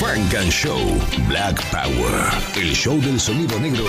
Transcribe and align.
Funk 0.00 0.34
and 0.34 0.50
Show 0.50 0.80
Black 1.28 1.62
Power. 1.70 2.30
El 2.56 2.74
show 2.74 2.98
del 3.02 3.20
sonido 3.20 3.60
negro 3.60 3.84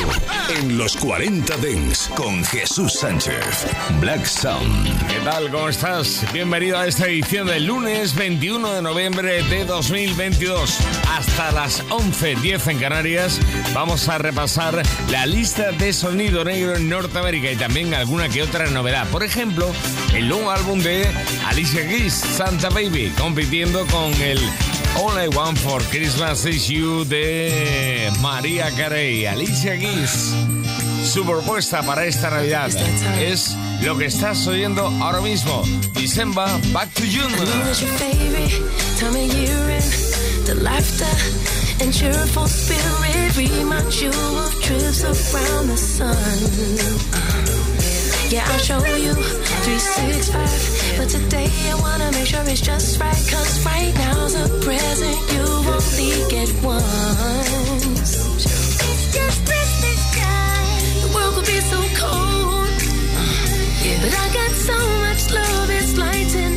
en 0.59 0.77
los 0.77 0.97
40 0.97 1.55
Dents 1.55 2.09
con 2.17 2.43
Jesús 2.43 2.95
Sánchez. 2.99 3.65
Black 4.01 4.25
Sound. 4.25 5.07
¿Qué 5.07 5.19
tal? 5.23 5.49
¿Cómo 5.49 5.69
estás? 5.69 6.25
Bienvenido 6.33 6.77
a 6.77 6.85
esta 6.85 7.07
edición 7.07 7.47
del 7.47 7.65
lunes 7.65 8.13
21 8.13 8.73
de 8.73 8.81
noviembre 8.81 9.41
de 9.43 9.63
2022. 9.63 10.79
Hasta 11.17 11.53
las 11.53 11.81
11.10 11.85 12.71
en 12.71 12.79
Canarias 12.79 13.39
vamos 13.73 14.09
a 14.09 14.17
repasar 14.17 14.83
la 15.09 15.25
lista 15.25 15.71
de 15.71 15.93
sonido 15.93 16.43
negro 16.43 16.75
en 16.75 16.89
Norteamérica 16.89 17.49
y 17.49 17.55
también 17.55 17.93
alguna 17.93 18.27
que 18.27 18.43
otra 18.43 18.69
novedad. 18.69 19.07
Por 19.07 19.23
ejemplo, 19.23 19.71
el 20.13 20.27
nuevo 20.27 20.51
álbum 20.51 20.79
de 20.79 21.07
Alicia 21.47 21.87
Keys, 21.87 22.13
Santa 22.13 22.67
Baby, 22.67 23.13
compitiendo 23.17 23.85
con 23.85 24.13
el 24.21 24.39
All 24.97 25.17
I 25.17 25.27
Want 25.29 25.57
for 25.57 25.79
Christmas 25.89 26.45
Is 26.45 26.69
You 26.69 27.05
de 27.05 28.11
María 28.21 28.69
Carey, 28.75 29.25
Alicia 29.25 29.77
Keys. 29.77 30.33
Su 31.03 31.25
propuesta 31.25 31.81
para 31.83 32.05
esta 32.05 32.29
Navidad 32.29 32.69
es 33.19 33.55
lo 33.81 33.97
que 33.97 34.05
estás 34.05 34.45
oyendo 34.47 34.87
ahora 35.01 35.21
mismo. 35.21 35.63
December, 35.93 36.47
Back 36.73 36.93
to 36.93 37.03
June. 37.03 37.33
And 41.81 41.91
cheerful 41.91 42.47
spirit 42.47 43.37
reminds 43.37 44.01
you 44.03 44.09
of 44.09 44.61
trips 44.61 45.03
around 45.03 45.67
the 45.67 45.77
sun. 45.77 47.60
Yeah, 48.31 48.47
I'll 48.47 48.59
show 48.59 48.77
you 48.95 49.13
365. 49.13 50.97
But 50.97 51.09
today 51.09 51.51
I 51.69 51.75
wanna 51.81 52.13
make 52.13 52.27
sure 52.27 52.39
it's 52.47 52.61
just 52.61 52.97
right. 52.97 53.27
Cause 53.29 53.65
right 53.65 53.93
now's 53.93 54.35
a 54.35 54.47
present 54.63 55.19
you 55.33 55.43
only 55.43 56.13
get 56.31 56.47
once. 56.63 58.11
Just 59.11 59.45
Christmas 59.45 60.01
time. 60.15 60.79
The 61.03 61.09
world 61.13 61.33
could 61.35 61.45
be 61.45 61.59
so 61.59 61.79
cold. 61.99 62.71
But 63.99 64.13
I 64.15 64.27
got 64.39 64.51
so 64.55 64.77
much 65.03 65.23
love, 65.35 65.69
it's 65.69 65.97
lighting 65.97 66.50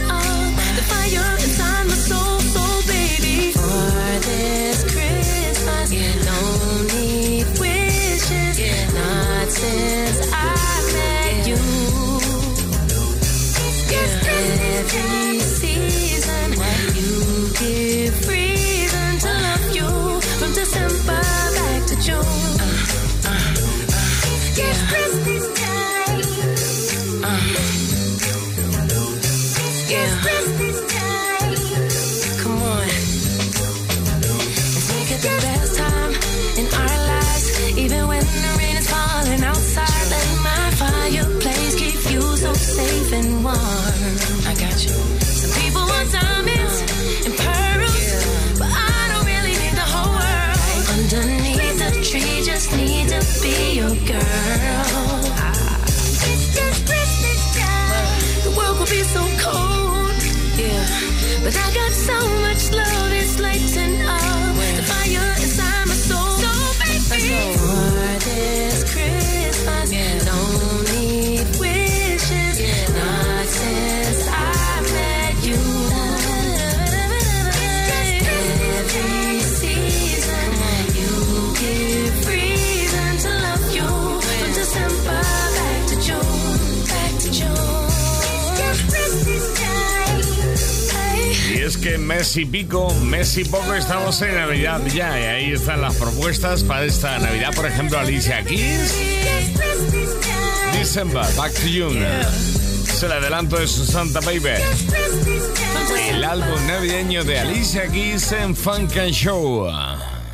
que 91.85 91.99
mes 91.99 92.35
y 92.39 92.47
pico, 92.47 92.95
mes 93.03 93.37
y 93.37 93.45
poco 93.45 93.75
estamos 93.75 94.23
en 94.23 94.35
Navidad 94.37 94.81
ya. 94.87 95.21
Y 95.21 95.25
ahí 95.25 95.53
están 95.53 95.83
las 95.83 95.95
propuestas 95.97 96.63
para 96.63 96.87
esta 96.87 97.19
Navidad. 97.19 97.55
Por 97.55 97.67
ejemplo, 97.67 97.99
Alicia 97.99 98.43
Keys, 98.43 98.95
December, 100.73 101.27
Back 101.37 101.53
to 101.53 101.67
June. 101.67 102.03
Es 102.89 103.03
el 103.03 103.13
adelanto 103.13 103.59
de 103.59 103.69
su 103.69 103.85
Santa 103.85 104.21
Baby. 104.21 104.63
El 106.09 106.25
álbum 106.25 106.67
navideño 106.67 107.23
de 107.23 107.41
Alicia 107.41 107.87
Keys 107.89 108.33
en 108.33 108.57
Funk 108.57 108.97
and 108.97 109.13
Show. 109.13 109.69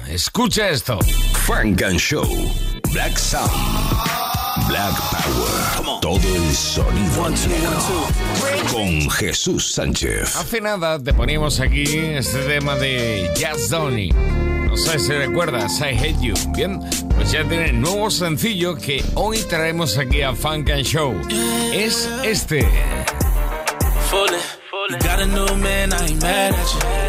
Escucha 0.09 0.69
esto. 0.69 1.01
Funk 1.47 1.83
and 1.83 1.99
Show 1.99 2.29
Black 2.93 3.19
Sound. 3.19 3.90
Black 4.81 4.97
Power. 5.11 6.01
Todo 6.01 6.35
el 6.35 6.55
sonido 6.55 7.29
negro 7.29 7.79
con 8.73 9.11
Jesús 9.11 9.73
Sánchez. 9.75 10.37
Hace 10.37 10.63
nada 10.63 10.99
te 10.99 11.13
poníamos 11.13 11.61
aquí 11.61 11.85
este 11.85 12.39
tema 12.45 12.77
de 12.77 13.31
Jazz 13.37 13.69
Donny. 13.69 14.09
No 14.09 14.77
sé 14.79 14.99
si 14.99 15.13
recuerdas, 15.13 15.79
I 15.81 15.95
Hate 15.99 16.21
You. 16.23 16.35
Bien, 16.57 16.81
pues 17.15 17.31
ya 17.31 17.47
tiene 17.47 17.75
nuevo 17.75 18.11
sencillo 18.11 18.75
que 18.77 19.05
hoy 19.17 19.43
traemos 19.43 19.99
aquí 19.99 20.23
a 20.23 20.35
Funk 20.35 20.71
and 20.71 20.85
Show. 20.85 21.15
Es 21.75 22.09
este. 22.25 22.67
Fully. 24.09 24.39
You 24.89 24.97
got 25.01 25.21
a 25.21 25.27
new 25.27 25.57
man, 25.57 25.93
I 25.93 26.07
ain't 26.07 26.23
mad 26.23 26.55
at 26.55 26.75
you. 26.75 27.00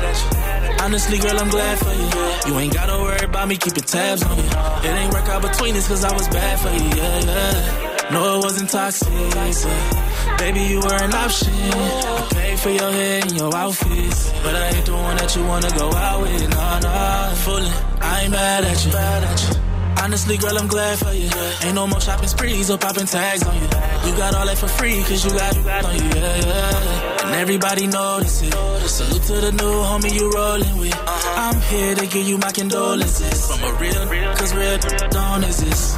Honestly, 0.82 1.20
girl, 1.20 1.40
I'm 1.40 1.50
glad 1.50 1.78
for 1.78 1.94
you. 1.94 2.54
You 2.54 2.60
ain't 2.60 2.74
gotta 2.74 2.94
worry 2.94 3.24
about 3.24 3.48
me 3.48 3.56
keeping 3.56 3.84
tabs 3.84 4.24
on 4.24 4.36
you. 4.36 4.44
It 4.44 4.94
ain't 4.98 5.14
work 5.14 5.30
out 5.30 5.44
between 5.44 5.76
us 5.76 5.88
cause 5.88 6.04
I 6.04 6.12
was 6.12 6.28
bad 6.30 6.60
for 6.60 6.70
you, 6.70 6.90
yeah, 6.98 7.20
yeah. 7.20 8.10
No, 8.12 8.40
it 8.40 8.44
wasn't 8.44 8.68
toxic. 8.68 9.08
but 9.08 10.38
Baby, 10.40 10.62
you 10.62 10.80
were 10.80 10.98
an 11.06 11.14
option. 11.14 11.54
I 11.54 12.28
paid 12.34 12.60
for 12.60 12.72
your 12.72 12.92
hair 12.92 13.22
and 13.22 13.38
your 13.38 13.56
outfits. 13.56 14.32
But 14.42 14.56
I 14.56 14.70
ain't 14.70 14.86
the 14.88 14.94
one 14.94 15.18
that 15.18 15.36
you 15.36 15.46
wanna 15.46 15.70
go 15.78 15.88
out 15.94 16.20
with. 16.20 16.50
Nah, 16.50 16.80
nah, 16.80 17.30
fully. 17.36 17.70
I 18.02 18.22
ain't 18.24 18.32
mad 18.32 18.66
at 18.66 18.84
you. 18.84 18.92
Mad 18.92 19.24
at 19.24 19.40
you. 19.44 19.62
Honestly, 20.04 20.38
girl, 20.38 20.58
I'm 20.58 20.68
glad 20.68 20.98
for 20.98 21.14
you. 21.14 21.30
Ain't 21.62 21.76
no 21.76 21.86
more 21.86 22.02
shopping 22.02 22.28
sprees 22.28 22.72
or 22.72 22.80
popping 22.80 23.06
tags 23.06 23.44
on 23.44 23.54
you. 23.56 23.70
You 24.10 24.18
got 24.18 24.34
all 24.34 24.48
that 24.48 24.58
for 24.58 24.68
free, 24.68 25.00
cause 25.04 25.24
you 25.24 25.30
got 25.30 25.56
it 25.56 25.86
on 25.86 25.96
you, 25.96 26.10
yeah, 26.20 26.38
yeah. 26.38 27.11
And 27.32 27.40
everybody 27.40 27.88
notice 27.88 28.42
it. 28.42 28.54
Salute 28.90 29.24
to 29.24 29.34
the 29.40 29.52
new 29.54 29.76
homie 29.88 30.14
you 30.14 30.30
rolling 30.32 30.78
with. 30.80 30.94
Uh-huh. 30.94 31.42
I'm 31.44 31.62
here 31.62 31.96
to 31.96 32.06
give 32.06 32.28
you 32.28 32.38
my 32.38 32.52
condolences. 32.52 33.48
From 33.48 33.64
a 33.64 33.80
real, 33.80 34.06
cause 34.36 34.54
real 34.54 34.78
don't 35.10 35.44
exist. 35.46 35.96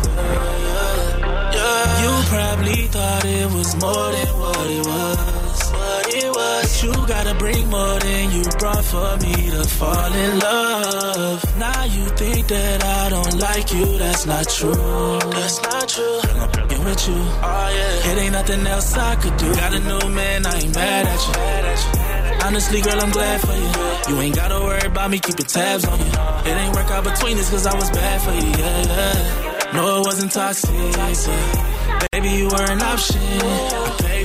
You 2.04 2.12
probably 2.30 2.86
thought 2.94 3.26
it 3.26 3.52
was 3.52 3.76
more 3.82 4.12
than 4.12 4.32
what 4.38 4.70
it 4.78 4.86
was. 4.86 5.72
What 5.72 6.14
it 6.14 6.30
was. 6.30 6.84
You 6.84 6.94
gotta 7.08 7.34
bring 7.34 7.68
more 7.68 8.00
than 8.00 8.32
you 8.32 8.44
brought 8.60 8.86
for 8.86 9.18
me 9.26 9.34
to 9.50 9.64
fall 9.64 10.14
in 10.14 10.40
love. 10.40 11.58
Now 11.58 11.84
you 11.86 12.06
think 12.10 12.48
that 12.48 12.84
I 12.84 13.10
don't 13.10 13.40
like 13.40 13.74
you, 13.74 13.98
that's 13.98 14.28
not 14.28 14.48
true. 14.50 15.20
That's 15.32 15.62
not 15.64 15.90
true. 15.90 16.63
I'm 16.84 16.90
with 16.90 17.08
you. 17.08 17.16
Oh 17.16 17.70
yeah. 17.74 18.12
It 18.12 18.18
ain't 18.18 18.34
nothing 18.34 18.68
else 18.68 18.98
I 18.98 19.16
could 19.16 19.38
do. 19.38 19.54
Got 19.56 19.74
a 19.74 19.80
new 19.80 20.10
man, 20.10 20.46
I 20.46 20.60
ain't 20.60 20.76
mad 20.76 21.06
at 21.08 21.22
you. 21.28 22.46
Honestly, 22.46 22.82
girl, 22.82 23.00
I'm 23.00 23.12
glad 23.12 23.40
for 23.40 23.54
you. 23.54 24.16
You 24.16 24.22
ain't 24.22 24.36
gotta 24.36 24.60
worry 24.60 24.86
about 24.86 25.10
me 25.10 25.20
keeping 25.20 25.46
tabs 25.46 25.86
on 25.86 25.98
you. 25.98 26.06
It 26.06 26.58
ain't 26.58 26.76
work 26.76 26.92
out 26.92 27.06
between 27.06 27.38
us 27.38 27.50
cause 27.50 27.66
I 27.66 27.76
was 27.76 27.90
bad 27.90 28.22
for 28.22 28.34
you, 28.34 28.52
yeah, 28.62 28.82
yeah. 28.84 29.72
No, 29.74 30.02
it 30.02 30.06
wasn't 30.06 30.32
toxic. 30.34 30.70
but 30.72 32.12
Baby, 32.12 32.30
you 32.32 32.48
were 32.50 32.70
an 32.70 32.82
option. 32.82 33.83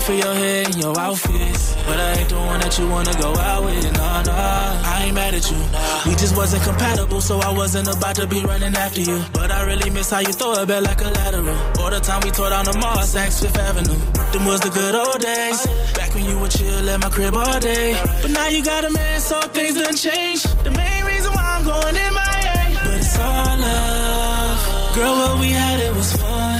For 0.08 0.14
your 0.14 0.34
hair 0.34 0.64
and 0.64 0.74
your 0.80 0.98
outfits, 0.98 1.76
but 1.84 2.00
I 2.00 2.12
ain't 2.16 2.30
the 2.30 2.36
one 2.36 2.60
that 2.60 2.78
you 2.78 2.88
wanna 2.88 3.12
go 3.20 3.28
out 3.36 3.62
with. 3.62 3.92
Nah, 3.92 4.22
nah, 4.22 4.80
I 4.88 5.02
ain't 5.04 5.14
mad 5.14 5.34
at 5.34 5.44
you. 5.50 5.60
We 6.08 6.16
just 6.16 6.34
wasn't 6.34 6.64
compatible, 6.64 7.20
so 7.20 7.40
I 7.40 7.52
wasn't 7.52 7.88
about 7.94 8.16
to 8.16 8.26
be 8.26 8.40
running 8.40 8.74
after 8.74 9.02
you. 9.02 9.22
But 9.34 9.50
I 9.50 9.66
really 9.66 9.90
miss 9.90 10.08
how 10.08 10.20
you 10.20 10.32
throw 10.32 10.54
it 10.54 10.66
back 10.66 10.82
like 10.82 11.02
a 11.02 11.10
lateral. 11.12 11.58
All 11.78 11.90
the 11.90 12.00
time 12.00 12.22
we 12.24 12.30
tore 12.30 12.48
down 12.48 12.64
the 12.64 12.72
mall, 12.80 13.04
Saks 13.04 13.42
Fifth 13.42 13.58
Avenue. 13.58 14.00
Them 14.32 14.46
was 14.46 14.60
the 14.60 14.70
good 14.70 14.94
old 14.94 15.20
days. 15.20 15.66
Back 15.92 16.14
when 16.14 16.24
you 16.24 16.38
would 16.38 16.52
chill 16.52 16.88
at 16.88 17.00
my 17.00 17.10
crib 17.10 17.34
all 17.34 17.60
day. 17.60 17.92
But 18.22 18.30
now 18.30 18.48
you 18.48 18.64
got 18.64 18.86
a 18.86 18.90
man, 18.90 19.20
so 19.20 19.38
things 19.52 19.74
done 19.74 19.94
changed. 19.94 20.48
The 20.64 20.70
main 20.70 21.04
reason 21.04 21.34
why 21.34 21.44
I'm 21.44 21.64
going 21.64 21.96
in 21.96 22.14
my 22.14 22.28
but 22.82 22.94
it's 22.96 23.18
all 23.18 23.58
love. 23.60 24.94
Girl, 24.94 25.14
what 25.20 25.40
we 25.40 25.50
had, 25.50 25.80
it 25.80 25.94
was 25.94 26.16
fun. 26.16 26.57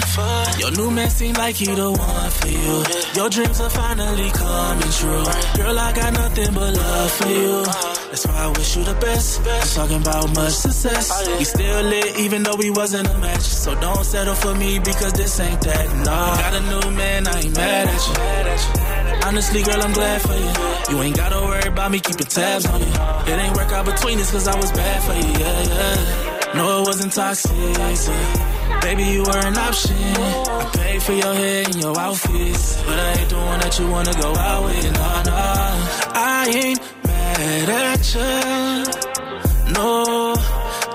Your 0.59 0.71
new 0.73 0.91
man 0.91 1.11
seemed 1.11 1.39
like 1.39 1.57
he 1.57 1.67
the 1.67 1.91
one 1.91 2.31
for 2.31 2.49
you. 2.49 2.85
Your 3.15 3.31
dreams 3.31 3.61
are 3.61 3.71
finally 3.71 4.31
coming 4.31 4.93
true. 5.01 5.25
Girl, 5.57 5.79
I 5.79 5.93
got 5.95 6.13
nothing 6.13 6.53
but 6.55 6.75
love 6.75 7.11
for 7.13 7.29
you. 7.29 7.65
That's 8.11 8.27
why 8.27 8.35
I 8.45 8.49
wish 8.49 8.77
you 8.77 8.85
the 8.85 8.95
best. 8.95 9.41
I'm 9.47 9.69
talking 9.69 10.03
about 10.03 10.35
much 10.35 10.53
success. 10.53 11.29
We 11.39 11.45
still 11.45 11.83
lit, 11.85 12.19
even 12.19 12.43
though 12.43 12.57
we 12.57 12.71
wasn't 12.71 13.09
a 13.09 13.19
match. 13.19 13.43
So 13.43 13.79
don't 13.81 14.05
settle 14.05 14.35
for 14.35 14.55
me 14.55 14.79
because 14.79 15.13
this 15.13 15.39
ain't 15.41 15.61
that. 15.63 15.87
Nah, 16.05 16.37
got 16.37 16.55
a 16.55 16.61
new 16.61 16.97
man, 16.97 17.27
I 17.27 17.41
ain't 17.41 17.57
mad 17.57 17.89
at 17.89 18.09
you. 18.09 19.27
Honestly, 19.29 19.63
girl, 19.63 19.81
I'm 19.83 19.93
glad 19.93 20.23
for 20.23 20.35
you. 20.35 20.97
You 20.97 21.03
ain't 21.03 21.17
gotta 21.17 21.41
worry 21.47 21.69
about 21.69 21.91
me 21.91 22.01
keeping 22.01 22.27
tabs 22.27 22.67
on 22.67 22.81
you. 22.81 22.87
It 23.33 23.39
ain't 23.39 23.55
work 23.57 23.71
out 23.73 23.85
between 23.85 24.19
us 24.21 24.31
cause 24.31 24.49
I 24.49 24.57
was 24.57 24.73
bad 24.73 25.03
for 25.05 25.15
you, 25.15 25.33
yeah, 25.39 25.63
yeah. 25.63 26.55
No, 26.55 26.83
it 26.83 26.87
wasn't 26.87 27.13
toxic. 27.13 27.53
Yeah. 27.57 28.58
Baby, 28.89 29.05
you 29.05 29.23
were 29.23 29.37
an 29.37 29.55
option. 29.59 29.97
I 29.99 30.71
paid 30.73 31.03
for 31.03 31.13
your 31.13 31.35
hair 31.35 31.65
and 31.67 31.75
your 31.75 32.01
outfits. 32.01 32.83
But 32.85 32.99
I 32.99 33.21
ain't 33.21 33.29
the 33.29 33.37
one 33.37 33.61
that 33.61 33.79
you 33.79 33.87
wanna 33.91 34.15
go 34.15 34.35
out 34.35 34.65
with, 34.65 34.93
nah, 34.95 35.23
nah. 35.25 35.77
I 36.15 36.49
ain't 36.49 36.81
mad 37.05 37.69
at 37.69 38.15
you. 38.15 39.73
No, 39.75 40.35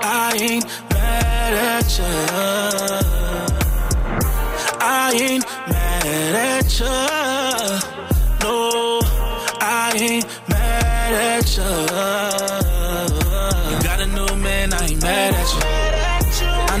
I 0.02 0.36
ain't 0.40 0.66
mad 0.90 1.54
at 1.70 1.98
you. 1.98 2.14
I 4.80 5.12
ain't 5.14 5.44
mad 5.68 6.34
at 6.34 6.80
you. 6.80 7.93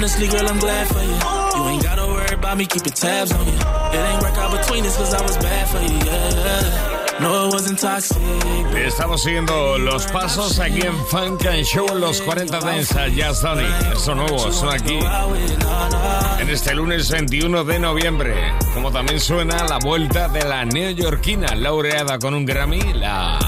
Honestly, 0.04 0.28
girl, 0.28 0.46
I'm 0.46 0.58
glad 0.58 0.86
for 0.88 1.00
you. 1.00 1.16
You 1.56 1.68
ain't 1.70 1.82
gotta 1.82 2.06
worry 2.06 2.34
about 2.34 2.58
me 2.58 2.66
keeping 2.66 2.92
tabs 2.92 3.32
on 3.32 3.46
you. 3.46 3.54
It 3.54 4.04
ain't 4.04 4.20
work 4.20 4.36
out 4.36 4.52
between 4.52 4.84
us 4.84 4.98
cause 4.98 5.14
I 5.14 5.22
was 5.22 5.38
bad 5.38 5.66
for 5.66 5.80
you, 5.80 5.98
yeah. 6.04 7.04
Estamos 8.84 9.22
siguiendo 9.22 9.78
los 9.78 10.06
pasos 10.08 10.58
aquí 10.58 10.82
en 10.82 11.06
Funk 11.06 11.46
and 11.46 11.64
Show 11.64 11.86
los 11.96 12.20
40 12.20 12.60
Dance 12.60 13.12
Jazz 13.14 13.40
Donny. 13.40 13.64
Eso 13.94 14.14
nuevo, 14.14 14.52
son 14.52 14.74
aquí. 14.74 14.98
En 16.38 16.50
este 16.50 16.74
lunes 16.74 17.08
21 17.10 17.64
de 17.64 17.78
noviembre. 17.78 18.34
Como 18.74 18.90
también 18.90 19.20
suena 19.20 19.64
la 19.64 19.78
vuelta 19.78 20.28
de 20.28 20.44
la 20.44 20.66
neoyorquina 20.66 21.54
laureada 21.54 22.18
con 22.18 22.34
un 22.34 22.44
Grammy, 22.44 22.82
la 22.92 23.38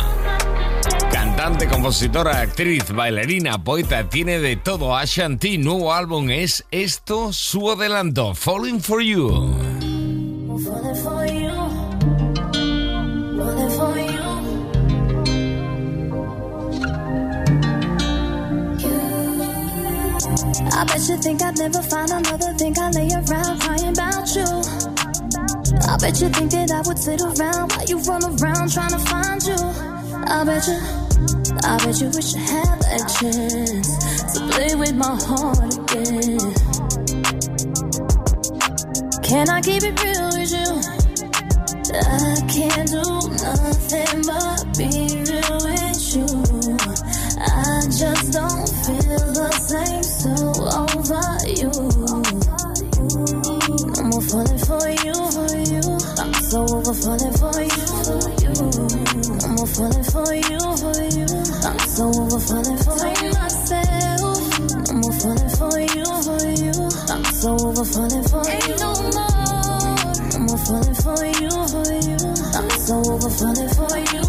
cantante, 1.47 1.69
compositora, 1.69 2.41
actriz, 2.41 2.91
bailarina, 2.91 3.63
poeta, 3.63 4.09
tiene 4.09 4.41
de 4.41 4.57
todo. 4.57 4.97
Ashanti, 4.97 5.59
nuevo 5.59 5.93
álbum 5.93 6.29
es 6.31 6.65
esto, 6.73 7.33
su 7.33 7.71
adelanto, 7.71 8.35
Falling 8.35 8.81
for 8.81 9.01
You. 9.01 9.55
I 20.73 20.85
bet 20.85 21.09
you 21.09 21.17
think 21.19 21.43
I'd 21.43 21.59
never 21.59 21.83
find 21.83 22.11
another 22.11 22.55
thing 22.59 22.75
I 22.77 22.91
lay 22.91 23.09
around 23.09 23.61
crying 23.61 23.97
about 23.97 24.35
you. 24.35 24.45
I 25.89 25.97
bet 25.99 26.21
you 26.21 26.29
think 26.29 26.51
that 26.51 26.73
I 26.73 26.81
would 26.87 26.99
sit 26.99 27.21
around 27.21 27.71
while 27.71 27.85
you 27.87 27.99
run 27.99 28.25
around 28.25 28.73
trying 28.73 28.91
to 28.91 28.99
find 28.99 29.43
you. 29.45 29.57
I 30.29 30.45
bet 30.45 30.67
you, 30.67 31.06
I 31.69 31.77
bet 31.79 32.01
you 32.01 32.07
wish 32.15 32.33
you 32.33 32.41
had 32.41 32.79
that 32.79 33.03
chance 33.19 33.89
to 34.35 34.41
play 34.51 34.77
with 34.77 34.95
my 34.95 35.19
heart 35.27 35.75
again. 35.75 36.39
Can 39.25 39.51
I 39.51 39.61
keep 39.61 39.83
it 39.83 40.01
real 40.01 40.31
with 40.39 40.53
you? 40.53 40.71
I 41.93 42.41
can't 42.47 42.89
do 42.89 43.03
nothing 43.03 44.23
but 44.27 44.46
over 67.79 67.85
falling 67.93 68.25
for 68.25 68.43
you. 68.45 68.57
Ain't 68.57 68.81
no 68.81 68.93
more. 69.13 70.17
No 70.33 70.39
more 70.49 70.61
falling 70.65 70.97
for 70.97 71.21
you, 71.29 71.51
for 71.69 71.85
you. 72.09 72.17
I'm 72.57 72.71
so 72.81 72.97
over 73.05 73.29
falling 73.29 73.69
for 73.77 73.93
you. 74.17 74.25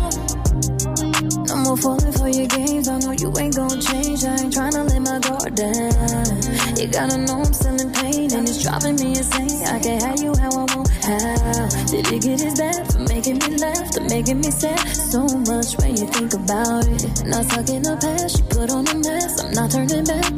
No 1.47 1.55
more 1.63 1.77
falling 1.77 2.11
for 2.11 2.27
your 2.27 2.47
games. 2.47 2.89
I 2.89 2.99
know 2.99 3.11
you 3.11 3.31
ain't 3.39 3.55
gonna 3.55 3.81
change. 3.81 4.25
I 4.25 4.35
ain't 4.35 4.53
tryna 4.53 4.89
let 4.89 5.01
my 5.01 5.19
guard 5.19 5.55
down. 5.55 6.75
You 6.75 6.87
gotta 6.87 7.17
know 7.19 7.39
I'm 7.39 7.53
still 7.53 7.79
in 7.79 7.91
pain 7.93 8.33
and 8.33 8.49
it's 8.49 8.63
driving 8.63 8.95
me 8.95 9.15
insane. 9.15 9.63
I 9.63 9.79
can't 9.79 10.03
have 10.03 10.21
you 10.21 10.35
how 10.35 10.51
I 10.51 10.75
want. 10.75 10.89
How 11.07 11.69
did 11.87 12.11
it 12.11 12.21
get 12.21 12.39
this 12.39 12.59
bad 12.59 12.91
for 12.91 12.99
making 12.99 13.39
me 13.39 13.57
laugh, 13.57 13.91
to 13.91 14.01
making 14.01 14.41
me 14.41 14.51
sad? 14.51 14.79
So 14.89 15.23
much 15.23 15.77
when 15.77 15.95
you 15.95 16.07
think 16.07 16.33
about 16.33 16.85
it. 16.85 17.23
Not 17.23 17.47
in 17.69 17.83
the 17.83 17.95
past, 17.95 18.39
you 18.39 18.43
put 18.45 18.71
on 18.71 18.87
a 18.87 18.95
mess. 18.95 19.41
I'm 19.41 19.53
not 19.53 19.71
turning 19.71 20.03
back. 20.03 20.36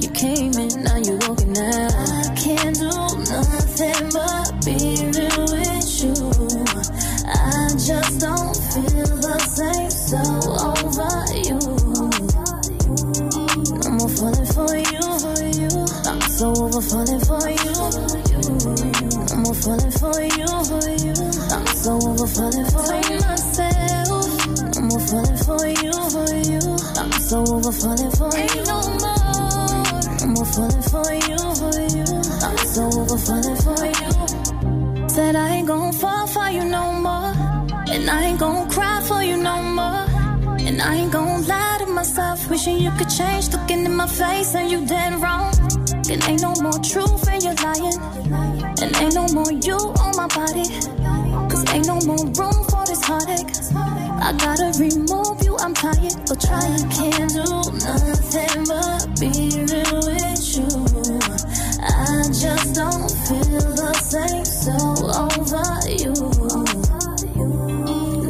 Face 44.09 44.56
and 44.56 44.71
you 44.71 44.85
dead 44.85 45.13
wrong. 45.21 45.54
And 46.09 46.23
ain't 46.28 46.42
no 46.42 46.54
more 46.61 46.80
truth 46.81 47.28
and 47.30 47.44
you're 47.44 47.59
lying. 47.61 47.99
And 48.81 48.95
ain't 48.97 49.13
no 49.13 49.28
more 49.33 49.51
you 49.51 49.78
on 49.78 50.16
my 50.18 50.28
body. 50.28 50.66
Cause 51.49 51.66
ain't 51.73 51.87
no 51.87 51.99
more 52.09 52.25
room 52.39 52.59
for 52.69 52.83
this 52.85 53.04
heartache. 53.04 53.51
I 54.21 54.33
gotta 54.33 54.71
remove 54.80 55.44
you, 55.44 55.57
I'm 55.57 55.73
tired 55.73 56.30
of 56.30 56.39
trying. 56.39 56.89
Can't 56.89 57.33
do 57.33 57.45
nothing 57.85 58.63
but 58.69 59.19
be 59.19 59.31
real 59.69 59.99
with 60.09 60.44
you. 60.57 60.69
I 61.81 62.23
just 62.44 62.75
don't 62.75 63.11
feel 63.25 63.61
the 63.80 63.94
same, 64.11 64.45
so 64.45 64.75
over 65.23 65.69
you. 66.01 66.13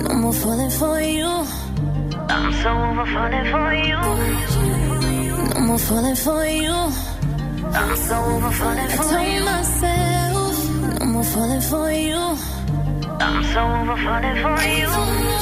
No 0.03 0.13
more 0.15 0.33
falling 0.33 0.71
for 0.71 1.01
you. 1.01 1.31
I'm 2.29 2.53
so 2.61 2.69
over 2.69 3.05
falling 3.05 3.47
for 3.51 3.73
you. 3.73 4.58
Falling 5.77 6.15
for 6.15 6.45
you. 6.45 6.71
I'm 6.71 7.95
so 7.95 8.15
over 8.15 8.51
falling 8.51 8.89
for 8.89 9.03
you. 9.21 9.41
I 9.41 9.45
told 9.45 9.45
myself, 9.45 10.99
no 10.99 11.05
more 11.05 11.23
falling 11.23 11.61
for 11.61 11.91
you. 11.91 12.59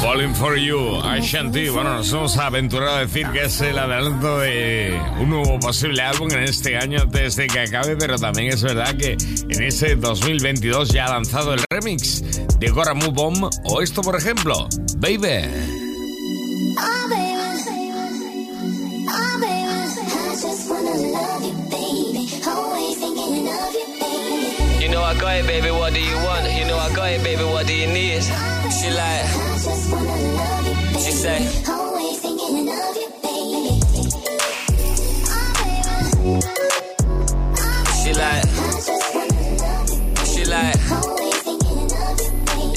Falling 0.01 0.33
for 0.33 0.57
You, 0.57 0.97
Ashanti. 1.01 1.69
Bueno, 1.69 1.93
nos 1.95 2.11
hemos 2.11 2.37
aventurado 2.37 2.97
a 2.97 2.99
decir 2.99 3.27
que 3.27 3.45
es 3.45 3.61
el 3.61 3.79
adelanto 3.79 4.39
de 4.39 4.99
un 5.19 5.29
nuevo 5.29 5.59
posible 5.59 6.01
álbum 6.01 6.29
en 6.31 6.43
este 6.43 6.77
año 6.77 7.05
desde 7.05 7.47
que 7.47 7.61
acabe, 7.61 7.95
pero 7.95 8.17
también 8.17 8.49
es 8.49 8.61
verdad 8.61 8.95
que 8.97 9.13
en 9.49 9.63
ese 9.63 9.95
2022 9.95 10.89
ya 10.89 11.05
ha 11.05 11.09
lanzado 11.09 11.53
el 11.53 11.63
remix 11.69 12.21
de 12.59 12.69
Gora 12.69 12.93
Move 12.93 13.11
Bomb 13.11 13.49
o 13.63 13.81
esto, 13.81 14.01
por 14.01 14.15
ejemplo, 14.15 14.67
Baby. 14.97 15.47
Got 25.27 25.39
it, 25.39 25.47
baby. 25.47 25.71
What 25.71 25.93
do 25.93 26.01
you 26.01 26.15
want? 26.23 26.45
You 26.53 26.65
know 26.65 26.77
I 26.77 26.93
got 26.95 27.09
it, 27.11 27.21
baby. 27.23 27.43
What 27.43 27.67
do 27.67 27.73
you 27.75 27.87
need? 27.87 28.23
She 28.77 28.89
like, 28.95 29.25
she 31.03 31.11
say, 31.11 31.39
always 31.67 32.19
thinking 32.21 32.69
of 32.69 32.95
you, 32.99 33.09
baby. 33.23 33.63
She 37.99 38.11
like, 38.23 38.45
she 40.31 40.45
like, 40.45 40.79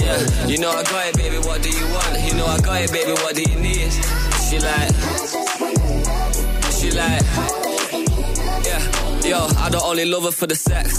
yeah. 0.02 0.18
You 0.50 0.58
know 0.58 0.70
I 0.70 0.82
got 0.82 1.06
it, 1.06 1.16
baby. 1.16 1.38
What 1.46 1.62
do 1.62 1.70
you 1.70 1.86
want? 1.94 2.20
You 2.26 2.34
know 2.34 2.46
I 2.46 2.58
got 2.58 2.80
it, 2.82 2.90
baby. 2.90 3.12
What 3.12 3.34
do 3.36 3.42
you 3.42 3.58
need? 3.60 3.92
She 4.46 4.58
like, 4.58 4.90
she 6.74 6.90
like, 6.90 7.22
yeah. 8.66 8.82
Yo, 9.22 9.46
I 9.58 9.68
don't 9.70 9.84
only 9.84 10.04
love 10.04 10.24
her 10.24 10.32
for 10.32 10.48
the 10.48 10.56
sex, 10.56 10.98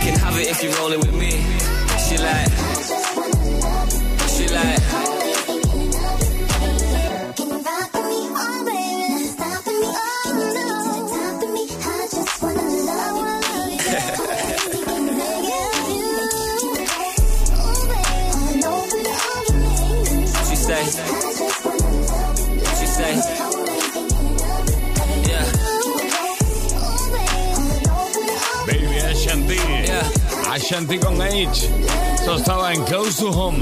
You 0.00 0.06
can 0.06 0.18
have 0.20 0.38
it 0.38 0.48
if 0.48 0.62
you're 0.62 0.72
rolling 0.76 1.00
with 1.00 1.12
me. 1.12 1.30
She 2.08 2.16
like, 2.16 2.48
she 4.30 4.48
like. 4.48 4.80
She 20.48 20.56
say, 20.56 21.19
Ashanti 30.50 30.98
con 30.98 31.22
H. 31.22 31.70
Esto 32.14 32.36
estaba 32.36 32.74
en 32.74 32.82
Close 32.82 33.22
to 33.22 33.30
Home. 33.30 33.60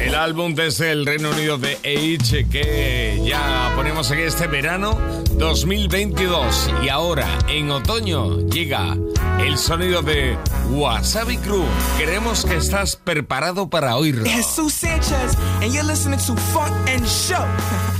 El 0.00 0.14
álbum 0.14 0.54
desde 0.54 0.90
el 0.90 1.04
Reino 1.04 1.30
Unido 1.30 1.58
de 1.58 1.76
H 1.84 2.48
que 2.48 3.20
ya 3.22 3.70
ponemos 3.76 4.10
aquí 4.10 4.22
este 4.22 4.46
verano 4.46 4.98
2022. 5.32 6.70
Y 6.82 6.88
ahora, 6.88 7.26
en 7.46 7.70
otoño, 7.70 8.40
llega 8.48 8.96
el 9.38 9.58
sonido 9.58 10.00
de 10.00 10.38
Wasabi 10.70 11.36
Crew. 11.36 11.64
Queremos 11.98 12.46
que 12.46 12.56
estás 12.56 12.96
preparado 12.96 13.68
para 13.68 13.94
oírlo. 13.96 14.24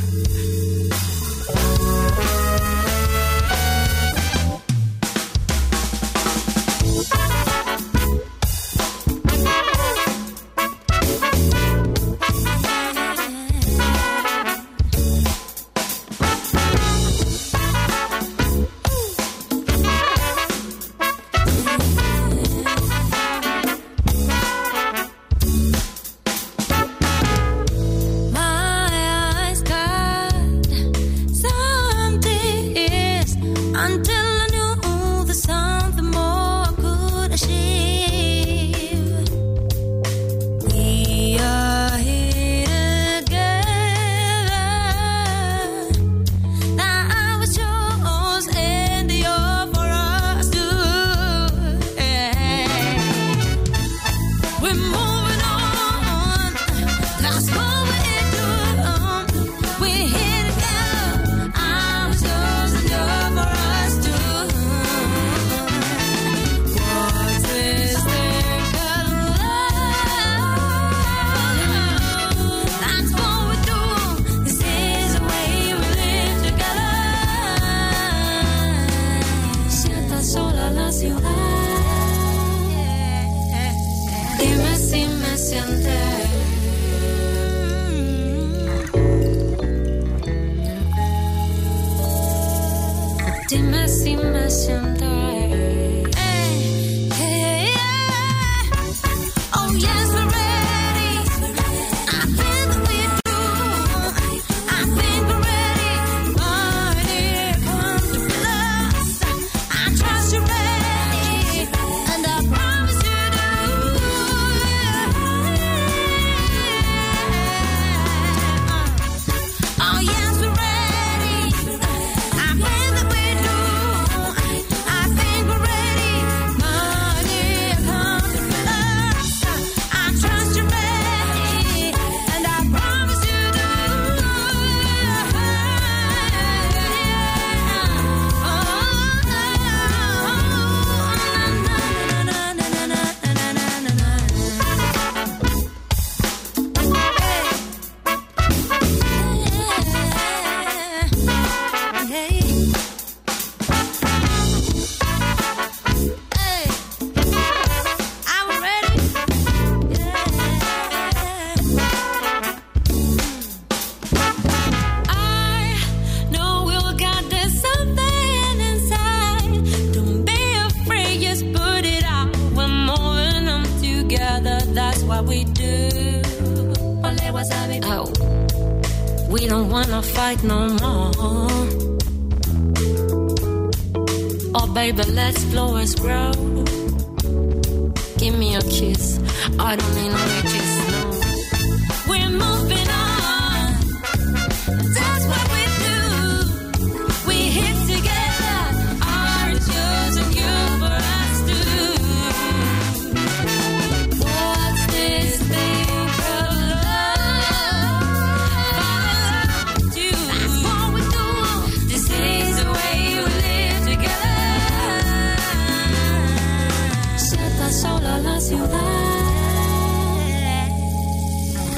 ciudad. 218.52 218.82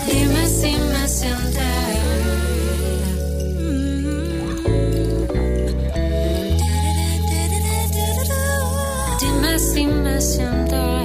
Dime 0.07 0.47
si 0.49 0.73
me 0.76 1.09
sientes. 1.09 1.64
Dime 9.21 9.58
si 9.58 9.87
me 9.87 10.21
siento 10.21 11.03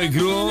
Wasabi 0.00 0.18
Crew. 0.18 0.48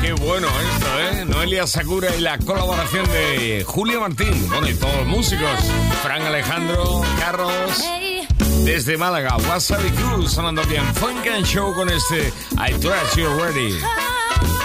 Qué 0.00 0.12
bueno 0.12 0.46
esto, 0.46 0.86
¿eh? 1.00 1.24
Noelia 1.24 1.66
Sakura 1.66 2.14
y 2.14 2.20
la 2.20 2.38
colaboración 2.38 3.04
de 3.06 3.64
Julia 3.66 3.98
Martín. 3.98 4.48
Bueno, 4.48 4.68
y 4.68 4.74
todos 4.74 4.94
los 4.98 5.06
músicos. 5.06 5.50
Fran 6.02 6.22
Alejandro, 6.22 7.02
Carlos. 7.18 7.84
Desde 8.64 8.96
Málaga, 8.96 9.36
Wasabi 9.48 9.90
Crew 9.90 10.28
sonando 10.28 10.62
bien. 10.64 10.84
Funk 10.94 11.26
and 11.26 11.44
Show 11.44 11.74
con 11.74 11.88
este 11.88 12.32
I 12.52 12.72
Trust 12.74 13.16
You 13.16 13.28
Ready. 13.34 13.76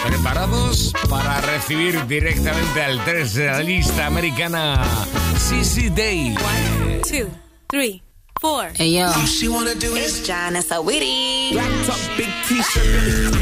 ¿Preparados 0.05 0.93
para 1.09 1.41
recibir 1.41 2.05
directamente 2.05 2.83
al 2.83 3.03
3 3.03 3.33
de 3.33 3.45
la 3.47 3.59
lista 3.61 4.05
americana 4.05 4.83
CC 5.39 5.89
Day? 5.89 6.35
1, 6.37 7.01
2, 7.01 7.27
3 7.67 8.04
four. 8.45 8.71
Hey 8.75 8.91
yo, 8.97 9.05
All 9.05 9.25
she 9.25 9.47
wanna 9.47 9.75
do 9.75 9.95
is 9.95 10.21
John, 10.27 10.53
so 10.61 10.81
witty. 10.81 11.51
Black 11.53 11.71
top, 11.87 12.01
big 12.17 12.31
t-shirt. 12.47 13.33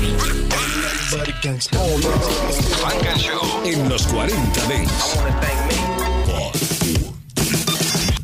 En 3.65 3.89
los 3.89 4.07
40 4.07 4.67
Dents. 4.67 5.17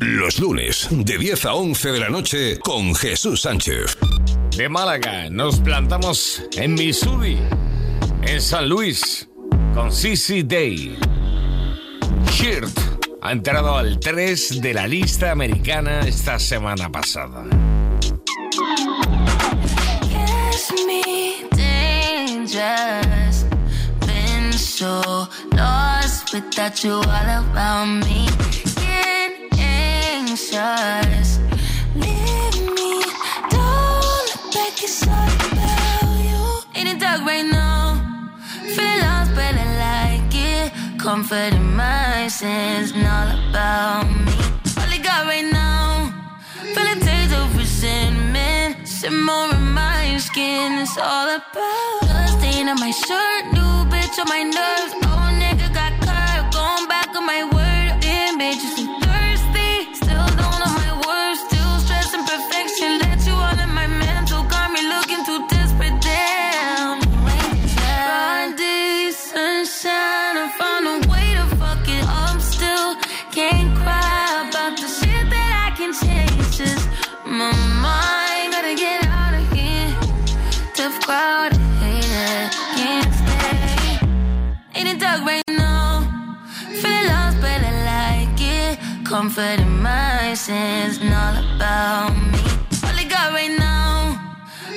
Los 0.00 0.38
lunes, 0.38 0.88
de 0.90 1.18
10 1.18 1.44
a 1.44 1.54
11 1.54 1.92
de 1.92 2.00
la 2.00 2.08
noche, 2.08 2.58
con 2.58 2.94
Jesús 2.94 3.42
Sánchez. 3.42 3.96
De 4.56 4.68
Málaga, 4.68 5.28
nos 5.30 5.60
plantamos 5.60 6.42
en 6.56 6.74
Missouri, 6.74 7.38
en 8.22 8.40
San 8.40 8.68
Luis, 8.68 9.28
con 9.74 9.92
CC 9.92 10.42
Day. 10.42 10.98
Shirt 12.32 12.89
ha 13.22 13.32
entrado 13.32 13.76
al 13.76 13.98
3 13.98 14.60
de 14.60 14.74
la 14.74 14.86
lista 14.86 15.30
americana 15.30 16.00
esta 16.00 16.38
semana 16.38 16.90
pasada. 16.90 17.44
Been 24.06 24.52
so 24.52 25.28
lost 25.52 26.32
without 26.32 26.82
you 26.82 26.94
all 26.94 27.04
around 27.04 28.00
me. 28.00 28.26
Get 28.76 29.32
anxious. 29.58 31.38
Leave 31.94 32.60
me. 32.74 33.02
Don't 33.50 34.24
look 34.30 34.52
back, 34.52 34.82
it's 34.82 35.06
all 35.06 35.28
about 35.52 36.18
you. 36.24 36.62
Ain't 36.74 36.88
it 36.88 36.98
dark 36.98 37.24
right 37.24 37.44
now? 37.44 38.00
Feeling 38.74 39.00
lost, 39.00 39.34
but 39.34 39.44
I 39.44 39.52
like 39.52 39.66
it. 39.66 39.69
Comfort 41.02 41.54
in 41.54 41.76
my 41.76 42.28
sins, 42.28 42.92
and 42.94 43.06
all 43.06 43.30
about 43.48 44.04
me. 44.06 44.32
All 44.76 44.84
I 44.86 44.98
got 45.02 45.24
right 45.24 45.50
now, 45.50 46.12
feeling 46.74 47.00
taste 47.00 47.34
of 47.34 47.56
resentment. 47.56 48.86
Simmer 48.86 49.48
in 49.54 49.72
my 49.72 50.18
skin, 50.18 50.78
it's 50.78 50.98
all 50.98 51.26
about. 51.26 52.00
Blood 52.02 52.28
stain 52.38 52.68
on 52.68 52.78
my 52.78 52.90
shirt, 52.90 53.44
new 53.50 53.88
bitch 53.90 54.18
on 54.20 54.28
my 54.28 54.42
nerves. 54.42 55.09
Comfort 89.20 89.60
in 89.60 89.82
my 89.82 90.32
sins, 90.32 90.96
and 90.96 91.12
all 91.12 91.36
about 91.44 92.16
me. 92.16 92.40
All 92.84 92.96
I 93.02 93.04
got 93.04 93.34
right 93.36 93.52
now. 93.52 94.16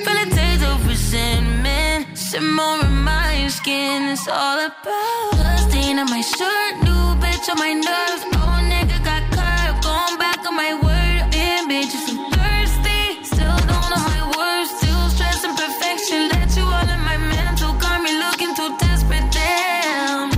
Feel 0.04 0.18
a 0.20 0.26
taste 0.36 0.62
of 0.62 0.86
resentment. 0.86 2.18
Simmer 2.18 2.84
in 2.84 2.94
my 3.04 3.48
skin, 3.48 4.02
it's 4.12 4.28
all 4.28 4.58
about. 4.60 5.64
Stain 5.64 5.98
on 5.98 6.10
my 6.10 6.20
shirt, 6.20 6.74
new 6.84 7.04
bitch 7.24 7.48
on 7.48 7.56
my 7.56 7.72
nerves. 7.72 8.22
Oh, 8.36 8.60
nigga 8.68 8.98
got 9.08 9.24
curved, 9.32 9.82
going 9.82 10.18
back 10.18 10.40
on 10.44 10.54
my 10.54 10.74
word. 10.74 11.20
Been 11.32 11.64
bitches 11.66 12.04
so 12.04 12.14
thirsty, 12.36 13.24
still 13.24 13.58
don't 13.70 13.88
know 13.92 14.02
my 14.12 14.22
words. 14.36 14.68
Still 14.76 15.08
stressing 15.08 15.56
perfection, 15.56 16.28
let 16.36 16.54
you 16.54 16.64
all 16.64 16.88
in 16.94 17.00
my 17.00 17.16
mental. 17.16 17.72
Got 17.80 18.02
me 18.02 18.12
looking 18.18 18.54
too 18.54 18.76
desperate, 18.76 19.24
damn. 19.32 20.28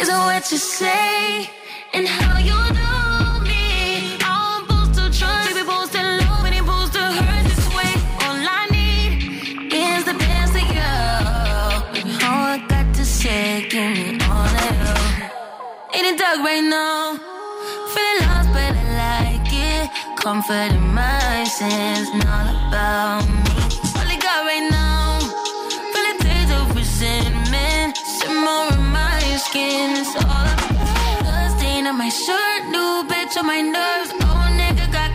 Is 0.00 0.08
it 0.08 0.20
what 0.28 0.50
you 0.50 0.56
say 0.56 1.61
and 1.94 2.08
how 2.08 2.38
you 2.38 2.58
do 2.80 3.44
me? 3.50 4.16
I'm 4.20 4.62
supposed 4.62 4.94
to 4.94 5.04
trust, 5.18 5.48
baby, 5.48 5.60
supposed 5.60 5.92
to 5.92 6.02
love, 6.20 6.44
and 6.46 6.56
supposed 6.56 6.92
to 6.94 7.00
hurt 7.00 7.44
this 7.50 7.66
way. 7.76 7.92
All 8.24 8.38
I 8.60 8.66
need 8.70 9.10
is 9.72 10.04
the 10.04 10.14
best 10.14 10.54
of 10.60 10.66
you. 10.76 10.92
Baby, 11.92 12.12
all 12.24 12.46
I 12.54 12.64
got 12.68 12.94
to 12.94 13.04
say, 13.04 13.68
give 13.68 13.90
me 13.96 14.18
all 14.24 14.54
of 14.66 14.76
you. 14.82 15.98
In 15.98 16.02
the 16.08 16.14
dark 16.18 16.38
right 16.48 16.64
now, 16.64 17.18
feeling 17.92 18.20
lost, 18.28 18.48
but 18.56 18.72
I 18.72 18.84
like 19.02 19.52
it. 19.52 19.90
Comfort 20.16 20.72
in 20.72 20.94
my 20.94 21.21
shirt, 32.12 32.62
new 32.68 33.04
bitch 33.08 33.36
on 33.40 33.46
my 33.46 33.62
nerves. 33.62 34.10
Oh, 34.20 34.46
nigga 34.60 34.86
got 34.92 35.10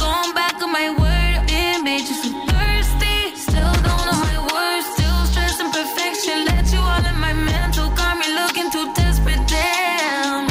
going 0.00 0.32
back 0.34 0.56
on 0.62 0.72
my 0.72 0.88
word. 0.88 1.46
Been 1.46 1.84
bitches 1.84 2.20
so 2.24 2.30
thirsty, 2.48 3.36
still 3.36 3.74
don't 3.86 4.04
know 4.08 4.18
my 4.28 4.38
words. 4.48 4.86
Still 4.94 5.20
stressing 5.30 5.70
perfection, 5.70 6.36
let 6.50 6.64
you 6.72 6.80
my 7.24 7.34
mental. 7.34 7.88
Me 8.20 8.28
looking 8.40 8.70
damn. 9.48 10.46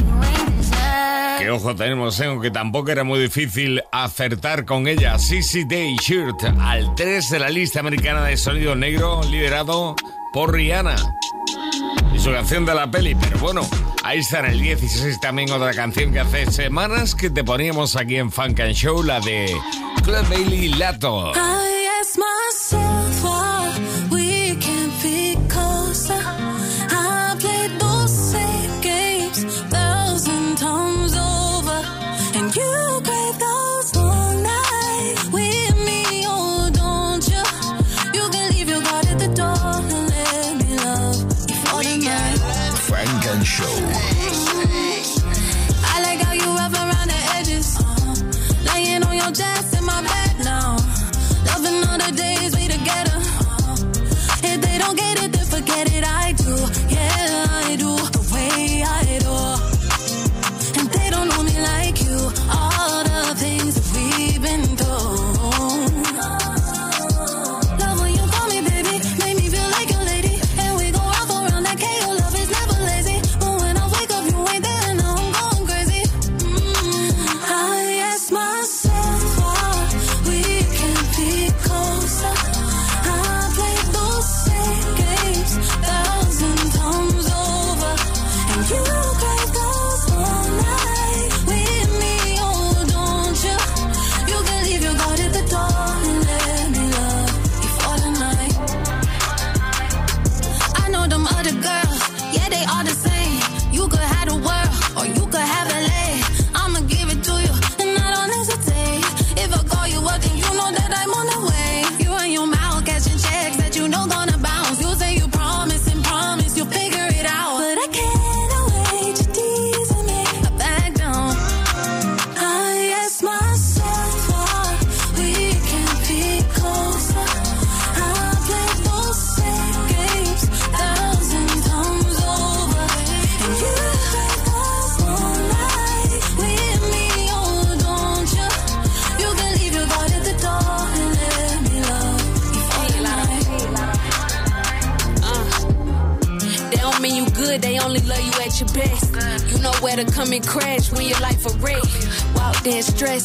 Ojo 1.52 1.76
tenemos, 1.76 2.20
¿eh? 2.20 2.52
tampoco 2.54 2.92
era 2.92 3.04
muy 3.04 3.20
difícil 3.20 3.82
acertar 3.92 4.66
con 4.66 4.88
ella. 4.88 5.18
CC 5.18 5.66
Day 5.68 5.96
Shirt, 5.98 6.44
al 6.60 6.94
3 6.94 7.30
de 7.32 7.40
la 7.40 7.50
lista 7.50 7.80
americana 7.80 8.24
de 8.26 8.38
sonido 8.38 8.76
negro, 8.76 9.22
liderado 9.24 9.96
por 10.32 10.54
Rihanna. 10.54 10.96
Y 12.20 12.22
su 12.22 12.32
canción 12.32 12.66
de 12.66 12.76
la 12.76 12.92
peli, 12.92 13.16
pero 13.16 13.40
bueno, 13.40 13.62
ahí 14.04 14.20
está 14.20 14.40
en 14.40 14.48
el 14.48 14.60
16 14.60 15.22
también 15.22 15.52
otra 15.52 15.74
canción 15.74 16.12
que 16.12 16.20
hace 16.20 16.52
semanas 16.52 17.16
que 17.16 17.30
te 17.30 17.46
poníamos 17.46 17.96
aquí 17.96 18.18
en 18.18 18.30
Funk 18.30 18.60
and 18.60 18.74
Show, 18.74 19.04
la 19.04 19.22
de 19.22 19.56
Club 20.04 20.28
Bailey 20.30 20.68
Lato. 20.70 21.32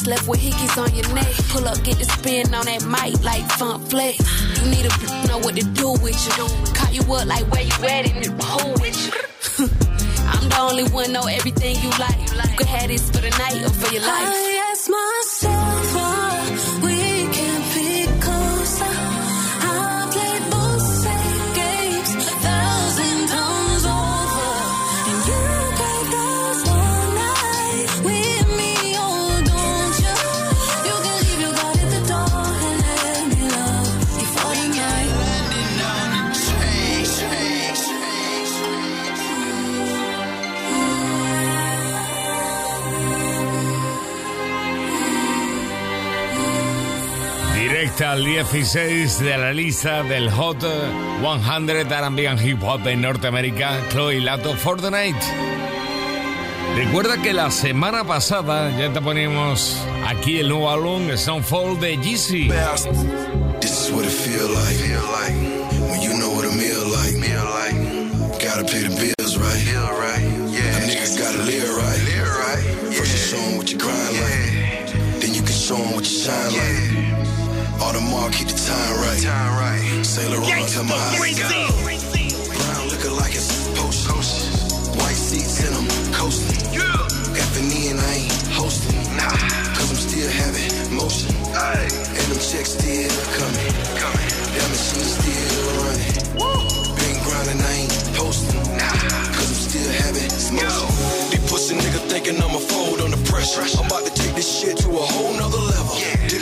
Left 0.07 0.29
with 0.29 0.41
hickeys 0.41 0.77
on 0.77 0.95
your 0.95 1.09
neck. 1.15 1.33
Pull 1.51 1.67
up, 1.69 1.83
get 1.83 1.99
the 1.99 2.05
spin 2.05 2.55
on 2.55 2.67
that 2.67 2.85
mic 2.85 3.23
like 3.23 3.45
funk 3.53 3.89
flex. 3.89 4.19
You 4.63 4.71
need 4.71 4.87
a 4.87 4.95
know 5.29 5.39
what 5.39 5.57
to 5.57 5.65
do 5.65 5.93
with 5.93 6.15
you. 6.27 6.47
Call 6.75 6.93
you 6.93 7.03
up 7.13 7.27
like 7.27 7.45
where 7.51 7.63
you 7.63 7.73
at 7.85 8.07
in 8.07 8.14
al 48.15 48.25
16 48.25 49.19
de 49.19 49.37
la 49.37 49.53
lista 49.53 50.05
del 50.05 50.31
Hot 50.31 50.63
100 51.21 51.91
R&B 51.91 52.29
and 52.29 52.41
Hip 52.47 52.63
Hop 52.63 52.87
en 52.87 53.01
Norteamérica, 53.01 53.81
Chloe 53.91 54.21
Lato 54.21 54.55
for 54.57 54.81
the 54.81 54.89
Night. 54.89 55.17
Recuerda 56.77 57.21
que 57.21 57.33
la 57.33 57.51
semana 57.51 58.05
pasada 58.05 58.71
ya 58.79 58.93
te 58.93 59.01
poníamos 59.01 59.77
aquí 60.07 60.39
el 60.39 60.49
nuevo 60.49 60.71
álbum 60.71 61.11
Snowfall 61.17 61.81
de 61.81 61.97
Yeezy. 61.97 62.51
This 63.61 63.73
is 63.73 63.91
what 63.91 64.05
it 64.05 64.13
feel 64.13 64.49
like. 64.49 64.77
Feel 64.77 65.03
like 65.11 65.91
when 65.91 66.01
you 66.01 66.17
know 66.17 66.31
what 66.37 66.45
a 66.45 66.53
meal 66.55 66.87
like. 66.95 67.19
Meal 67.19 67.45
like. 67.51 68.39
Gotta 68.39 68.63
pay 68.63 68.87
the 68.87 68.95
bills 68.95 69.37
right. 69.39 69.65
Bill 69.67 69.91
right, 69.99 70.23
yeah. 70.53 70.77
A 70.77 70.87
nigga 70.87 71.19
gotta 71.19 71.43
live 71.43 71.69
right. 71.77 72.01
Live 72.05 72.31
right, 72.39 72.65
yeah. 72.65 72.91
First 72.93 73.11
you 73.11 73.19
show 73.19 73.43
'em 73.43 73.57
what 73.57 73.73
you 73.73 73.77
grind 73.79 74.15
like. 74.23 74.53
Yeah, 74.55 75.19
Then 75.19 75.35
you 75.35 75.43
can 75.43 75.57
show 75.67 75.77
'em 75.83 75.95
what 75.97 76.05
you 76.05 76.17
shine 76.17 76.53
like. 76.53 76.84
Yeah. 77.95 78.01
Audemars 78.01 78.33
keep 78.37 78.49
the 78.49 78.55
time 78.55 78.97
right. 79.01 79.23
Time 79.23 79.59
right. 79.59 80.05
Saint 80.05 80.31
Laurent 80.31 80.69
tell 80.69 80.85
my 80.85 80.95
eyes. 80.95 81.19
Brown 82.47 82.89
liquor 82.89 83.11
like 83.11 83.35
it's 83.35 83.69
potion. 83.79 84.17
White 84.99 85.17
seats 85.17 85.65
in 85.67 85.73
them 85.75 85.87
coasting. 86.13 86.81
Effing 87.35 87.71
in, 87.91 87.99
I 87.99 88.15
ain't 88.15 88.33
hosting. 88.53 88.97
Nah, 89.17 89.31
Cause 89.75 89.91
I'm 89.91 89.97
still 89.97 90.31
having 90.31 90.97
motion. 90.97 91.31
aye, 91.55 91.89
And 92.19 92.27
them 92.31 92.39
checks 92.39 92.75
still 92.79 93.11
coming. 93.39 93.73
coming. 93.99 94.31
That 94.55 94.69
machine 94.71 95.07
still 95.07 95.67
running. 95.83 96.15
Been 96.99 97.17
grinding, 97.25 97.61
I 97.63 97.73
ain't 97.83 97.95
posting. 98.15 98.61
Cause 99.35 99.51
I'm 99.51 99.63
still 99.71 99.91
having 100.03 100.31
motion. 100.55 100.89
These 101.31 101.51
pussy 101.51 101.75
nigga 101.77 102.01
thinking 102.11 102.37
I'ma 102.43 102.59
fold 102.59 103.01
under 103.01 103.19
pressure. 103.31 103.63
I'm 103.63 103.87
about 103.87 104.07
to 104.07 104.13
take 104.15 104.35
this 104.35 104.47
shit 104.61 104.77
to 104.79 104.89
a 104.91 105.03
whole 105.15 105.33
nother 105.35 105.59
level. 105.59 105.95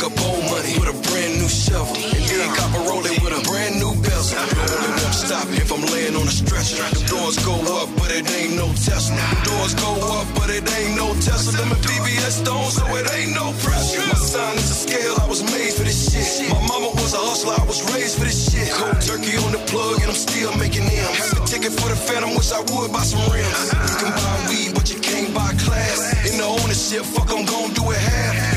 Dig 0.03 0.11
up 0.11 0.19
money 0.51 0.75
with 0.83 0.91
a 0.91 0.99
brand 1.07 1.39
new 1.39 1.47
shovel. 1.47 1.95
And 1.95 2.27
then 2.27 2.51
copper 2.59 2.83
roll 2.91 3.07
it 3.07 3.23
with 3.23 3.39
a 3.39 3.43
brand 3.47 3.79
new 3.79 3.95
bezel. 4.03 4.35
Only 4.35 4.91
one 4.99 5.15
stopping 5.15 5.55
if 5.63 5.71
I'm 5.71 5.85
laying 5.95 6.19
on 6.19 6.27
a 6.27 6.35
stretcher. 6.35 6.83
The 6.91 7.07
doors 7.07 7.39
go 7.47 7.55
up, 7.79 7.87
but 7.95 8.11
it 8.11 8.27
ain't 8.35 8.59
no 8.59 8.67
Tesla. 8.75 9.15
The 9.15 9.39
doors 9.47 9.79
go 9.79 9.95
up, 10.19 10.27
but 10.35 10.51
it 10.51 10.67
ain't 10.75 10.99
no 10.99 11.15
Tesla. 11.23 11.55
Them 11.55 11.71
a 11.71 11.79
VVS 11.79 12.43
stones, 12.43 12.83
so 12.83 12.85
it 12.99 13.07
ain't 13.15 13.31
no 13.39 13.55
pressure. 13.63 14.03
My 14.11 14.19
sign 14.19 14.59
is 14.59 14.75
a 14.75 14.79
scale, 14.91 15.15
I 15.23 15.27
was 15.31 15.47
made 15.55 15.71
for 15.71 15.87
this 15.87 16.11
shit. 16.11 16.51
My 16.51 16.59
mama 16.67 16.91
was 16.99 17.15
a 17.15 17.23
hustler, 17.23 17.55
I 17.55 17.65
was 17.71 17.79
raised 17.95 18.19
for 18.19 18.27
this 18.27 18.51
shit. 18.51 18.75
Cold 18.75 18.99
turkey 19.07 19.39
on 19.39 19.55
the 19.55 19.63
plug, 19.71 20.03
and 20.03 20.11
I'm 20.11 20.19
still 20.19 20.51
making 20.59 20.83
them. 20.83 21.11
Have 21.15 21.39
a 21.39 21.47
ticket 21.47 21.79
for 21.79 21.87
the 21.87 21.95
phantom, 21.95 22.35
wish 22.35 22.51
I 22.51 22.59
would 22.59 22.91
buy 22.91 23.07
some 23.07 23.23
rims. 23.31 23.71
You 23.71 23.95
can 24.03 24.11
buy 24.19 24.35
weed, 24.51 24.75
but 24.75 24.91
you 24.91 24.99
can't 24.99 25.31
buy 25.31 25.55
class. 25.63 26.27
In 26.27 26.43
the 26.43 26.49
ownership, 26.59 27.07
fuck, 27.07 27.31
I'm 27.31 27.47
gon' 27.47 27.71
do 27.71 27.87
it 27.95 28.03
half. 28.03 28.52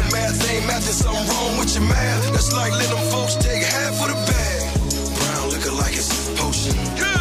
Your 0.55 0.63
math 0.67 0.85
there's 0.85 0.95
something 0.95 1.27
wrong 1.27 1.57
with 1.59 1.75
your 1.75 1.83
math. 1.83 2.31
That's 2.31 2.53
like 2.53 2.71
let 2.71 2.87
them 2.87 3.11
folks 3.11 3.35
take 3.35 3.61
half 3.61 4.01
of 4.01 4.07
the 4.07 4.15
bag. 4.31 5.19
Brown 5.19 5.49
liquor 5.49 5.71
like 5.71 5.91
it's 5.91 6.29
potion. 6.39 6.75
White 6.95 7.14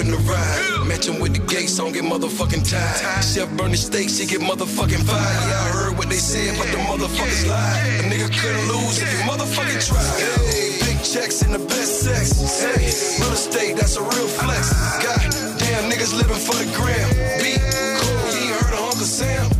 in 0.00 0.10
the 0.10 0.18
ride. 0.28 0.86
Match 0.86 1.08
with 1.08 1.34
the 1.34 1.42
gates, 1.46 1.76
don't 1.76 1.92
get 1.92 2.04
motherfucking 2.04 2.64
tied. 2.68 3.22
Chef 3.24 3.48
burn 3.56 3.70
the 3.70 3.76
steaks, 3.76 4.18
he 4.18 4.26
get 4.26 4.40
motherfucking 4.40 5.02
fired. 5.02 5.40
Yeah, 5.48 5.60
I 5.60 5.68
heard 5.72 5.98
what 5.98 6.08
they 6.08 6.20
said, 6.20 6.56
but 6.58 6.68
the 6.68 6.78
motherfuckers 6.78 7.48
lied. 7.48 8.04
A 8.04 8.10
nigga 8.10 8.28
couldn't 8.30 8.66
lose 8.68 9.00
if 9.00 9.08
he 9.08 9.18
motherfucking 9.28 9.80
tried. 9.86 10.20
Hey, 10.46 10.78
big 10.84 10.98
checks 11.02 11.42
and 11.42 11.54
the 11.54 11.62
best 11.66 12.02
sex. 12.04 12.38
Hey, 12.60 12.90
real 13.22 13.32
estate, 13.32 13.76
that's 13.76 13.96
a 13.96 14.02
real 14.02 14.28
flex. 14.28 14.72
God 15.02 15.58
damn, 15.58 15.90
niggas 15.90 16.12
living 16.14 16.38
for 16.38 16.56
the 16.56 16.68
gram. 16.76 17.08
Beat, 17.42 17.60
cool, 17.98 18.30
you 18.34 18.52
ain't 18.52 18.60
heard 18.60 18.74
of 18.74 18.90
Uncle 18.90 19.08
Sam. 19.08 19.50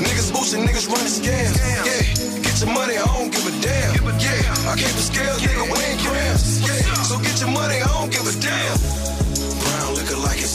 Niggas 0.00 0.32
boosting, 0.32 0.64
niggas 0.64 0.88
running 0.88 1.12
scams. 1.12 1.56
Yeah, 1.60 2.42
get 2.42 2.56
your 2.60 2.72
money, 2.72 2.96
I 2.96 3.04
don't 3.06 3.30
give 3.30 3.46
a 3.46 3.54
damn. 3.60 3.92
Yeah, 4.18 4.70
I 4.70 4.76
keep 4.76 4.94
the 4.94 5.04
scales, 5.04 5.40
nigga, 5.42 5.64
weighing 5.68 5.98
grams. 6.02 6.60
Yeah, 6.60 7.02
so 7.02 7.18
get 7.18 7.40
your 7.40 7.50
money, 7.50 7.82
I 7.82 7.86
don't 7.86 8.10
give 8.10 8.26
a 8.26 8.34
damn. 8.40 8.99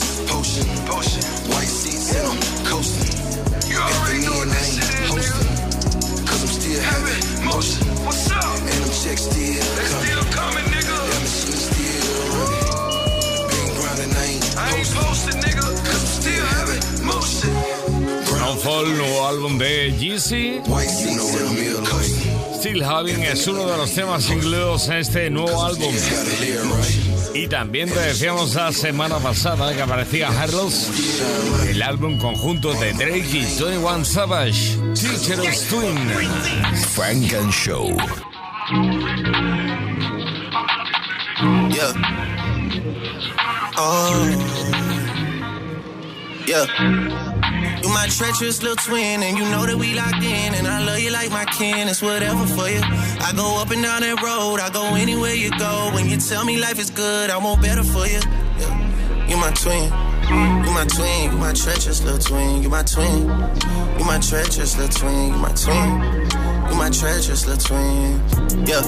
Brown 0.00 0.08
liquor 0.08 0.32
potion. 0.32 0.66
Potion. 0.86 1.22
White 1.52 1.68
seats 1.68 2.12
in 2.14 2.22
them 2.24 2.38
coasting. 2.64 3.16
You 3.70 3.78
already 3.78 4.20
know 4.26 4.36
what 4.36 4.48
this 4.48 4.76
shit 4.76 4.92
is, 5.00 5.10
nigga. 5.16 5.40
Cause 6.26 6.42
I'm 6.42 6.52
still 6.60 6.82
having 6.82 7.44
motion. 7.44 7.86
What's 8.04 8.30
up? 8.30 8.44
And 8.44 8.68
them 8.68 8.92
checks 8.92 9.22
still 9.22 9.62
They 9.76 9.86
coming. 9.88 10.06
still 10.06 10.24
coming, 10.36 10.66
nigga. 10.74 10.96
That 11.10 11.20
machine 11.22 11.60
still 11.68 12.16
running. 12.34 12.66
Been 13.50 13.68
grinding, 13.76 14.12
I 14.16 14.24
ain't 14.26 14.44
I 14.56 14.76
ain't 14.76 14.90
posted, 14.94 15.36
nigga. 15.44 15.64
Cause 15.64 16.02
I'm 16.02 16.12
still 16.20 16.46
having 16.56 16.82
motion. 17.06 17.52
Snowfall, 18.26 18.86
nuevo 18.86 19.26
álbum 19.26 19.58
de 19.58 19.92
Jeezy. 19.98 20.60
White 20.68 20.88
seats 20.90 21.34
in 21.34 21.74
them 21.74 21.84
coasting. 21.84 22.05
Still 22.66 22.82
Having 22.82 23.22
es 23.22 23.46
uno 23.46 23.64
de 23.64 23.76
los 23.76 23.92
temas 23.92 24.28
incluidos 24.28 24.88
en 24.88 24.94
este 24.94 25.30
nuevo 25.30 25.64
álbum. 25.64 25.94
Y 27.32 27.46
también 27.46 27.88
te 27.88 28.00
decíamos 28.00 28.56
la 28.56 28.72
semana 28.72 29.20
pasada 29.20 29.72
que 29.72 29.82
aparecía 29.82 30.30
Harlows, 30.30 30.90
el 31.68 31.80
álbum 31.80 32.18
conjunto 32.18 32.74
de 32.74 32.92
Drake 32.92 33.28
y 33.30 33.44
21 33.44 34.04
Savage, 34.04 34.76
Teacher's 34.94 35.68
Twin. 35.68 35.96
Frank 36.88 37.32
and 37.34 37.52
Show. 37.52 37.96
Yeah. 41.70 41.92
Oh. 43.76 44.26
Yeah. 46.48 47.35
You 47.86 47.92
my 47.92 48.08
treacherous 48.08 48.64
little 48.64 48.74
twin, 48.74 49.22
and 49.22 49.38
you 49.38 49.44
know 49.44 49.64
that 49.64 49.76
we 49.76 49.94
locked 49.94 50.16
in, 50.16 50.54
and 50.54 50.66
I 50.66 50.84
love 50.84 50.98
you 50.98 51.12
like 51.12 51.30
my 51.30 51.44
kin. 51.44 51.86
It's 51.86 52.02
whatever 52.02 52.44
for 52.44 52.68
you. 52.68 52.80
I 52.82 53.32
go 53.36 53.62
up 53.62 53.70
and 53.70 53.80
down 53.80 54.00
that 54.00 54.20
road, 54.20 54.58
I 54.58 54.70
go 54.70 54.96
anywhere 54.96 55.34
you 55.34 55.50
go. 55.56 55.92
When 55.94 56.08
you 56.08 56.16
tell 56.16 56.44
me 56.44 56.56
life 56.56 56.80
is 56.80 56.90
good, 56.90 57.30
I 57.30 57.38
want 57.38 57.62
better 57.62 57.84
for 57.84 58.04
you. 58.04 58.18
Yeah. 58.58 59.28
You 59.28 59.36
my 59.36 59.52
twin. 59.52 59.84
You 60.66 60.72
my 60.74 60.84
twin, 60.88 61.30
you 61.30 61.38
my 61.38 61.52
treacherous 61.52 62.02
little 62.02 62.18
twin, 62.18 62.60
you 62.60 62.68
my 62.68 62.82
twin. 62.82 63.22
You 63.98 64.04
my 64.04 64.18
treacherous 64.18 64.76
little 64.76 64.92
twin, 64.92 65.34
you 65.34 65.38
my 65.38 65.52
twin. 65.52 66.15
You 66.68 66.76
my 66.76 66.90
treacherous 66.90 67.46
little 67.46 67.62
twin. 67.62 68.66
Yeah. 68.66 68.82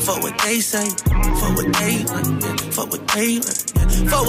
Fuck 0.00 0.22
what 0.22 0.38
they 0.38 0.60
say, 0.60 0.88
fuck 0.88 1.56
what 1.56 1.72
they 1.74 2.04
yeah. 2.04 2.84
what 2.90 3.08
they 3.08 3.34
yeah. 3.34 3.70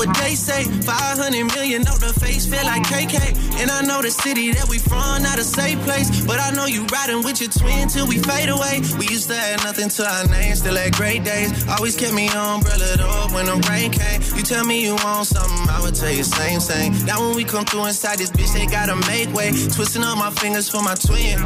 What 0.01 0.17
they 0.17 0.33
say, 0.33 0.63
500 0.63 1.45
million 1.53 1.85
on 1.85 1.99
the 2.01 2.09
face, 2.19 2.49
feel 2.49 2.65
like 2.65 2.81
KK. 2.83 3.61
And 3.61 3.69
I 3.69 3.81
know 3.81 4.01
the 4.01 4.09
city 4.09 4.51
that 4.51 4.67
we 4.67 4.79
from, 4.79 5.21
not 5.21 5.37
a 5.37 5.43
safe 5.43 5.77
place. 5.85 6.25
But 6.25 6.39
I 6.39 6.49
know 6.51 6.65
you 6.65 6.85
riding 6.89 7.21
with 7.23 7.39
your 7.39 7.51
twin 7.51 7.87
till 7.87 8.07
we 8.07 8.17
fade 8.17 8.49
away. 8.49 8.81
We 8.97 9.05
used 9.13 9.29
to 9.29 9.35
have 9.35 9.63
nothing 9.63 9.89
to 9.89 10.03
our 10.09 10.25
name, 10.27 10.55
still 10.55 10.75
had 10.75 10.93
great 10.93 11.23
days. 11.23 11.53
Always 11.67 11.95
kept 11.95 12.13
me 12.13 12.29
umbrella 12.29 12.97
up 12.97 13.31
when 13.31 13.45
the 13.45 13.61
rain 13.69 13.91
came. 13.91 14.21
You 14.35 14.41
tell 14.41 14.65
me 14.65 14.81
you 14.81 14.95
want 15.05 15.27
something, 15.27 15.69
I 15.69 15.79
would 15.81 15.93
tell 15.93 16.11
you 16.11 16.23
same, 16.23 16.59
same. 16.59 16.93
Now 17.05 17.21
when 17.21 17.35
we 17.35 17.43
come 17.43 17.65
through 17.65 17.85
inside 17.85 18.17
this 18.17 18.31
bitch, 18.31 18.53
they 18.53 18.65
gotta 18.65 18.95
make 19.05 19.29
way. 19.33 19.51
Twisting 19.51 20.03
up 20.03 20.17
my 20.17 20.31
fingers 20.31 20.69
for 20.69 20.81
my 20.81 20.95
twin. 20.95 21.37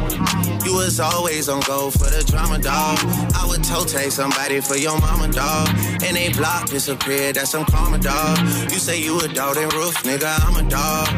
You 0.64 0.80
was 0.86 1.00
always 1.00 1.48
on 1.48 1.60
go 1.62 1.90
for 1.90 2.06
the 2.06 2.22
drama, 2.30 2.58
dog. 2.60 2.96
I 3.34 3.44
would 3.48 3.64
toe 3.64 3.84
take 3.84 4.12
somebody 4.12 4.60
for 4.60 4.76
your 4.76 4.96
mama, 5.00 5.26
dog. 5.32 5.68
And 6.06 6.16
they 6.16 6.32
block 6.32 6.68
disappeared, 6.68 7.34
that's 7.34 7.50
some 7.50 7.64
karma, 7.64 7.98
dog. 7.98 8.38
You 8.70 8.78
say 8.78 9.02
you 9.02 9.18
a 9.18 9.26
dog, 9.26 9.56
then 9.56 9.68
roof, 9.70 9.94
nigga, 10.04 10.30
I'm 10.46 10.54
a 10.64 10.70
dog. 10.70 11.08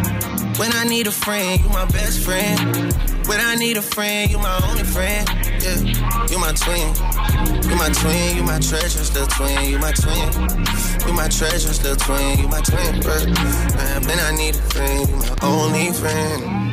When 0.59 0.73
I 0.73 0.85
need 0.85 1.07
a 1.07 1.13
friend, 1.13 1.61
you 1.61 1.69
my 1.69 1.85
best 1.85 2.25
friend. 2.25 2.59
When 3.29 3.41
I 3.41 3.57
need 3.57 3.77
a 3.77 3.83
friend, 3.83 4.31
you 4.31 4.39
my 4.39 4.59
only 4.71 4.85
friend. 4.85 5.29
Yeah, 5.61 5.77
you 6.33 6.39
my 6.41 6.53
twin. 6.57 6.89
You 7.69 7.77
my 7.77 7.91
twin, 7.93 8.37
you 8.39 8.45
my 8.45 8.59
treasure, 8.61 9.05
little 9.13 9.29
twin. 9.37 9.69
You 9.69 9.79
my 9.79 9.93
twin. 9.93 10.29
You 11.07 11.13
my 11.13 11.29
treasure, 11.29 11.77
little 11.85 11.97
twin. 11.97 12.39
You 12.41 12.49
my 12.49 12.63
twin, 12.63 13.05
when 14.09 14.19
I 14.19 14.33
need 14.35 14.55
a 14.57 14.63
friend, 14.73 15.09
you 15.11 15.17
my 15.17 15.37
only 15.43 15.93
friend. 15.93 16.69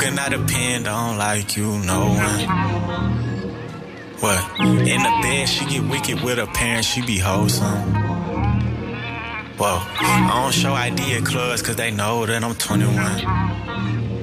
Can 0.00 0.18
I 0.18 0.28
depend 0.28 0.86
on 0.86 1.18
like 1.18 1.56
you, 1.56 1.78
no 1.80 2.06
one? 2.06 2.40
What? 4.20 4.60
In 4.60 5.02
the 5.02 5.18
bed, 5.22 5.48
she 5.48 5.64
get 5.66 5.82
wicked 5.90 6.22
with 6.22 6.38
her 6.38 6.46
parents, 6.46 6.88
she 6.88 7.02
be 7.02 7.18
wholesome. 7.18 7.66
Whoa, 9.58 9.78
I 9.82 10.30
don't 10.32 10.54
show 10.54 10.72
ID 10.72 11.14
at 11.16 11.24
clubs 11.24 11.62
cause 11.62 11.76
they 11.76 11.90
know 11.90 12.24
that 12.26 12.44
I'm 12.44 12.54
21. 12.54 12.94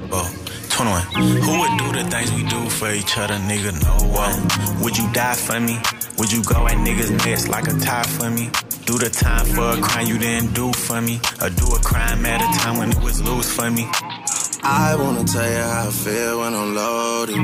Whoa, 0.09 0.29
21. 0.69 1.01
Who 1.41 1.59
would 1.59 1.77
do 1.77 2.03
the 2.03 2.09
things 2.09 2.31
we 2.31 2.43
do 2.47 2.69
for 2.69 2.91
each 2.91 3.17
other, 3.17 3.35
nigga? 3.35 3.73
No 3.83 4.07
one. 4.13 4.81
Would 4.81 4.97
you 4.97 5.11
die 5.11 5.35
for 5.35 5.59
me? 5.59 5.77
Would 6.17 6.31
you 6.31 6.41
go 6.43 6.67
at 6.67 6.77
niggas' 6.77 7.11
necks 7.25 7.49
like 7.49 7.67
a 7.67 7.73
tie 7.79 8.03
for 8.03 8.29
me? 8.29 8.49
Do 8.85 8.97
the 8.97 9.09
time 9.09 9.45
for 9.45 9.77
a 9.77 9.81
crime 9.81 10.07
you 10.07 10.17
didn't 10.17 10.53
do 10.53 10.71
for 10.71 11.01
me? 11.01 11.19
Or 11.41 11.49
do 11.49 11.65
a 11.75 11.79
crime 11.79 12.25
at 12.25 12.39
a 12.39 12.59
time 12.59 12.77
when 12.77 12.91
it 12.91 13.01
was 13.01 13.21
loose 13.21 13.53
for 13.53 13.69
me? 13.69 13.85
I 14.67 14.95
wanna 14.95 15.23
tell 15.23 15.47
you 15.47 15.57
how 15.57 15.87
I 15.87 15.91
feel 15.91 16.39
when 16.39 16.55
I'm 16.55 16.73
loaded. 16.73 17.35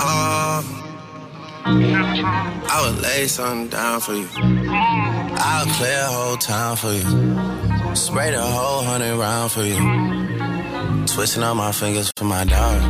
Oh, 0.00 0.84
I 1.64 2.76
would 2.84 3.00
lay 3.02 3.26
something 3.26 3.68
down 3.68 4.00
for 4.00 4.12
you. 4.12 4.28
I'll 4.36 5.66
clear 5.76 6.00
a 6.02 6.12
whole 6.12 6.36
town 6.36 6.76
for 6.76 6.92
you. 6.92 7.96
Spray 7.96 8.30
the 8.30 8.42
whole 8.42 8.82
hundred 8.82 9.16
round 9.16 9.50
for 9.52 9.62
you. 9.62 9.78
twisting 11.06 11.42
all 11.42 11.54
my 11.54 11.72
fingers 11.72 12.12
for 12.16 12.24
my 12.24 12.44
dog. 12.44 12.82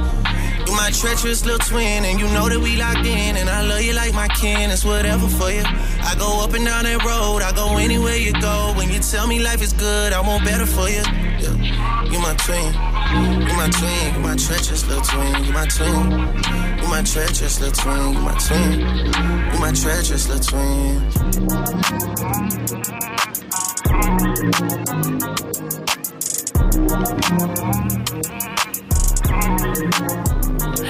You 0.67 0.75
my 0.75 0.91
treacherous 0.91 1.45
little 1.47 1.61
twin, 1.61 2.05
and 2.05 2.19
you 2.19 2.27
know 2.29 2.49
that 2.49 2.59
we 2.59 2.77
locked 2.77 3.07
in. 3.07 3.37
And 3.37 3.49
I 3.49 3.63
love 3.63 3.83
you 3.83 3.93
like 3.93 4.15
my 4.15 4.27
kin, 4.29 4.71
it's 4.73 4.85
whatever 4.85 5.29
for 5.29 5.51
you. 5.51 5.63
I 5.65 6.15
go 6.19 6.43
up 6.43 6.53
and 6.55 6.65
down 6.65 6.85
that 6.85 7.05
road, 7.05 7.43
I 7.43 7.53
go 7.53 7.79
anywhere 7.79 8.17
you 8.17 8.33
go. 8.41 8.75
When 8.77 8.91
you 8.91 8.99
tell 8.99 9.29
me 9.29 9.39
life 9.39 9.63
is 9.63 9.73
good, 9.73 10.13
I 10.13 10.21
want 10.21 10.45
better 10.45 10.67
for 10.67 10.89
you. 10.89 11.03
Yeah. 11.41 11.55
You 12.11 12.19
my 12.19 12.35
twin, 12.35 12.73
you 13.47 13.55
my 13.55 13.69
twin, 13.71 14.15
you 14.15 14.21
my 14.21 14.35
treacherous 14.37 14.87
little 14.89 15.03
twin, 15.03 15.45
you 15.45 15.53
my 15.53 15.67
twin. 15.67 16.11
You 16.79 16.89
my 16.89 17.03
treacherous 17.03 17.61
little 17.61 17.77
twin, 17.77 18.15
you 18.15 18.21
my 18.21 18.35
twin, 18.39 18.81
you 18.81 19.59
my 19.61 19.73
treacherous 19.73 20.29
little 20.29 20.43
twin. 20.43 22.09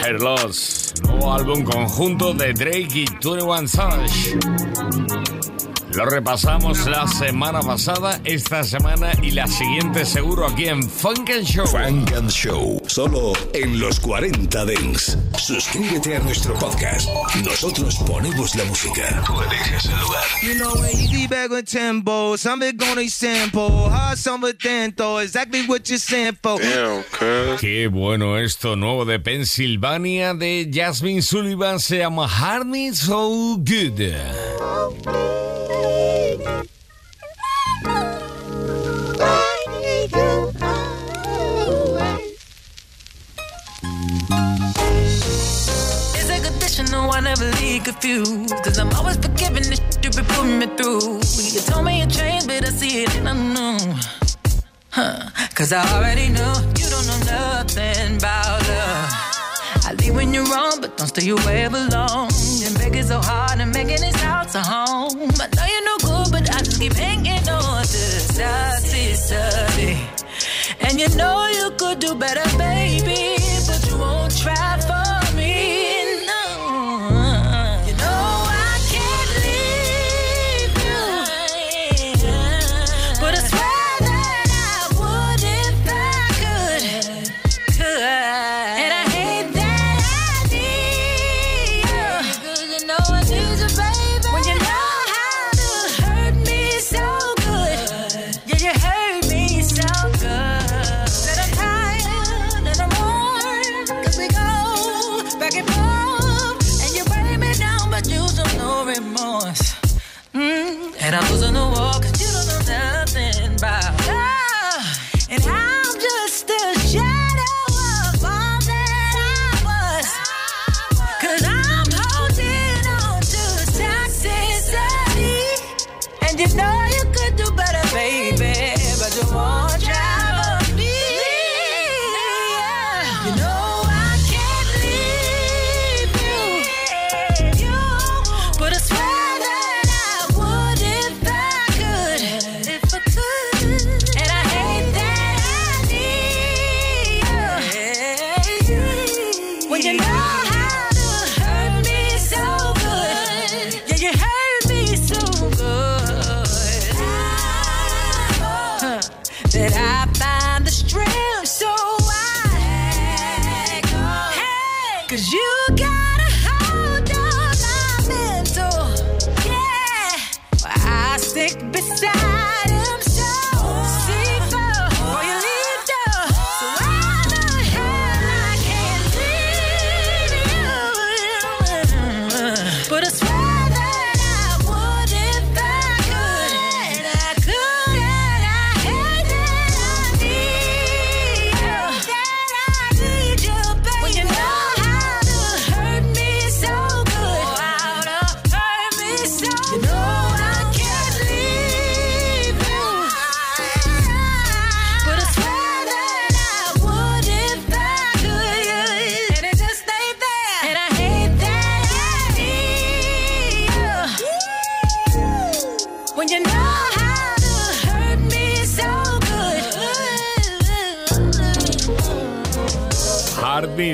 Hair 0.02 0.20
Loss, 0.20 0.94
nuevo 1.02 1.32
álbum 1.32 1.62
conjunto 1.64 2.32
de 2.32 2.54
Drake 2.54 3.00
y 3.00 3.04
21 3.20 3.68
Savage. 3.68 4.38
Lo 5.98 6.06
repasamos 6.06 6.87
la 6.87 7.08
semana 7.08 7.58
pasada, 7.58 8.20
esta 8.24 8.62
semana 8.62 9.11
y 9.20 9.32
la 9.32 9.48
siguiente 9.48 10.04
seguro 10.04 10.46
aquí 10.46 10.68
en 10.68 10.80
Funk 10.80 11.28
and 11.30 11.44
Show. 11.44 11.66
Funk 11.66 12.12
and 12.12 12.30
Show, 12.30 12.80
solo 12.87 13.32
en 13.52 13.80
los 13.80 13.98
40 13.98 14.64
Dents. 14.64 15.18
Suscríbete 15.37 16.14
a 16.14 16.20
nuestro 16.20 16.54
podcast. 16.54 17.08
Nosotros 17.44 17.96
ponemos 18.06 18.54
la 18.54 18.62
música. 18.66 19.24
Tú 19.26 19.42
eliges 19.42 19.87
el 19.87 19.98
lugar. 19.98 20.22
You 20.40 20.54
know, 20.54 20.84
easy 20.84 21.26
bag 21.26 21.50
with 21.50 21.64
tempo, 21.64 22.37
something 22.37 22.76
gonna 22.76 23.08
sample, 23.08 23.90
hard 23.90 24.18
summer 24.18 24.52
dento, 24.52 25.18
exactly 25.18 25.66
what 25.66 25.80
saying 25.84 26.38
for. 26.40 26.61
Damn, 26.61 27.02
cuz. 27.11 27.61
Qué 27.61 27.88
bueno 27.88 28.38
esto, 28.38 28.76
nuevo 28.76 29.04
de 29.04 29.18
Pensilvania 29.18 30.32
de 30.34 30.70
Jasmine 30.72 31.22
Sullivan, 31.22 31.80
se 31.80 31.98
llama 31.98 32.28
Me 32.64 32.94
So 32.94 33.56
Good. 33.56 34.12
Confused. 47.84 48.54
Cause 48.64 48.78
I'm 48.78 48.92
always 48.94 49.16
forgiving 49.16 49.62
the 49.62 49.76
shit 49.76 50.04
you 50.04 50.10
been 50.10 50.24
putting 50.34 50.58
me 50.58 50.66
through. 50.76 51.20
You 51.54 51.60
told 51.60 51.84
me 51.86 52.00
you 52.00 52.06
changed, 52.06 52.46
but 52.46 52.66
I 52.66 52.70
see 52.70 53.04
it 53.04 53.16
and 53.16 53.28
I 53.28 53.32
know. 53.32 53.78
Huh. 54.90 55.30
Cause 55.54 55.72
I 55.72 55.86
already 55.94 56.28
know 56.28 56.52
you 56.76 56.86
don't 56.90 57.06
know 57.06 57.18
nothing 57.24 58.16
about 58.16 58.66
love. 58.68 59.28
I 59.86 59.94
leave 60.00 60.14
when 60.14 60.34
you're 60.34 60.44
wrong, 60.44 60.80
but 60.80 60.96
don't 60.98 61.06
stay 61.06 61.28
away 61.30 61.68
belong. 61.68 62.30
And 62.64 62.74
begging 62.78 63.04
so 63.04 63.20
hard 63.20 63.60
and 63.60 63.72
making 63.72 64.00
this 64.00 64.16
house 64.16 64.54
a 64.54 64.62
home. 64.62 65.30
I 65.40 65.46
know 65.54 65.66
you're 65.72 65.84
no 65.84 65.96
good, 65.98 66.32
but 66.32 66.50
I 66.54 66.58
just 66.58 66.80
keep 66.80 66.92
hanging 66.92 67.48
on 67.48 67.84
to 67.84 68.00
the 68.14 68.42
toxicity. 68.42 69.96
And 70.80 71.00
you 71.00 71.08
know 71.16 71.46
you 71.46 71.70
could 71.78 72.00
do 72.00 72.14
better, 72.14 72.44
baby, 72.58 73.36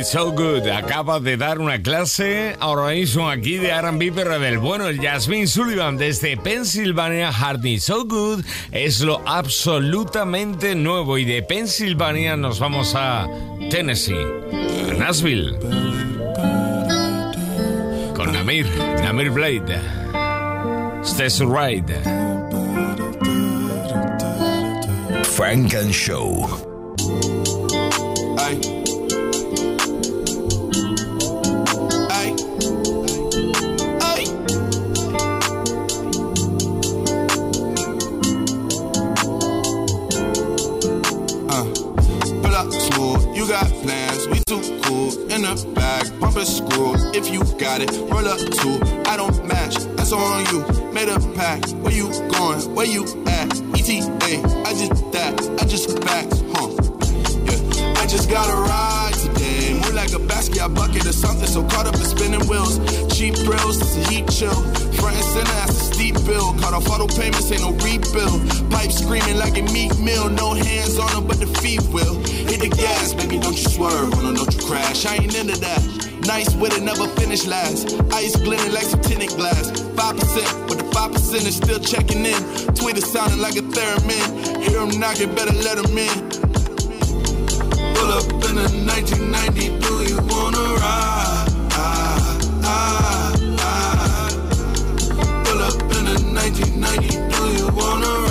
So 0.05 0.33
Good 0.33 0.69
acaba 0.69 1.19
de 1.19 1.39
dar 1.39 1.59
una 1.59 1.81
clase 1.81 2.57
ahora 2.61 2.93
mismo 2.93 3.31
aquí 3.31 3.57
de 3.57 3.71
R&B 3.71 4.13
pero 4.15 4.39
del 4.39 4.59
bueno 4.59 4.85
Jasmine 5.01 5.47
Sullivan 5.47 5.97
desde 5.97 6.37
Pensilvania 6.37 7.33
Me 7.63 7.81
So 7.81 8.05
Good 8.05 8.45
es 8.71 9.01
lo 9.01 9.27
absolutamente 9.27 10.75
nuevo 10.75 11.17
y 11.17 11.25
de 11.25 11.43
Pensilvania 11.43 12.37
nos 12.37 12.61
vamos 12.61 12.95
a 12.95 13.27
Tennessee 13.71 14.27
Nashville 14.99 15.59
con 18.15 18.33
Namir 18.33 18.67
Namir 19.03 19.31
Blade 19.31 19.81
Stays 21.03 21.41
Right 21.41 21.89
Funk 25.25 25.75
and 25.75 25.93
Show. 25.93 26.74
Bump. 46.45 47.15
If 47.15 47.31
you 47.33 47.43
got 47.59 47.81
it, 47.81 47.91
roll 48.11 48.29
up 48.29 48.39
two. 48.39 48.77
I 49.09 49.17
don't 49.17 49.47
match, 49.47 49.77
that's 49.97 50.13
all 50.13 50.21
on 50.21 50.45
you. 50.47 50.61
Made 50.93 51.09
a 51.09 51.19
pack, 51.35 51.65
where 51.83 51.93
you 51.93 52.09
going? 52.33 52.61
Where 52.75 52.87
you 52.87 53.05
at? 53.27 53.49
ETA, 53.73 54.05
I 54.67 54.75
just 54.75 55.13
that, 55.13 55.41
I 55.61 55.65
just 55.67 55.89
back, 56.03 56.27
huh? 56.53 56.69
Yeah, 57.49 58.03
I 58.03 58.07
just 58.07 58.29
got 58.29 58.53
a 58.53 58.57
ride 58.57 59.15
today. 59.15 59.79
More 59.81 59.93
like 59.93 60.13
a 60.13 60.19
basket, 60.19 60.69
bucket 60.75 61.07
or 61.07 61.13
something. 61.13 61.47
So 61.47 61.63
caught 61.65 61.87
up 61.87 61.95
in 61.95 62.05
spinning 62.05 62.47
wheels. 62.47 62.79
Cheap 63.17 63.37
thrills, 63.37 63.79
this 63.79 63.97
a 63.97 64.11
heat 64.11 64.29
chill. 64.29 64.55
Front 65.01 65.17
and 65.17 65.25
center, 65.25 65.57
that's 65.65 65.81
a 65.81 65.95
steep 65.95 66.15
bill. 66.27 66.53
Caught 66.61 66.75
off 66.75 66.91
auto 66.91 67.07
payments, 67.07 67.51
ain't 67.51 67.63
no 67.63 67.73
rebuild. 67.81 68.71
Pipe 68.71 68.93
screaming 68.93 69.39
like 69.39 69.57
a 69.57 69.63
meat 69.73 69.97
meal. 69.99 70.29
No 70.29 70.53
hands 70.53 70.99
on 70.99 71.11
them, 71.13 71.27
but 71.27 71.41
the 71.41 71.47
feet 71.61 71.83
will. 71.89 72.17
Hit 72.25 72.61
the 72.61 72.69
gas, 72.69 73.15
baby, 73.15 73.39
don't 73.39 73.57
you 73.57 73.69
swerve. 73.71 74.13
Oh, 74.15 74.21
no, 74.21 74.35
don't 74.35 74.53
you 74.53 74.61
crash. 74.69 75.07
I 75.07 75.17
ain't 75.17 75.35
into 75.35 75.59
that. 75.61 76.04
Nice 76.27 76.55
with 76.57 76.77
it, 76.77 76.83
never 76.83 77.07
finish 77.21 77.47
last. 77.47 78.01
Ice 78.13 78.37
blending 78.37 78.73
like 78.73 78.85
some 78.85 79.01
tinted 79.01 79.31
glass. 79.31 79.71
5%, 79.71 80.69
but 80.69 80.79
the 80.79 80.85
5% 80.85 81.47
is 81.47 81.57
still 81.57 81.79
checking 81.79 82.25
in. 82.25 82.41
Tweeter 82.75 83.03
sounding 83.03 83.41
like 83.41 83.57
a 83.57 83.63
theremin. 83.63 84.63
Hear 84.63 84.81
him 84.81 84.99
knocking, 84.99 85.35
better 85.35 85.53
let 85.53 85.79
him 85.79 85.97
in. 85.99 86.31
Pull 87.95 88.11
up 88.13 88.25
in 88.49 88.59
a 88.59 88.67
1990, 88.85 89.79
do 89.81 89.95
you 90.09 90.17
wanna 90.29 90.65
ride? 90.81 91.49
Ah, 91.73 92.39
ah, 92.65 93.33
ah. 93.61 94.29
Pull 95.45 95.63
up 95.63 95.83
in 95.97 96.07
a 96.07 96.17
1990, 96.33 97.09
do 97.09 97.43
you 97.59 97.69
wanna 97.77 98.07
ride? 98.07 98.24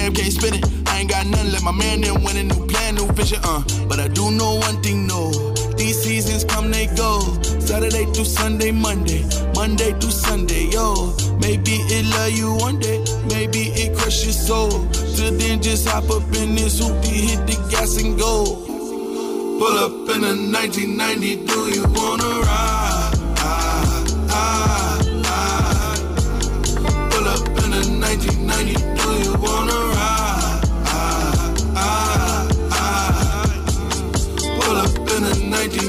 Fam 0.00 0.14
can't 0.14 0.32
spin 0.32 0.54
it. 0.54 0.88
I 0.88 1.00
ain't 1.00 1.10
got 1.10 1.26
nothing, 1.26 1.52
let 1.52 1.62
my 1.62 1.72
man 1.72 2.04
in 2.04 2.14
win 2.24 2.36
a 2.36 2.42
new 2.42 2.66
plan, 2.66 2.94
new 2.94 3.06
vision, 3.12 3.40
uh. 3.42 3.62
But 3.88 4.00
I 4.00 4.08
do 4.08 4.30
know 4.30 4.56
one 4.56 4.82
thing, 4.82 5.06
no. 5.06 5.30
These 5.76 6.02
seasons 6.02 6.44
come, 6.44 6.70
they 6.70 6.86
go. 6.96 7.20
Saturday 7.60 8.04
through 8.12 8.24
Sunday, 8.24 8.70
Monday, 8.70 9.24
Monday 9.54 9.92
through 9.98 10.10
Sunday, 10.26 10.64
yo. 10.70 11.14
Maybe 11.40 11.74
it 11.96 12.04
love 12.16 12.32
you 12.32 12.54
one 12.54 12.78
day, 12.78 12.98
maybe 13.28 13.72
it 13.82 13.96
crush 13.96 14.24
your 14.24 14.32
soul. 14.32 14.70
Till 15.16 15.36
then, 15.36 15.62
just 15.62 15.88
hop 15.88 16.10
up 16.10 16.24
in 16.34 16.54
this 16.54 16.80
hoopty, 16.80 17.30
hit 17.30 17.46
the 17.46 17.56
gas 17.70 17.96
and 18.02 18.18
go. 18.18 18.44
Pull 19.58 19.76
up 19.86 19.92
in 20.16 20.24
a 20.24 20.34
1990, 20.34 21.46
do 21.46 21.60
you 21.74 21.84
wanna 21.94 22.40
ride? 22.40 22.99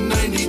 1990, 0.09 0.40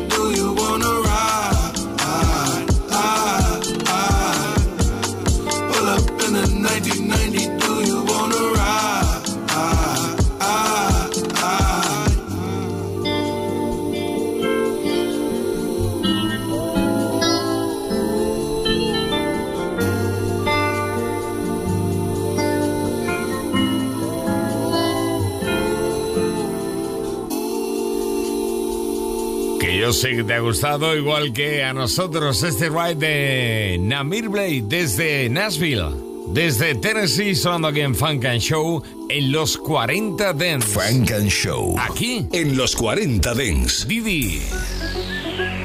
sé 30.02 30.16
que 30.16 30.24
te 30.24 30.34
ha 30.34 30.40
gustado, 30.40 30.96
igual 30.96 31.32
que 31.32 31.62
a 31.62 31.72
nosotros, 31.72 32.42
este 32.42 32.68
ride 32.70 32.96
de 32.96 33.78
Namir 33.78 34.28
Blade 34.28 34.64
desde 34.64 35.28
Nashville, 35.28 35.90
desde 36.26 36.74
Tennessee, 36.74 37.36
sonando 37.36 37.68
aquí 37.68 37.82
en 37.82 37.94
Funk 37.94 38.24
and 38.24 38.40
Show 38.40 38.82
en 39.08 39.30
los 39.30 39.56
40 39.56 40.32
Dance. 40.32 40.66
Funk 40.66 41.12
and 41.12 41.28
Show. 41.28 41.76
Aquí. 41.78 42.26
En 42.32 42.56
los 42.56 42.74
40 42.74 43.32
Dance. 43.32 43.86
Didi. 43.86 44.42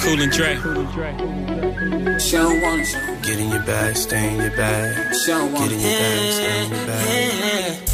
Cool 0.04 0.22
and 0.22 0.32
Dre. 0.32 0.60
Show 2.20 2.48
one. 2.48 2.84
Get 3.24 3.40
in 3.40 3.50
your 3.50 3.66
bag, 3.66 3.96
stay 3.96 4.36
in 4.36 4.36
your 4.40 4.56
bag. 4.56 5.16
Show 5.26 5.46
one. 5.46 5.68
Get 5.68 5.72
in 5.72 5.82
your 5.82 5.90
bag, 5.90 6.32
stay 6.32 6.64
in 6.64 6.70
your 6.76 6.86
bag. 6.86 7.88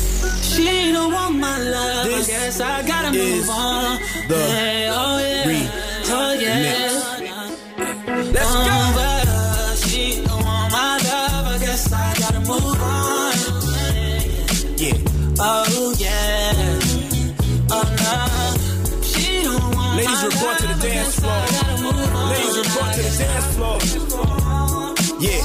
She 0.44 0.92
don't 0.92 1.14
want 1.14 1.40
my 1.40 1.58
love. 1.58 2.06
This 2.06 2.28
I 2.28 2.32
guess 2.32 2.60
I 2.60 2.86
gotta 2.86 3.18
move 3.18 3.50
on. 3.50 3.98
the 4.28 4.36
Hey, 4.36 4.90
oh 4.92 5.20
yeah. 5.20 5.93
Oh 6.10 6.34
yeah. 6.40 6.90
Let's 8.34 8.54
go. 8.54 8.62
Oh, 8.66 8.92
but, 8.96 9.78
she 9.88 10.22
don't 10.24 10.44
want 10.44 10.72
my 10.72 10.98
love. 10.98 11.46
I 11.48 11.58
guess 11.60 11.92
I 11.94 12.14
gotta 12.20 12.40
move 12.40 12.82
on. 12.82 13.34
Yeah. 14.78 14.98
Oh 15.40 15.94
yeah. 15.98 16.80
Oh 17.72 17.86
no. 18.02 18.14
She 19.02 19.44
don't 19.44 19.76
want 19.76 19.98
Ladies 19.98 20.22
my 20.22 20.28
report 20.28 20.58
to 20.60 20.68
the 20.68 20.78
dance 20.88 21.16
floor. 21.20 21.44
Ladies 22.30 22.58
report 22.58 22.90
to 22.94 23.02
the 23.02 23.14
dance 23.24 23.48
floor. 23.56 23.78
Yeah. 25.20 25.44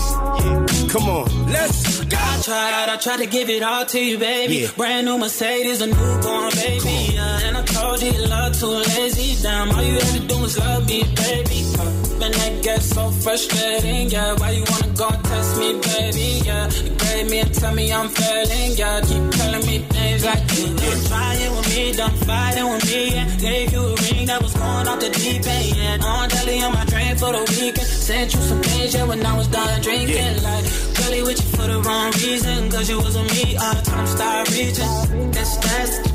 Come 0.89 1.09
on. 1.09 1.38
Let's 1.51 2.05
go. 2.05 2.17
I 2.21 2.41
tried, 2.43 2.89
I 2.89 2.97
tried 2.97 3.17
to 3.19 3.27
give 3.27 3.49
it 3.51 3.63
all 3.63 3.85
to 3.87 3.99
you, 3.99 4.19
baby. 4.19 4.55
Yeah. 4.57 4.69
Brand 4.77 5.07
new 5.07 5.19
Mercedes, 5.19 5.81
a 5.81 5.87
newborn 5.87 6.51
baby. 6.55 7.15
Yeah, 7.15 7.47
and 7.47 7.57
I 7.57 7.63
told 7.65 8.03
you 8.03 8.13
love 8.27 8.59
too 8.59 8.67
lazy. 8.67 9.43
Damn, 9.43 9.71
all 9.71 9.83
you 9.83 9.95
had 9.95 10.21
to 10.21 10.21
do 10.21 10.39
was 10.39 10.59
love 10.59 10.87
me, 10.87 11.03
baby. 11.03 11.61
Uh, 11.79 11.85
man, 12.21 12.33
that 12.33 12.61
gets 12.63 12.87
so 12.91 13.11
frustrating. 13.11 14.09
Yeah, 14.11 14.35
why 14.39 14.51
you 14.51 14.65
wanna 14.71 14.95
go 14.95 15.09
and 15.09 15.25
test 15.25 15.59
me, 15.59 15.73
baby? 15.81 16.29
Yeah, 16.47 16.71
you 16.71 16.91
grade 16.97 17.31
me 17.31 17.39
and 17.41 17.55
tell 17.55 17.75
me 17.75 17.93
I'm 17.93 18.09
failing. 18.09 18.73
Yeah, 18.77 19.01
keep 19.01 19.31
telling 19.33 19.67
me 19.67 19.79
things 19.79 20.25
like 20.25 20.43
you 20.59 20.67
done 20.79 21.05
trying 21.09 21.57
with 21.57 21.69
me, 21.75 21.93
done 21.93 22.17
fighting 22.29 22.69
with 22.71 22.87
me. 22.87 23.03
Yeah, 23.15 23.37
gave 23.39 23.73
you 23.73 23.81
a 23.81 23.95
ring 23.97 24.27
that 24.27 24.43
was 24.43 24.55
going 24.55 24.89
off 24.89 25.01
the 25.01 25.11
deep 25.11 25.47
end. 25.47 25.77
Yeah, 25.77 26.07
on 26.07 26.29
daily 26.29 26.63
on 26.63 26.73
my 26.73 26.85
train 26.85 27.17
for 27.17 27.33
the 27.33 27.43
weekend. 27.59 27.87
Sent 27.87 28.35
you 28.35 28.41
some 28.41 28.63
things, 28.63 28.95
yeah, 28.95 29.05
when 29.05 29.25
I 29.27 29.37
was 29.37 29.49
done 29.49 29.81
drinking. 29.83 30.43
Like, 30.43 30.65
really 31.09 31.23
with 31.23 31.41
you 31.43 31.51
for 31.57 31.67
the 31.67 31.81
wrong 31.81 32.13
reason. 32.23 32.71
Cause 32.71 32.89
you 32.89 32.97
was 32.97 33.17
with 33.17 33.31
me, 33.33 33.57
all 33.57 33.75
the 33.75 33.83
time 33.83 34.07
start 34.07 34.51
reaching. 34.51 35.31
That's 35.33 35.57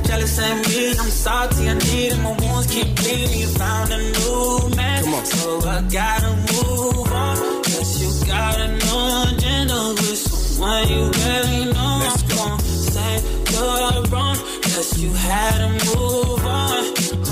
jealous 0.07 0.39
and 0.39 0.59
me. 0.67 0.91
I'm 0.91 1.09
salty, 1.09 1.69
I 1.69 1.73
need 1.73 2.11
it. 2.13 2.19
My 2.19 2.33
wounds 2.41 2.67
keep 2.73 2.95
bleeding. 2.95 3.39
You 3.39 3.47
found 3.47 3.91
a 3.91 3.97
new 3.97 4.75
man. 4.75 5.03
Come 5.03 5.13
on. 5.15 5.25
So 5.25 5.59
I 5.69 5.81
gotta 5.99 6.31
move 6.49 7.11
on. 7.11 7.61
Guess 7.63 7.91
you 8.01 8.27
got 8.27 8.59
a 8.59 8.67
new 8.67 9.01
agenda 9.25 9.79
with 9.97 10.17
someone 10.17 10.87
you 10.89 11.11
barely 11.11 11.65
know. 11.73 11.93
Let's 12.03 12.23
go. 12.23 12.41
I'm 12.43 12.59
say 12.93 13.13
you're 13.53 14.03
wrong. 14.11 14.37
Guess 14.61 14.97
you 14.99 15.11
had 15.13 15.57
to 15.63 15.69
move 15.85 16.45
on. 16.45 16.83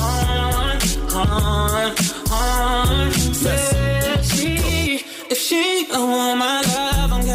On, 0.02 0.78
on, 1.14 1.96
on. 2.32 3.12
Said 3.12 4.26
she, 4.26 5.04
if 5.30 5.38
she 5.38 5.86
don't 5.90 6.10
want 6.10 6.40
my 6.40 6.62
love, 6.62 6.91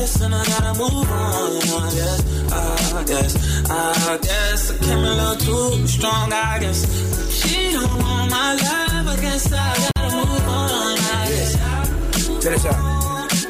Guess 0.06 0.20
and 0.20 0.34
I 0.36 0.44
gotta 0.44 0.78
move 0.78 1.10
on. 1.10 1.56
I 1.56 1.90
guess, 1.96 2.52
I 2.52 3.04
guess, 3.08 3.68
I 3.68 4.18
guess 4.22 4.70
I 4.70 4.78
came 4.78 4.98
a 4.98 5.14
little 5.16 5.34
too 5.34 5.86
strong. 5.88 6.32
I 6.32 6.58
guess 6.60 6.80
she 7.34 7.72
don't 7.72 7.90
want 7.98 8.30
my 8.30 8.54
love. 8.54 9.08
I 9.08 9.20
guess 9.20 9.52
I 9.52 9.90
gotta 9.96 10.16
move 10.16 10.48
on. 10.48 10.96
I 10.96 11.26
guess. 11.28 12.44
Finish 12.44 12.64
out. 12.66 12.74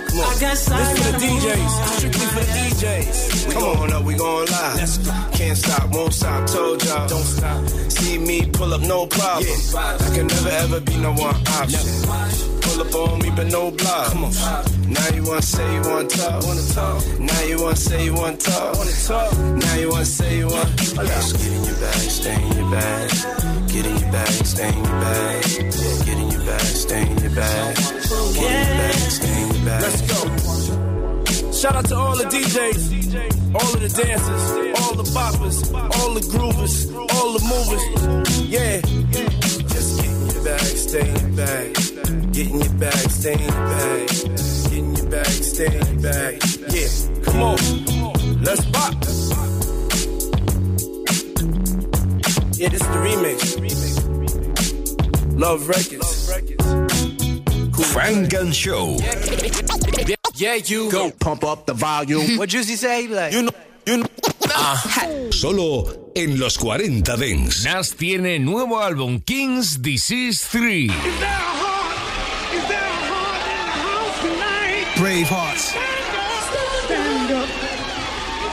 Come 0.08 0.18
on. 0.18 0.34
I 0.34 0.40
guess 0.40 0.70
I 0.70 0.92
Listen 0.94 1.04
to 1.04 1.12
the 1.12 1.26
DJs. 1.26 2.15
For 2.36 2.42
DJs. 2.42 3.48
We 3.48 3.54
going 3.54 3.92
up, 3.94 4.04
we 4.04 4.14
going 4.14 4.46
live. 4.50 4.76
Let's 4.76 4.98
go. 4.98 5.10
Can't 5.32 5.56
stop, 5.56 5.90
won't 5.90 6.12
stop, 6.12 6.46
told 6.46 6.84
y'all. 6.84 7.08
Don't 7.08 7.24
stop. 7.24 7.66
See 7.88 8.18
me 8.18 8.44
pull 8.50 8.74
up, 8.74 8.82
no 8.82 9.06
problem. 9.06 9.46
Yeah. 9.48 9.96
I 10.04 10.14
can 10.14 10.26
never 10.26 10.48
ever 10.50 10.80
be 10.80 10.96
no 10.98 11.14
one 11.14 11.34
option. 11.56 11.80
Pull 12.60 12.80
up 12.82 12.94
on 12.94 13.20
me, 13.20 13.30
but 13.34 13.46
no 13.46 13.70
block. 13.70 14.12
Come 14.12 14.24
on. 14.24 14.32
Now 14.86 15.08
you 15.14 15.24
wanna 15.24 15.40
say 15.40 15.64
you 15.76 15.80
want 15.80 16.10
talk. 16.10 16.42
Wanna 16.44 16.60
talk? 16.74 17.20
Now 17.20 17.42
you 17.44 17.62
wanna 17.62 17.76
say 17.76 18.04
you 18.04 18.12
want 18.12 18.38
talk. 18.38 18.76
Wanna 18.76 18.92
talk? 18.92 19.38
Now 19.38 19.74
you 19.76 19.88
wanna 19.88 20.04
say 20.04 20.36
you 20.36 20.48
wanna. 20.48 20.76
Just 20.76 21.38
get 21.38 21.52
in 21.52 21.64
your 21.64 21.76
bag, 21.80 22.10
stay 22.20 22.34
in 22.34 22.52
your 22.52 22.70
bag. 22.70 23.10
Get 23.72 23.86
in 23.86 23.96
your 23.96 24.12
bag, 24.12 24.28
stay 24.44 24.68
in 24.68 24.76
your 24.76 25.00
bag. 25.00 25.42
Get 26.04 26.18
in 26.18 26.30
your 26.30 26.44
bag, 26.44 26.60
stay 26.60 27.00
in 27.00 27.16
your 27.16 27.30
bag. 27.30 27.76
Get 27.76 28.44
in 28.44 28.68
your 28.68 28.76
bag, 28.76 28.94
stay 29.08 29.42
in 29.42 29.54
your 29.54 29.64
bag. 29.64 29.80
Let's 29.80 30.02
go. 30.02 30.85
Shout 31.66 31.74
out 31.74 31.86
to 31.86 31.96
all 31.96 32.16
the 32.16 32.22
DJs, 32.26 33.52
all 33.52 33.74
of 33.74 33.80
the 33.80 33.88
dancers, 33.88 34.50
all 34.80 34.94
the 34.94 35.02
boppers, 35.10 35.74
all 35.98 36.14
the 36.14 36.20
groovers, 36.20 36.94
all 36.94 37.32
the 37.32 37.42
movers. 37.50 37.82
Yeah. 38.48 38.80
Just 39.66 40.00
get 40.00 40.14
your 40.32 40.44
bag, 40.44 40.60
stay 40.60 41.08
in 41.08 41.16
your 41.16 41.34
bag. 41.34 41.74
Get 42.32 42.48
your 42.52 42.72
bag, 42.78 43.10
stay 43.10 43.32
in 43.32 43.40
your 43.40 43.50
bag. 43.50 44.08
Get 44.70 44.84
your 44.96 45.10
bag, 45.10 45.26
stay 45.26 45.66
in 45.66 45.72
your 45.72 46.02
bag. 46.02 46.40
Yeah, 46.70 46.88
come 47.24 47.42
on. 47.42 47.58
Let's 48.44 48.64
bop. 48.66 48.94
Yeah, 52.54 52.68
this 52.68 52.80
is 52.80 52.86
the 52.86 53.00
remix. 53.02 53.38
Love 55.36 55.68
Records. 55.68 56.30
Funk 57.92 58.32
and 58.34 58.54
Show. 58.54 58.98
Yeah, 60.36 60.54
you 60.56 60.90
go. 60.90 61.10
Pump 61.10 61.44
up 61.44 61.66
the 61.66 61.72
volume. 61.74 62.36
What 62.38 62.50
Juicy 62.50 62.76
say? 62.76 63.06
Like, 63.08 63.32
You 63.32 63.42
know, 63.42 63.52
you 63.86 63.96
know. 63.98 64.06
Solo 65.30 66.10
en 66.14 66.38
los 66.38 66.56
40 66.58 67.16
Dents. 67.16 67.64
Nas 67.64 67.94
tiene 67.96 68.38
nuevo 68.38 68.78
álbum, 68.80 69.20
Kings 69.24 69.80
Disease 69.80 70.44
3. 70.46 70.88
Brave 74.96 75.28
hearts. 75.28 75.74
Stand 76.84 77.30
up. 77.32 77.48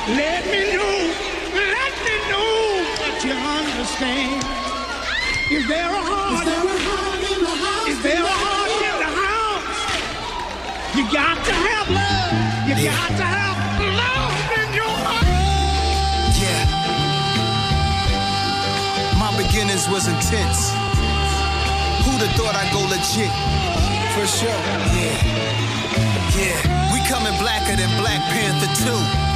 Let 0.10 0.46
me 0.52 0.76
know. 0.76 1.14
Let 1.56 1.94
me 2.04 2.16
know 2.32 2.84
that 3.00 3.16
you 3.24 3.32
understand. 3.32 4.44
Is 5.52 5.68
there 5.68 5.90
a 5.90 6.02
heart? 6.04 6.48
Is 6.48 6.54
there 6.54 6.64
a 6.64 6.78
heart 6.84 7.24
in 7.32 7.40
the 7.44 7.48
house? 7.48 8.63
You 10.96 11.04
got 11.12 11.44
to 11.44 11.54
have 11.54 11.90
love. 11.90 12.70
You 12.70 12.76
got 12.86 13.10
to 13.18 13.26
have 13.26 13.58
love 13.82 14.34
in 14.62 14.74
your 14.78 14.86
heart. 14.86 15.26
Yeah. 16.38 16.70
My 19.18 19.34
beginnings 19.36 19.90
was 19.90 20.06
intense. 20.06 20.70
Who'd 22.06 22.22
have 22.22 22.36
thought 22.38 22.54
I'd 22.54 22.70
go 22.70 22.86
legit? 22.94 23.34
For 24.14 24.28
sure. 24.30 24.54
Yeah. 24.94 25.18
Yeah. 26.38 26.94
We 26.94 27.02
coming 27.10 27.34
blacker 27.42 27.76
than 27.76 27.90
Black 27.98 28.22
Panther 28.30 28.70
2. 28.86 29.33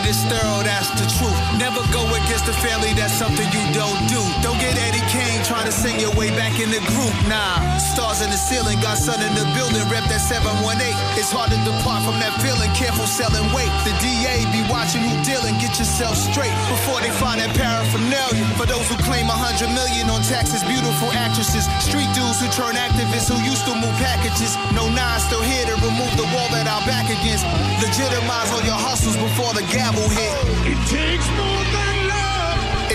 This 0.00 0.24
thorough, 0.24 0.64
that's 0.64 0.88
the 0.96 1.04
truth. 1.20 1.36
Never 1.60 1.84
go 1.92 2.00
against 2.16 2.48
the 2.48 2.56
family, 2.64 2.96
that's 2.96 3.12
something 3.12 3.44
you 3.52 3.64
don't 3.76 4.00
do. 4.08 4.20
Don't 4.40 4.56
get 4.56 4.72
Eddie 4.80 5.04
Kane 5.12 5.44
trying 5.44 5.68
to 5.68 5.74
sing 5.74 6.00
your 6.00 6.12
way 6.16 6.32
back 6.32 6.56
in 6.56 6.72
the 6.72 6.80
group. 6.88 7.12
Nah, 7.28 7.76
stars 7.76 8.24
in 8.24 8.30
the 8.30 8.40
ceiling, 8.40 8.80
got 8.80 8.96
sun 8.96 9.20
in 9.20 9.34
the 9.36 9.44
building, 9.52 9.84
rep 9.92 10.04
that 10.08 10.24
718. 10.24 10.96
It's 11.20 11.28
hard 11.28 11.52
to 11.52 11.58
depart 11.60 12.00
from 12.08 12.16
that 12.24 12.32
feeling, 12.40 12.72
careful 12.72 13.04
selling 13.04 13.44
weight. 13.52 13.68
The 13.84 13.92
DA 14.00 14.48
be 14.48 14.64
watching 14.72 15.04
who 15.04 15.16
dealing, 15.20 15.60
get 15.60 15.76
yourself 15.76 16.16
straight 16.16 16.54
before 16.72 17.04
they 17.04 17.12
find 17.20 17.44
that 17.44 17.52
paraphernalia. 17.52 18.44
For 18.56 18.64
those 18.64 18.88
who 18.88 18.96
claim 19.04 19.28
a 19.28 19.36
hundred 19.36 19.72
million 19.76 20.08
on 20.08 20.24
taxes, 20.24 20.64
beautiful 20.64 21.12
actresses, 21.12 21.68
street 21.84 22.08
dudes 22.16 22.40
who 22.40 22.48
turn 22.48 22.80
activists 22.80 23.28
who 23.28 23.36
used 23.44 23.68
to 23.68 23.74
move 23.76 23.92
packages. 24.00 24.56
No 24.72 24.88
nine 24.88 25.20
still 25.20 25.44
here 25.44 25.68
to 25.68 25.76
remove 25.84 26.12
the 26.16 26.28
wall 26.32 26.48
that 26.56 26.64
our 26.64 26.82
back 26.88 27.08
against. 27.08 27.44
Legitimize 27.82 28.48
all 28.52 28.64
your 28.64 28.78
hustles 28.78 29.16
before 29.16 29.52
the 29.52 29.64
hit. 29.90 30.32
It 30.64 30.78
takes 30.88 31.28
more 31.36 31.61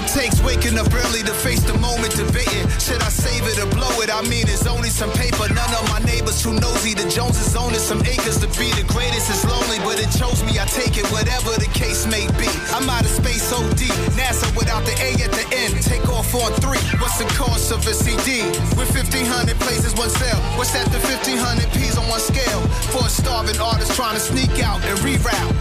takes 0.08 0.40
waking 0.42 0.78
up 0.80 0.88
early 0.94 1.22
to 1.24 1.34
face 1.34 1.64
the 1.64 1.78
moment 1.80 2.16
debating. 2.16 2.64
Should 2.80 3.02
I 3.04 3.12
save 3.12 3.44
it 3.44 3.60
or 3.60 3.68
blow 3.76 3.92
it? 4.00 4.10
I 4.10 4.22
mean, 4.32 4.48
it's 4.48 4.66
only 4.66 4.90
some 4.90 5.12
paper. 5.12 5.48
None 5.52 5.74
of 5.76 5.84
my 5.92 6.00
neighbors 6.08 6.42
too 6.42 6.54
nosy. 6.54 6.94
The 6.94 7.08
Joneses 7.12 7.56
owning 7.56 7.80
some 7.80 8.00
acres 8.08 8.40
to 8.40 8.48
be 8.56 8.72
the 8.80 8.88
greatest 8.88 9.30
is 9.30 9.44
lonely, 9.44 9.80
but 9.84 10.00
it 10.00 10.08
chose 10.16 10.44
me. 10.48 10.56
I 10.60 10.66
take 10.72 10.96
it, 10.98 11.06
whatever 11.12 11.52
the 11.60 11.70
case 11.76 12.08
may 12.08 12.26
be. 12.40 12.48
I'm 12.72 12.88
out 12.90 13.04
of 13.04 13.12
space 13.12 13.52
OD. 13.52 13.84
NASA 14.16 14.48
without 14.56 14.86
the 14.88 14.96
A 15.04 15.12
at 15.20 15.32
the 15.36 15.46
end. 15.52 15.76
Take 15.84 16.08
off 16.08 16.32
on 16.36 16.56
three. 16.64 16.82
What's 17.00 17.20
the 17.20 17.28
cost 17.36 17.72
of 17.72 17.84
a 17.86 17.94
CD? 17.94 18.48
With 18.80 18.90
1,500 18.96 19.60
places, 19.60 19.94
one 19.96 20.10
sale. 20.10 20.40
What's 20.56 20.72
that? 20.72 20.88
The 20.90 21.00
1,500 21.04 21.68
P's 21.76 21.98
on 21.98 22.08
one 22.08 22.24
scale. 22.24 22.62
For 22.96 23.04
a 23.06 23.12
starving 23.12 23.60
artist 23.60 23.94
trying 23.96 24.16
to 24.16 24.24
sneak 24.24 24.64
out 24.64 24.80
and 24.88 24.98
reroute. 25.04 25.54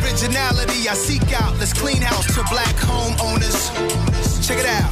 Originality 0.00 0.88
I 0.88 0.94
seek 0.94 1.26
out. 1.36 1.52
Let's 1.58 1.72
clean 1.72 2.00
house 2.00 2.26
to 2.34 2.42
black 2.48 2.74
homeowners. 2.80 3.89
Check 4.42 4.58
it 4.58 4.66
out. 4.66 4.90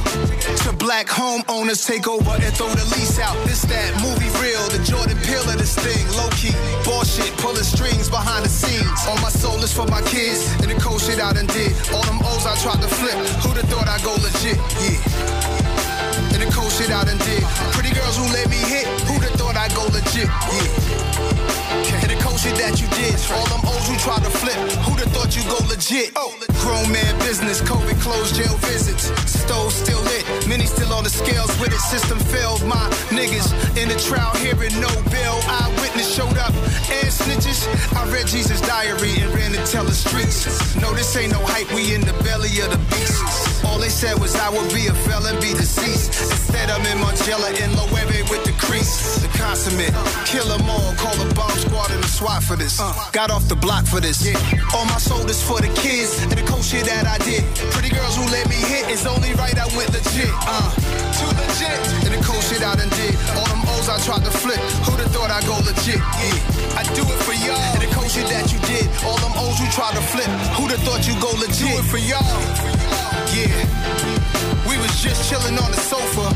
To 0.63 0.73
black 0.73 1.07
homeowners 1.07 1.85
take 1.85 2.07
over 2.07 2.31
and 2.31 2.53
throw 2.55 2.69
the 2.69 2.85
lease 2.95 3.19
out. 3.19 3.35
This 3.45 3.61
that 3.67 3.91
movie 4.01 4.31
real, 4.39 4.63
the 4.71 4.79
Jordan 4.83 5.17
Peele 5.25 5.43
of 5.49 5.57
this 5.59 5.75
thing. 5.75 6.05
Low 6.15 6.29
key, 6.31 6.55
bullshit, 6.87 7.35
pulling 7.37 7.67
strings 7.67 8.09
behind 8.09 8.45
the 8.45 8.49
scenes. 8.49 8.87
All 9.07 9.19
my 9.19 9.29
soul 9.29 9.59
is 9.63 9.73
for 9.73 9.87
my 9.87 10.01
kids, 10.07 10.47
and 10.63 10.71
the 10.71 10.79
cold 10.79 11.01
shit 11.01 11.19
I 11.19 11.33
done 11.33 11.47
did. 11.47 11.75
All 11.91 12.03
them 12.07 12.19
O's 12.23 12.45
I 12.45 12.55
tried 12.63 12.81
to 12.81 12.87
flip. 12.87 13.15
Who'd 13.43 13.57
have 13.57 13.67
thought 13.67 13.87
I'd 13.87 14.03
go 14.03 14.15
legit? 14.23 14.57
Yeah. 14.79 16.33
And 16.33 16.41
the 16.41 16.49
cold 16.55 16.71
shit 16.71 16.91
I 16.91 17.03
done 17.03 17.19
did. 17.19 17.43
Pretty 17.75 17.91
girls 17.91 18.15
who 18.15 18.25
let 18.31 18.47
me 18.49 18.59
hit. 18.63 18.87
Who'd 19.11 19.23
have 19.27 19.35
thought 19.35 19.57
I'd 19.57 19.75
go 19.75 19.83
legit? 19.91 20.27
Yeah. 20.27 22.03
And 22.03 22.08
the 22.41 22.49
cold 22.49 22.55
shit 22.55 22.55
that 22.57 22.81
you 22.81 22.87
did. 22.95 23.15
All 23.31 23.45
them 23.47 23.61
O's 23.65 23.87
who 23.87 23.97
tried 23.97 24.23
to 24.23 24.29
flip. 24.29 24.55
Who'd 24.83 24.99
have 24.99 25.11
thought 25.11 25.35
you 25.35 25.43
go 25.43 25.57
legit? 25.67 26.11
Oh, 26.15 26.35
grown 26.59 26.91
man 26.91 27.17
business. 27.19 27.61
COVID 27.61 27.99
closed 28.01 28.35
jail 28.35 28.55
visits. 28.67 29.11
Stove 29.29 29.71
still 29.73 30.01
lit. 30.03 30.25
Many 30.47 30.65
still 30.65 30.93
on 30.93 31.03
the 31.03 31.09
scales 31.09 31.49
with 31.59 31.73
it. 31.73 31.79
System 31.79 32.19
failed. 32.19 32.63
My 32.65 32.89
niggas 33.09 33.51
in 33.77 33.89
the 33.89 33.99
trial 33.99 34.35
hearing 34.37 34.73
no 34.79 34.91
bill. 35.09 35.37
Eyewitness 35.47 36.13
showed 36.13 36.37
up 36.37 36.53
and 36.89 37.09
snitches. 37.09 37.67
I 37.95 38.09
read 38.11 38.27
Jesus' 38.27 38.61
diary 38.61 39.19
and 39.19 39.33
ran 39.33 39.51
to 39.53 39.63
tell 39.65 39.85
the 39.85 39.95
streets. 39.95 40.75
No, 40.75 40.93
this 40.93 41.15
ain't 41.15 41.31
no 41.31 41.41
hype. 41.43 41.71
We 41.73 41.93
in 41.93 42.01
the 42.01 42.13
belly 42.23 42.51
of 42.61 42.71
the 42.71 42.79
beast. 42.89 43.48
All 43.69 43.77
they 43.77 43.89
said 43.89 44.19
was 44.19 44.35
I 44.35 44.49
would 44.49 44.73
be 44.73 44.87
a 44.87 44.93
felon, 45.05 45.35
be 45.39 45.53
deceased. 45.53 46.09
Instead, 46.19 46.69
I'm 46.69 46.81
in 46.89 46.97
Margiela 46.97 47.49
in 47.61 47.69
Loewe 47.77 48.25
with 48.29 48.43
the 48.43 48.53
crease. 48.57 49.21
The 49.21 49.29
consummate. 49.37 49.93
Kill 50.25 50.49
'em 50.51 50.67
all. 50.69 50.93
Call 50.97 51.15
the 51.21 51.29
bomb 51.35 51.55
squad 51.57 51.91
and 51.91 52.03
the 52.03 52.07
SWAT 52.07 52.43
for 52.43 52.55
this. 52.55 52.81
Got 53.11 53.29
off 53.31 53.47
the 53.47 53.55
block 53.55 53.85
for 53.85 53.99
this. 54.01 54.25
Yeah. 54.25 54.35
All 54.73 54.85
my 54.85 54.97
soul 54.97 55.23
is 55.29 55.41
for 55.41 55.61
the 55.61 55.69
kids 55.83 56.17
and 56.21 56.31
the 56.31 56.41
cool 56.49 56.63
shit 56.63 56.85
that 56.85 57.05
I 57.05 57.17
did. 57.29 57.43
Pretty 57.71 57.89
girls 57.89 58.15
who 58.17 58.25
let 58.31 58.49
me 58.49 58.55
hit. 58.55 58.89
It's 58.89 59.05
only 59.05 59.33
right 59.35 59.57
I 59.57 59.67
went 59.77 59.89
legit. 59.93 60.31
Uh, 60.49 60.69
too 61.17 61.29
legit. 61.39 61.79
And 62.05 62.13
the 62.17 62.21
cool 62.25 62.41
shit 62.41 62.61
I 62.63 62.75
done 62.75 62.89
did. 62.97 63.13
All 63.37 63.47
them 63.53 63.63
O's 63.77 63.87
I 63.87 63.97
tried 64.01 64.25
to 64.25 64.31
flip. 64.31 64.59
Who'd 64.85 64.99
have 64.99 65.11
thought 65.13 65.29
I'd 65.31 65.45
go 65.45 65.57
legit? 65.69 66.01
Yeah. 66.17 66.79
I 66.79 66.83
do 66.97 67.03
it 67.05 67.19
for 67.27 67.35
y'all. 67.45 67.73
And 67.75 67.81
the 67.85 67.89
cool 67.93 68.09
shit 68.09 68.27
that 68.33 68.51
you 68.51 68.59
did. 68.65 68.85
All 69.05 69.17
them 69.23 69.33
O's 69.37 69.59
you 69.61 69.69
tried 69.77 69.93
to 69.95 70.01
flip. 70.01 70.29
Who'd 70.57 70.71
have 70.71 70.81
thought 70.87 71.05
you'd 71.07 71.21
go 71.21 71.31
legit? 71.37 71.69
Do 71.69 71.77
it 71.77 71.85
for 71.85 72.01
y'all. 72.01 72.88
Yeah. 73.33 74.69
We 74.69 74.77
was 74.77 75.01
just 75.01 75.29
chilling 75.29 75.57
on 75.57 75.71
the 75.71 75.77
sofa. 75.77 76.33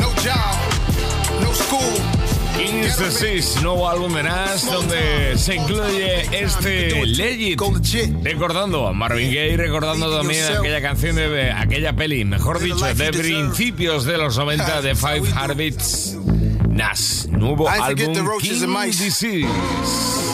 No 0.00 0.10
job. 0.22 1.42
No 1.42 1.52
school. 1.52 2.16
Nuevo 3.62 3.88
álbum 3.88 4.14
de 4.14 4.22
Nas, 4.22 4.64
donde 4.70 5.36
se 5.36 5.56
incluye 5.56 6.22
este 6.32 7.04
Legit, 7.04 7.60
recordando 8.22 8.86
a 8.86 8.92
Marvin 8.92 9.28
Gaye, 9.28 9.56
recordando 9.56 10.16
también 10.16 10.44
aquella 10.58 10.80
canción 10.80 11.16
de 11.16 11.50
aquella 11.52 11.92
peli, 11.94 12.24
mejor 12.24 12.60
dicho, 12.60 12.84
de 12.84 13.12
principios 13.12 14.04
de 14.04 14.16
los 14.16 14.38
90 14.38 14.80
de 14.82 14.94
Five 14.94 15.28
Habits. 15.34 16.16
Nas, 16.68 17.28
nuevo 17.30 17.68
álbum 17.68 18.14
mice. 18.66 19.04
Disease. 19.04 20.25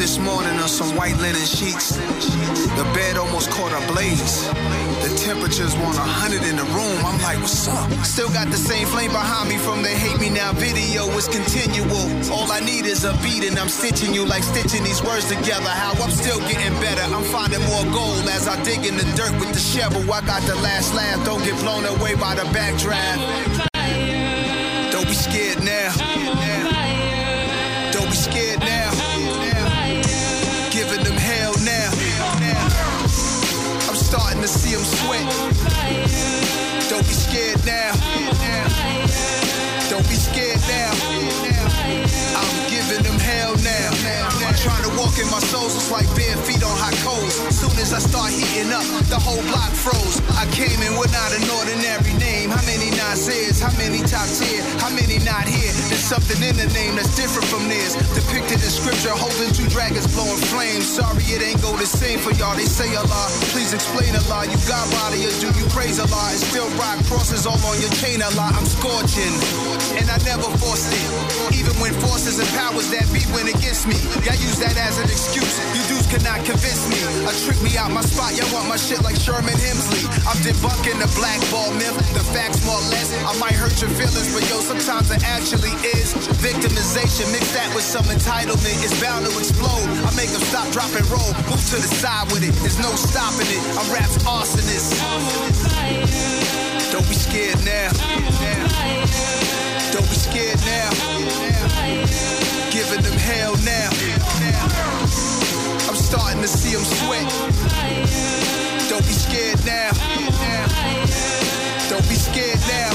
This 0.00 0.18
morning 0.18 0.56
on 0.56 0.66
some 0.66 0.96
white 0.96 1.14
linen 1.18 1.44
sheets. 1.44 1.92
The 1.92 2.88
bed 2.96 3.18
almost 3.18 3.50
caught 3.50 3.68
a 3.68 3.92
blaze. 3.92 4.48
The 5.04 5.12
temperature's 5.20 5.76
100 5.76 6.40
in 6.48 6.56
the 6.56 6.64
room. 6.72 6.96
I'm 7.04 7.20
like, 7.20 7.36
what's 7.36 7.68
up? 7.68 7.92
Still 8.00 8.32
got 8.32 8.48
the 8.48 8.56
same 8.56 8.86
flame 8.88 9.12
behind 9.12 9.50
me 9.50 9.58
from 9.58 9.82
the 9.82 9.90
hate 9.92 10.18
me 10.18 10.30
now 10.30 10.54
video. 10.54 11.04
It's 11.20 11.28
continual. 11.28 12.00
All 12.32 12.50
I 12.50 12.60
need 12.60 12.86
is 12.86 13.04
a 13.04 13.12
beat 13.20 13.44
and 13.44 13.58
I'm 13.58 13.68
stitching 13.68 14.14
you 14.14 14.24
like 14.24 14.42
stitching 14.42 14.84
these 14.84 15.04
words 15.04 15.28
together. 15.28 15.68
How 15.68 15.92
I'm 16.02 16.10
still 16.10 16.40
getting 16.48 16.72
better. 16.80 17.04
I'm 17.12 17.24
finding 17.28 17.60
more 17.68 17.84
gold 17.92 18.24
as 18.32 18.48
I 18.48 18.56
dig 18.64 18.86
in 18.88 18.96
the 18.96 19.04
dirt 19.20 19.36
with 19.36 19.52
the 19.52 19.60
shovel. 19.60 20.00
I 20.10 20.24
got 20.24 20.40
the 20.48 20.56
last 20.64 20.94
laugh. 20.94 21.20
Don't 21.26 21.44
get 21.44 21.60
blown 21.60 21.84
away 21.84 22.16
by 22.16 22.34
the 22.34 22.48
backdraft. 22.56 23.20
My 45.28 45.42
souls, 45.52 45.76
it's 45.76 45.90
like 45.92 46.08
bare 46.16 46.36
feet 46.48 46.62
on 46.64 46.72
hot 46.80 46.96
coals. 47.04 47.34
Soon 47.52 47.74
as 47.76 47.92
I 47.92 48.00
start 48.00 48.32
heating 48.32 48.72
up, 48.72 48.86
the 49.12 49.20
whole 49.20 49.42
block 49.52 49.74
froze. 49.76 50.22
I 50.40 50.48
came 50.56 50.80
in 50.80 50.96
with 50.96 51.12
not 51.12 51.34
an 51.36 51.44
ordinary 51.50 52.14
name. 52.16 52.48
How 52.48 52.64
many 52.64 52.88
Nasir's? 52.96 53.60
How 53.60 53.74
many 53.76 54.00
top 54.06 54.24
tier? 54.40 54.64
How 54.80 54.88
many 54.94 55.20
not 55.20 55.44
here? 55.44 55.72
There's 55.92 56.00
something 56.00 56.40
in 56.40 56.56
the 56.56 56.70
name 56.72 56.96
that's 56.96 57.12
different 57.12 57.44
from 57.52 57.68
theirs. 57.68 57.98
Depicted 58.16 58.62
in 58.64 58.72
scripture, 58.72 59.12
holding 59.12 59.52
two 59.52 59.68
dragons 59.68 60.08
blowing 60.16 60.40
flames. 60.48 60.88
Sorry, 60.88 61.26
it 61.28 61.44
ain't 61.44 61.60
go 61.60 61.76
the 61.76 61.84
same 61.84 62.22
for 62.22 62.32
y'all. 62.40 62.56
They 62.56 62.70
say 62.70 62.88
a 62.94 63.04
lot. 63.04 63.28
Please 63.52 63.74
explain 63.76 64.14
a 64.16 64.22
lot. 64.32 64.48
You 64.48 64.56
got 64.64 64.86
body 65.04 65.26
or 65.26 65.34
do 65.42 65.52
you 65.58 65.66
praise 65.74 65.98
a 66.00 66.08
lot? 66.08 66.32
And 66.32 66.40
still 66.40 66.70
rock 66.80 66.96
crosses 67.10 67.44
all 67.44 67.60
on 67.66 67.76
your 67.82 67.92
chain 68.00 68.22
a 68.22 68.30
lot. 68.38 68.54
I'm 68.54 68.64
scorching, 68.64 69.34
and 69.98 70.06
I 70.08 70.16
never 70.24 70.48
forced 70.62 70.88
it. 70.94 71.04
Even 71.58 71.74
when 71.82 71.92
forces 72.00 72.38
and 72.38 72.48
powers 72.56 72.88
that 72.94 73.04
be 73.12 73.20
went 73.34 73.50
against 73.50 73.90
me, 73.90 73.98
y'all 74.22 74.38
use 74.38 74.56
that 74.62 74.78
as 74.78 74.96
an 75.02 75.09
excuse. 75.10 75.58
You 75.74 75.82
dudes 75.90 76.06
cannot 76.06 76.46
convince 76.46 76.86
me. 76.88 76.98
I 77.26 77.32
trick 77.44 77.60
me 77.60 77.76
out 77.76 77.90
my 77.90 78.00
spot. 78.00 78.32
Y'all 78.38 78.48
want 78.54 78.70
my 78.70 78.78
shit 78.78 79.02
like 79.02 79.18
Sherman 79.18 79.54
Hemsley. 79.58 80.06
I'm 80.24 80.38
debunking 80.40 80.98
the 81.02 81.10
blackball 81.18 81.74
myth. 81.74 81.94
The 82.14 82.24
facts 82.30 82.62
more 82.64 82.78
or 82.78 82.86
less. 82.94 83.10
I 83.26 83.34
might 83.42 83.58
hurt 83.58 83.74
your 83.82 83.90
feelings, 83.98 84.30
but 84.32 84.46
yo, 84.48 84.62
sometimes 84.62 85.10
it 85.10 85.22
actually 85.26 85.74
is. 85.98 86.14
Victimization, 86.40 87.26
mix 87.34 87.52
that 87.52 87.68
with 87.74 87.84
some 87.84 88.06
entitlement. 88.06 88.78
It's 88.80 88.94
bound 89.02 89.26
to 89.26 89.32
explode. 89.36 89.86
I 90.06 90.10
make 90.14 90.30
them 90.30 90.42
stop, 90.46 90.70
drop, 90.70 90.94
and 90.94 91.06
roll. 91.10 91.30
Move 91.50 91.62
to 91.74 91.76
the 91.82 91.90
side 91.90 92.30
with 92.32 92.46
it. 92.46 92.54
There's 92.62 92.78
no 92.78 92.94
stopping 92.94 93.50
it. 93.50 93.62
I'm 93.76 93.88
rap's 93.92 94.16
arsonist. 94.24 94.94
Don't 96.90 97.06
be 97.08 97.14
scared 97.14 97.58
now. 97.64 97.90
Don't 99.92 100.08
be 100.08 100.16
scared 100.16 100.60
now. 100.66 100.90
Giving 102.70 103.02
them 103.02 103.18
hell 103.18 103.56
now. 103.64 104.39
I'm 106.12 106.18
starting 106.18 106.42
to 106.42 106.48
see 106.48 106.74
them 106.74 106.82
sweat. 106.82 107.22
Don't 108.88 109.06
be 109.06 109.12
scared 109.12 109.64
now. 109.64 109.90
Don't 111.88 112.08
be 112.08 112.16
scared 112.16 112.58
now. 112.66 112.90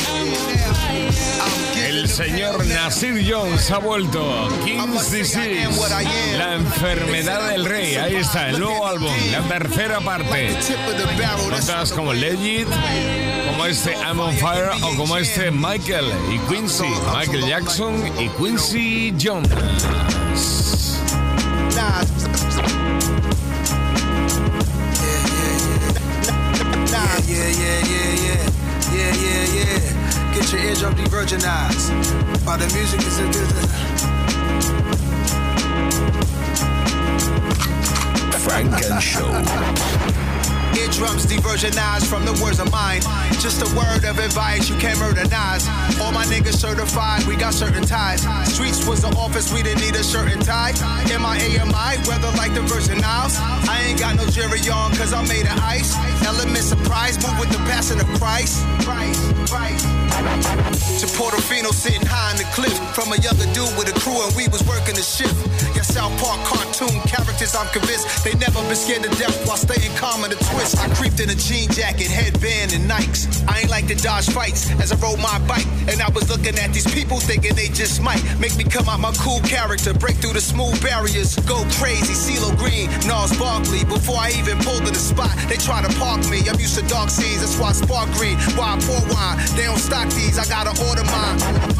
El 1.77 2.09
señor 2.09 2.65
Nasir 2.65 3.23
Jones 3.25 3.71
ha 3.71 3.77
vuelto. 3.77 4.49
King's 4.65 5.11
Disease. 5.11 5.69
La 6.37 6.55
enfermedad 6.55 7.47
del 7.47 7.63
rey. 7.63 7.95
Ahí 7.95 8.17
está, 8.17 8.49
el 8.49 8.59
nuevo 8.59 8.85
álbum. 8.85 9.13
La 9.31 9.41
tercera 9.43 10.01
parte. 10.01 10.57
Notas 11.49 11.93
como 11.93 12.11
Legit, 12.13 12.67
como 13.47 13.65
este 13.65 13.93
I'm 13.93 14.19
on 14.19 14.35
Fire 14.35 14.71
o 14.81 14.93
como 14.97 15.15
este 15.17 15.51
Michael 15.51 16.11
y 16.33 16.37
Quincy. 16.53 16.83
Michael 17.15 17.47
Jackson 17.47 17.95
y 18.19 18.27
Quincy 18.29 19.15
Jones. 19.21 20.54
De-virginized 41.55 42.07
from 42.07 42.25
the 42.25 42.33
words 42.43 42.59
of 42.59 42.69
mine. 42.71 43.01
Just 43.39 43.61
a 43.61 43.75
word 43.75 44.03
of 44.03 44.19
advice, 44.19 44.69
you 44.69 44.75
can't 44.75 44.99
murder 44.99 45.23
Nas. 45.23 45.65
All 46.01 46.11
my 46.11 46.25
niggas 46.25 46.59
certified, 46.59 47.23
we 47.25 47.37
got 47.37 47.53
certain 47.53 47.83
ties. 47.83 48.21
Streets 48.51 48.85
was 48.85 49.01
the 49.01 49.07
office, 49.15 49.53
we 49.53 49.63
didn't 49.63 49.81
need 49.81 49.95
a 49.95 50.03
shirt 50.03 50.31
and 50.31 50.43
tie. 50.43 50.73
M-I-A-M-I, 51.11 52.03
weather 52.07 52.31
like 52.35 52.53
the 52.53 52.61
Virgin 52.61 53.01
Isles. 53.03 53.37
I 53.39 53.85
ain't 53.87 53.99
got 53.99 54.15
no 54.15 54.25
jury 54.27 54.59
on, 54.69 54.91
cause 54.95 55.13
I 55.13 55.25
made 55.27 55.45
of 55.45 55.57
ice. 55.63 55.95
Element 56.25 56.63
surprise, 56.63 57.15
move 57.23 57.39
with 57.39 57.51
the 57.51 57.59
passion 57.69 58.01
of 58.01 58.07
Christ. 58.19 58.61
Christ, 58.83 59.21
Christ. 59.49 60.04
To 60.25 61.05
Portofino 61.13 61.69
sitting 61.69 62.01
high 62.01 62.31
on 62.33 62.37
the 62.37 62.49
cliff. 62.49 62.73
From 62.97 63.13
a 63.13 63.17
younger 63.21 63.45
dude 63.53 63.69
with 63.77 63.93
a 63.93 63.95
crew 64.01 64.17
and 64.25 64.33
we 64.33 64.49
was 64.49 64.65
working 64.65 64.97
the 64.97 65.05
shift. 65.05 65.37
Yeah, 65.77 65.85
South 65.85 66.09
Park 66.17 66.41
cartoon 66.49 66.97
characters, 67.05 67.53
I'm 67.53 67.69
convinced 67.69 68.25
they 68.25 68.33
never 68.41 68.57
been 68.65 68.75
scared 68.79 69.03
to 69.03 69.11
death 69.21 69.35
while 69.45 69.59
staying 69.59 69.93
calm 70.01 70.25
in 70.25 70.33
the 70.33 70.39
twist. 70.49 70.81
I 70.81 70.89
creeped 70.97 71.19
in 71.21 71.29
a 71.29 71.37
jean 71.37 71.69
jacket, 71.69 72.09
headband, 72.09 72.73
and 72.73 72.89
Nikes. 72.89 73.29
I 73.45 73.61
ain't 73.61 73.69
like 73.69 73.85
to 73.93 73.95
dodge 74.01 74.25
fights 74.33 74.71
as 74.81 74.89
I 74.91 74.97
rode 74.97 75.21
my 75.21 75.37
bike. 75.45 75.67
And 75.85 76.01
I 76.01 76.09
was 76.09 76.25
looking 76.25 76.57
at 76.57 76.73
these 76.73 76.89
people 76.89 77.19
thinking 77.21 77.53
they 77.53 77.69
just 77.69 78.01
might 78.01 78.23
make 78.39 78.57
me 78.57 78.63
come 78.63 78.89
out 78.89 78.99
my 78.99 79.13
cool 79.21 79.41
character, 79.45 79.93
break 79.93 80.17
through 80.17 80.33
the 80.33 80.41
smooth 80.41 80.81
barriers, 80.81 81.37
go 81.45 81.61
crazy. 81.77 82.17
CeeLo 82.17 82.49
Green, 82.57 82.89
Nas 83.05 83.29
Barkley. 83.37 83.85
Before 83.85 84.17
I 84.17 84.33
even 84.41 84.57
pulled 84.65 84.89
in 84.89 84.95
the 84.95 85.05
spot, 85.11 85.29
they 85.45 85.57
try 85.61 85.85
to 85.85 85.91
park 86.01 86.25
me. 86.33 86.41
I'm 86.49 86.57
used 86.57 86.79
to 86.79 86.85
dark 86.87 87.11
scenes, 87.11 87.45
that's 87.45 87.59
why 87.59 87.69
I 87.69 87.77
spark 87.77 88.09
green. 88.17 88.39
Why 88.57 88.73
I 88.73 88.77
pour 88.81 89.03
wine? 89.13 89.37
They 89.53 89.69
don't 89.69 89.77
stock 89.77 90.07
these, 90.15 90.39
I 90.39 90.45
gotta 90.45 90.71
order 90.87 91.03
mine. 91.03 91.74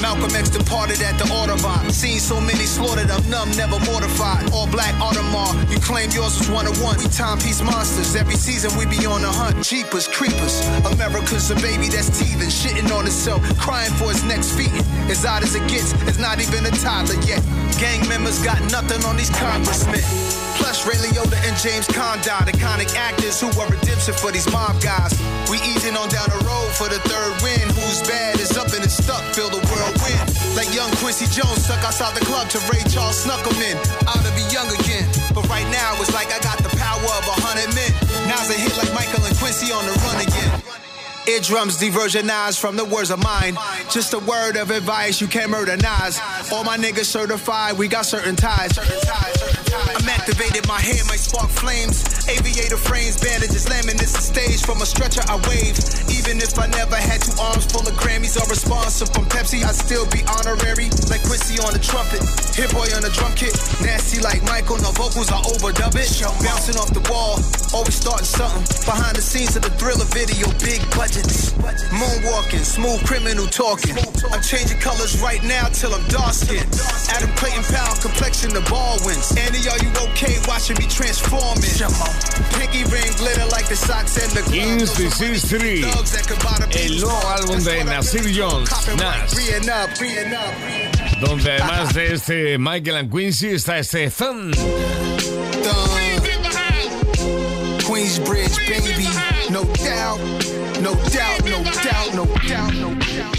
Malcolm 0.00 0.34
X 0.34 0.50
departed 0.50 1.00
at 1.02 1.18
the 1.18 1.26
Audubon. 1.32 1.90
Seen 1.90 2.18
so 2.18 2.40
many 2.40 2.66
slaughtered, 2.66 3.10
I'm 3.10 3.22
numb, 3.30 3.50
never 3.56 3.78
mortified. 3.86 4.50
All 4.52 4.66
black 4.66 4.94
Audemars, 4.96 5.54
you 5.70 5.78
claim 5.80 6.10
yours 6.10 6.38
was 6.38 6.50
one 6.50 6.66
of 6.66 6.80
one. 6.82 6.98
We 6.98 7.08
timepiece 7.08 7.62
monsters. 7.62 8.16
Every 8.16 8.34
season 8.34 8.76
we 8.78 8.86
be 8.86 9.06
on 9.06 9.22
the 9.22 9.30
hunt. 9.30 9.64
Jeepers, 9.64 10.08
creepers. 10.08 10.64
America's 10.86 11.50
a 11.50 11.56
baby 11.56 11.88
that's 11.88 12.10
teething, 12.18 12.48
shitting 12.48 12.90
on 12.96 13.06
itself, 13.06 13.40
crying 13.58 13.92
for 13.94 14.10
its 14.10 14.22
next 14.24 14.52
feeding. 14.56 14.84
As 15.10 15.24
odd 15.24 15.42
as 15.42 15.54
it 15.54 15.66
gets, 15.68 15.92
it's 16.08 16.18
not 16.18 16.40
even 16.40 16.64
a 16.66 16.70
toddler 16.70 17.20
yet. 17.22 17.42
Gang 17.78 18.00
members 18.08 18.42
got 18.42 18.60
nothing 18.72 19.04
on 19.04 19.16
these 19.16 19.30
congressmen. 19.30 20.00
Plus, 20.56 20.88
Ray 20.88 20.96
Liotta 20.96 21.36
and 21.44 21.54
James 21.60 21.86
Condon, 21.86 22.48
iconic 22.48 22.96
actors 22.96 23.38
who 23.38 23.52
are 23.60 23.68
redemption 23.68 24.14
for 24.14 24.32
these 24.32 24.50
mob 24.50 24.80
guys. 24.80 25.12
We 25.52 25.60
easing 25.60 25.94
on 26.00 26.08
down 26.08 26.32
the 26.32 26.40
road 26.48 26.72
for 26.72 26.88
the 26.88 26.96
third 27.04 27.32
win. 27.44 27.60
Who's 27.76 28.00
bad 28.08 28.40
is 28.40 28.56
up 28.56 28.72
and 28.72 28.82
it's 28.82 28.96
stuck, 28.96 29.20
feel 29.36 29.52
the 29.52 29.60
world 29.68 29.85
win. 30.02 30.18
Like 30.54 30.70
young 30.74 30.90
Quincy 31.02 31.26
Jones 31.30 31.64
stuck 31.64 31.82
outside 31.84 32.14
the 32.16 32.24
club 32.24 32.48
to 32.50 32.58
Ray 32.70 32.82
Charles 32.88 33.22
snuck 33.22 33.44
him 33.46 33.60
in. 33.62 33.76
Out 34.08 34.20
to 34.24 34.32
be 34.34 34.44
young 34.52 34.68
again. 34.80 35.06
But 35.34 35.48
right 35.48 35.66
now 35.70 35.94
it's 36.00 36.12
like 36.14 36.32
I 36.32 36.38
got 36.40 36.58
the 36.58 36.72
power 36.76 37.02
of 37.02 37.24
a 37.26 37.36
hundred 37.44 37.70
men. 37.74 37.92
Now's 38.28 38.50
a 38.50 38.58
hit 38.58 38.76
like 38.76 38.92
Michael 38.94 39.24
and 39.24 39.36
Quincy 39.38 39.72
on 39.72 39.84
the 39.86 39.94
run 40.04 40.18
again. 40.22 40.75
Eardrums 41.28 41.76
de-virginized 41.76 42.60
from 42.60 42.76
the 42.76 42.84
words 42.84 43.10
of 43.10 43.22
mine. 43.22 43.56
Just 43.90 44.14
a 44.14 44.18
word 44.20 44.56
of 44.56 44.70
advice, 44.70 45.20
you 45.20 45.26
can't 45.26 45.50
murder 45.50 45.76
Nas. 45.76 46.20
All 46.52 46.62
my 46.62 46.76
niggas 46.78 47.06
certified, 47.06 47.76
we 47.76 47.88
got 47.88 48.06
certain 48.06 48.36
ties. 48.36 48.78
I'm 48.78 50.08
activated, 50.08 50.66
my 50.68 50.78
hair 50.78 51.02
might 51.10 51.18
spark 51.18 51.50
flames. 51.50 52.06
Aviator 52.28 52.76
frames, 52.76 53.18
bandages, 53.18 53.66
laminates 53.66 54.14
the 54.14 54.22
stage 54.22 54.62
from 54.62 54.82
a 54.82 54.86
stretcher 54.86 55.22
I 55.26 55.36
wave. 55.50 55.74
Even 56.14 56.38
if 56.38 56.58
I 56.58 56.66
never 56.70 56.94
had 56.94 57.22
two 57.22 57.34
arms 57.42 57.66
full 57.66 57.82
of 57.82 57.94
Grammys 57.98 58.38
or 58.38 58.46
responsive 58.46 59.10
from 59.10 59.26
Pepsi, 59.26 59.66
I'd 59.66 59.74
still 59.74 60.06
be 60.14 60.22
honorary. 60.38 60.90
Like 61.10 61.26
Quincy 61.26 61.58
on 61.58 61.74
the 61.74 61.82
trumpet, 61.82 62.22
Hit 62.54 62.70
Boy 62.70 62.86
on 62.94 63.02
the 63.02 63.10
drum 63.10 63.34
kit. 63.34 63.54
Nasty 63.82 64.22
like 64.22 64.42
Michael, 64.46 64.78
no 64.78 64.94
vocals, 64.94 65.30
I 65.34 65.42
overdub 65.42 65.98
it. 65.98 66.06
Bouncing 66.42 66.78
off 66.78 66.94
the 66.94 67.02
wall, 67.10 67.42
always 67.74 67.98
starting 67.98 68.26
something. 68.26 68.62
Behind 68.86 69.18
the 69.18 69.22
scenes 69.22 69.58
of 69.58 69.62
the 69.66 69.74
thriller 69.74 70.06
video, 70.14 70.46
big 70.62 70.82
budgets. 71.16 71.52
Moonwalking, 71.90 72.64
smooth 72.64 73.04
criminal 73.06 73.46
talking. 73.46 73.96
I'm 74.32 74.42
changing 74.42 74.78
colors 74.78 75.20
right 75.20 75.42
now 75.44 75.68
till 75.68 75.94
I'm 75.94 76.06
dark 76.08 76.32
skinned. 76.32 76.68
Adam 77.10 77.30
Clayton 77.36 77.64
Powell, 77.64 77.96
complexion 78.00 78.52
the 78.52 78.60
Baldwins. 78.68 79.32
Andy, 79.36 79.68
are 79.68 79.78
you 79.78 79.90
okay 80.10 80.36
watching 80.46 80.76
me 80.78 80.86
transforming? 80.86 81.64
Pinky 82.58 82.84
ring 82.90 83.12
glitter 83.16 83.46
like 83.52 83.68
the 83.68 83.76
socks 83.76 84.16
and 84.20 84.30
the 84.32 84.42
King's 84.50 84.92
Disease 84.96 85.48
3, 85.48 85.84
el 85.84 87.00
nuevo 87.00 87.28
álbum 87.28 87.62
de 87.64 87.84
Nasir 87.84 88.24
Jones, 88.32 88.70
Nas. 88.96 89.34
Donde 91.20 91.50
además 91.52 91.94
de 91.94 92.12
este 92.14 92.58
Michael 92.58 92.96
and 92.96 93.10
Quincy 93.10 93.48
está 93.48 93.78
este 93.78 94.10
Thun. 94.10 94.52
Queensbridge, 97.86 98.58
baby, 98.68 99.06
no 99.50 99.64
doubt, 99.74 100.18
no 100.80 100.94
doubt, 101.10 101.44
no 101.44 101.62
doubt, 101.62 102.14
no 102.14 102.24
doubt, 102.48 102.74
no 102.74 102.94
doubt. 102.94 103.36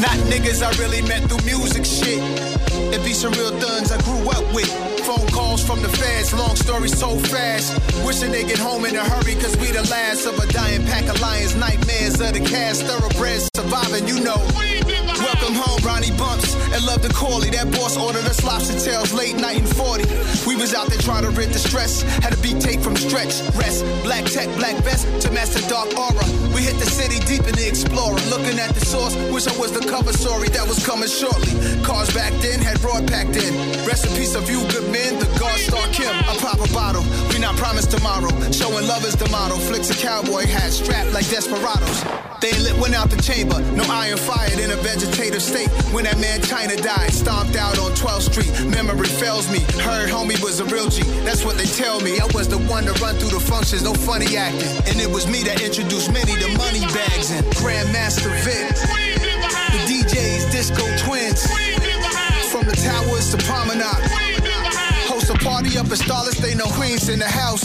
Not 0.00 0.16
niggas 0.30 0.62
I 0.62 0.70
really 0.80 1.02
met 1.02 1.22
through 1.28 1.44
music 1.44 1.84
shit. 1.84 2.20
It 2.94 3.04
be 3.04 3.12
some 3.12 3.32
real 3.32 3.52
thuns 3.58 3.92
I 3.92 4.00
grew 4.02 4.28
up 4.30 4.44
with. 4.54 4.70
Phone 5.06 5.26
calls 5.28 5.64
from 5.64 5.82
the 5.82 5.88
feds, 5.88 6.32
long 6.34 6.56
story 6.56 6.88
so 6.88 7.16
fast. 7.16 7.72
Wishing 8.04 8.32
they 8.32 8.44
get 8.44 8.58
home 8.58 8.84
in 8.84 8.96
a 8.96 9.04
hurry, 9.04 9.34
cause 9.34 9.56
we 9.56 9.70
the 9.70 9.86
last 9.90 10.26
of 10.26 10.38
a 10.38 10.46
dying 10.52 10.84
pack 10.84 11.08
of 11.08 11.20
lions. 11.20 11.54
Nightmares 11.56 12.20
of 12.20 12.34
the 12.34 12.40
cast, 12.40 12.82
thoroughbreds 12.84 13.48
surviving, 13.54 14.06
you 14.06 14.20
know. 14.20 14.40
Welcome 15.16 15.54
home, 15.54 15.80
Ronnie 15.82 16.10
Bumps, 16.18 16.54
and 16.74 16.84
love 16.84 17.02
the 17.02 17.12
Corley. 17.14 17.50
That 17.50 17.70
boss 17.70 17.96
ordered 17.96 18.24
us 18.26 18.44
lobster 18.44 18.78
tails 18.78 19.12
late 19.12 19.36
night 19.36 19.58
in 19.58 19.66
40. 19.66 20.04
We 20.46 20.56
was 20.56 20.74
out 20.74 20.88
there 20.88 20.98
trying 20.98 21.22
to 21.22 21.30
rid 21.30 21.50
the 21.50 21.58
stress. 21.58 22.02
Had 22.22 22.34
a 22.34 22.40
beat 22.42 22.60
take 22.60 22.80
from 22.80 22.96
stretch, 22.96 23.40
rest. 23.54 23.84
Black 24.02 24.24
tech, 24.24 24.48
black 24.56 24.76
vest 24.82 25.06
to 25.22 25.30
master 25.30 25.62
dark 25.68 25.88
aura. 25.96 26.26
We 26.54 26.62
hit 26.62 26.78
the 26.78 26.86
city, 26.86 27.18
deep 27.24 27.46
in 27.46 27.54
the 27.54 27.66
explorer. 27.66 28.18
Looking 28.28 28.58
at 28.58 28.74
the 28.74 28.84
source, 28.84 29.14
wish 29.32 29.46
I 29.46 29.56
was 29.58 29.72
the 29.72 29.86
cover 29.86 30.12
story 30.12 30.48
that 30.50 30.66
was 30.66 30.84
coming 30.84 31.08
shortly. 31.08 31.54
Cars 31.82 32.12
back 32.12 32.32
then 32.42 32.60
had 32.66 32.80
broad 32.82 33.06
packed 33.06 33.38
in. 33.38 33.54
Rest 33.86 34.06
in 34.06 34.12
peace 34.18 34.34
of 34.34 34.50
you, 34.50 34.58
good 34.74 34.90
men. 34.90 35.18
The 35.22 35.30
God 35.38 35.54
Star 35.62 35.86
Kim. 35.94 36.10
I 36.26 36.34
pop 36.42 36.58
a 36.58 36.66
bottle. 36.74 37.06
We 37.30 37.38
not 37.38 37.54
promised 37.56 37.92
tomorrow. 37.94 38.34
Showing 38.50 38.86
love 38.90 39.06
is 39.06 39.14
the 39.14 39.28
motto. 39.30 39.54
Flicks 39.56 39.88
a 39.90 39.94
cowboy 39.94 40.46
hat 40.46 40.72
strapped 40.72 41.12
like 41.14 41.28
desperados. 41.30 42.02
They 42.42 42.52
lit 42.58 42.76
went 42.82 42.94
out 42.94 43.08
the 43.08 43.22
chamber. 43.22 43.62
No 43.78 43.84
iron 43.86 44.18
fired 44.18 44.58
in 44.58 44.70
a 44.70 44.76
vegetative 44.82 45.40
state. 45.40 45.70
When 45.94 46.04
that 46.04 46.18
man 46.18 46.42
China 46.42 46.74
died, 46.76 47.12
stomped 47.12 47.54
out 47.56 47.78
on 47.78 47.92
12th 47.92 48.34
Street. 48.34 48.52
Memory 48.66 49.08
fails 49.08 49.48
me. 49.48 49.60
Heard 49.86 50.10
homie 50.10 50.36
was 50.42 50.58
a 50.58 50.66
real 50.66 50.90
G. 50.90 51.02
That's 51.22 51.44
what 51.44 51.56
they 51.56 51.70
tell 51.78 52.00
me. 52.00 52.18
I 52.18 52.26
was 52.34 52.48
the 52.48 52.58
one 52.66 52.84
to 52.84 52.92
run 52.98 53.14
through 53.16 53.30
the 53.30 53.40
functions, 53.40 53.84
no 53.84 53.94
funny 53.94 54.36
acting. 54.36 54.74
And 54.90 55.00
it 55.00 55.08
was 55.08 55.26
me 55.30 55.42
that 55.44 55.62
introduced 55.62 56.12
many 56.12 56.34
to 56.42 56.48
money 56.58 56.82
bags 56.90 57.30
and 57.30 57.46
Grandmaster 57.62 58.34
Vic. 58.42 58.74
The 59.70 59.80
DJs, 59.86 60.50
Disco 60.50 60.84
Twins. 61.06 61.85
From 62.50 62.64
the 62.64 62.76
towers 62.76 63.30
to 63.32 63.38
promenade. 63.38 63.82
Host 65.08 65.30
a 65.30 65.34
party 65.34 65.76
up 65.78 65.86
in 65.86 65.96
Starless, 65.96 66.38
they 66.38 66.54
know 66.54 66.66
Queens 66.66 67.08
in 67.08 67.18
the 67.18 67.26
house. 67.26 67.64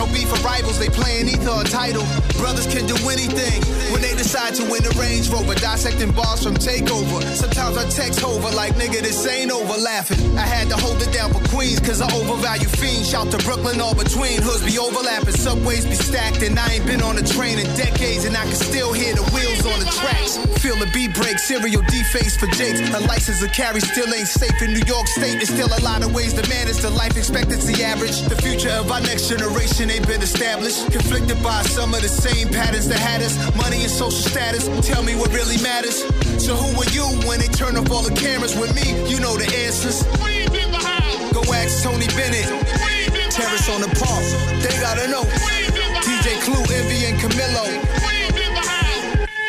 No 0.00 0.06
beef 0.16 0.32
or 0.32 0.40
rivals, 0.40 0.78
they 0.78 0.88
playing 0.88 1.28
either 1.28 1.60
a 1.60 1.64
title. 1.64 2.00
Brothers 2.40 2.64
can 2.64 2.88
do 2.88 2.96
anything 3.12 3.60
when 3.92 4.00
they 4.00 4.16
decide 4.16 4.54
to 4.56 4.64
win 4.64 4.80
the 4.80 4.96
Range 4.96 5.28
Rover. 5.28 5.52
Dissecting 5.52 6.12
bars 6.12 6.42
from 6.42 6.54
Takeover. 6.56 7.20
Sometimes 7.36 7.76
I 7.76 7.84
text 7.84 8.24
over 8.24 8.48
like, 8.56 8.72
nigga, 8.80 9.04
this 9.04 9.26
ain't 9.28 9.52
over 9.52 9.76
laughing. 9.76 10.16
I 10.38 10.48
had 10.48 10.72
to 10.72 10.76
hold 10.80 11.02
it 11.02 11.12
down 11.12 11.34
for 11.34 11.44
Queens, 11.52 11.80
cause 11.80 12.00
I 12.00 12.08
overvalue 12.16 12.64
fiends. 12.80 13.10
Shout 13.10 13.30
to 13.32 13.38
Brooklyn, 13.44 13.78
all 13.78 13.94
between. 13.94 14.40
Hoods 14.40 14.64
be 14.64 14.78
overlapping, 14.78 15.36
subways 15.36 15.84
be 15.84 16.00
stacked, 16.00 16.40
and 16.40 16.58
I 16.58 16.80
ain't 16.80 16.86
been 16.86 17.02
on 17.02 17.18
a 17.18 17.22
train 17.36 17.58
in 17.58 17.68
decades, 17.76 18.24
and 18.24 18.34
I 18.34 18.44
can 18.44 18.56
still 18.56 18.94
hear 18.94 19.12
the 19.12 19.28
wheels 19.36 19.68
on 19.68 19.84
the 19.84 19.90
tracks. 20.00 20.40
Feel 20.64 20.76
the 20.80 20.88
beat 20.96 21.12
break, 21.12 21.38
serial 21.38 21.82
deface 21.82 22.40
for 22.40 22.48
Jakes. 22.56 22.80
A 22.96 23.00
license 23.04 23.44
to 23.44 23.48
carry 23.52 23.80
still 23.80 24.08
ain't 24.14 24.28
safe 24.28 24.56
in 24.62 24.72
New 24.72 24.86
York 24.88 25.08
State. 25.08 25.44
There's 25.44 25.52
still 25.52 25.68
a 25.68 25.82
lot 25.84 26.00
of 26.00 26.14
ways 26.14 26.32
to 26.40 26.48
manage 26.48 26.78
the 26.80 26.88
life 26.88 27.18
expectancy 27.18 27.84
average. 27.84 28.22
The 28.32 28.40
future 28.40 28.72
of 28.80 28.90
our 28.90 29.02
next 29.02 29.28
generation 29.28 29.89
ain't 29.90 30.06
been 30.06 30.22
established. 30.22 30.90
Conflicted 30.92 31.42
by 31.42 31.62
some 31.62 31.94
of 31.94 32.02
the 32.02 32.08
same 32.08 32.48
patterns 32.48 32.88
that 32.88 32.98
had 32.98 33.22
us. 33.22 33.34
Money 33.56 33.82
and 33.82 33.90
social 33.90 34.10
status. 34.10 34.64
Tell 34.86 35.02
me 35.02 35.14
what 35.16 35.32
really 35.32 35.60
matters. 35.62 36.02
So 36.38 36.54
who 36.54 36.70
are 36.80 36.90
you 36.94 37.04
when 37.26 37.40
they 37.40 37.48
turn 37.48 37.76
off 37.76 37.90
all 37.90 38.02
the 38.02 38.14
cameras 38.14 38.56
with 38.56 38.74
me? 38.74 38.86
You 39.10 39.20
know 39.20 39.36
the 39.36 39.48
answers. 39.66 40.02
Go 41.34 41.42
ask 41.52 41.82
Tony 41.82 42.06
Bennett. 42.14 42.46
Terrace 43.30 43.68
on 43.68 43.80
the 43.80 43.90
park. 43.98 44.24
They 44.62 44.72
gotta 44.80 45.08
know. 45.08 45.24
DJ 46.06 46.38
Clue, 46.46 46.62
Envy, 46.74 47.06
and 47.06 47.18
Camilo. 47.18 48.09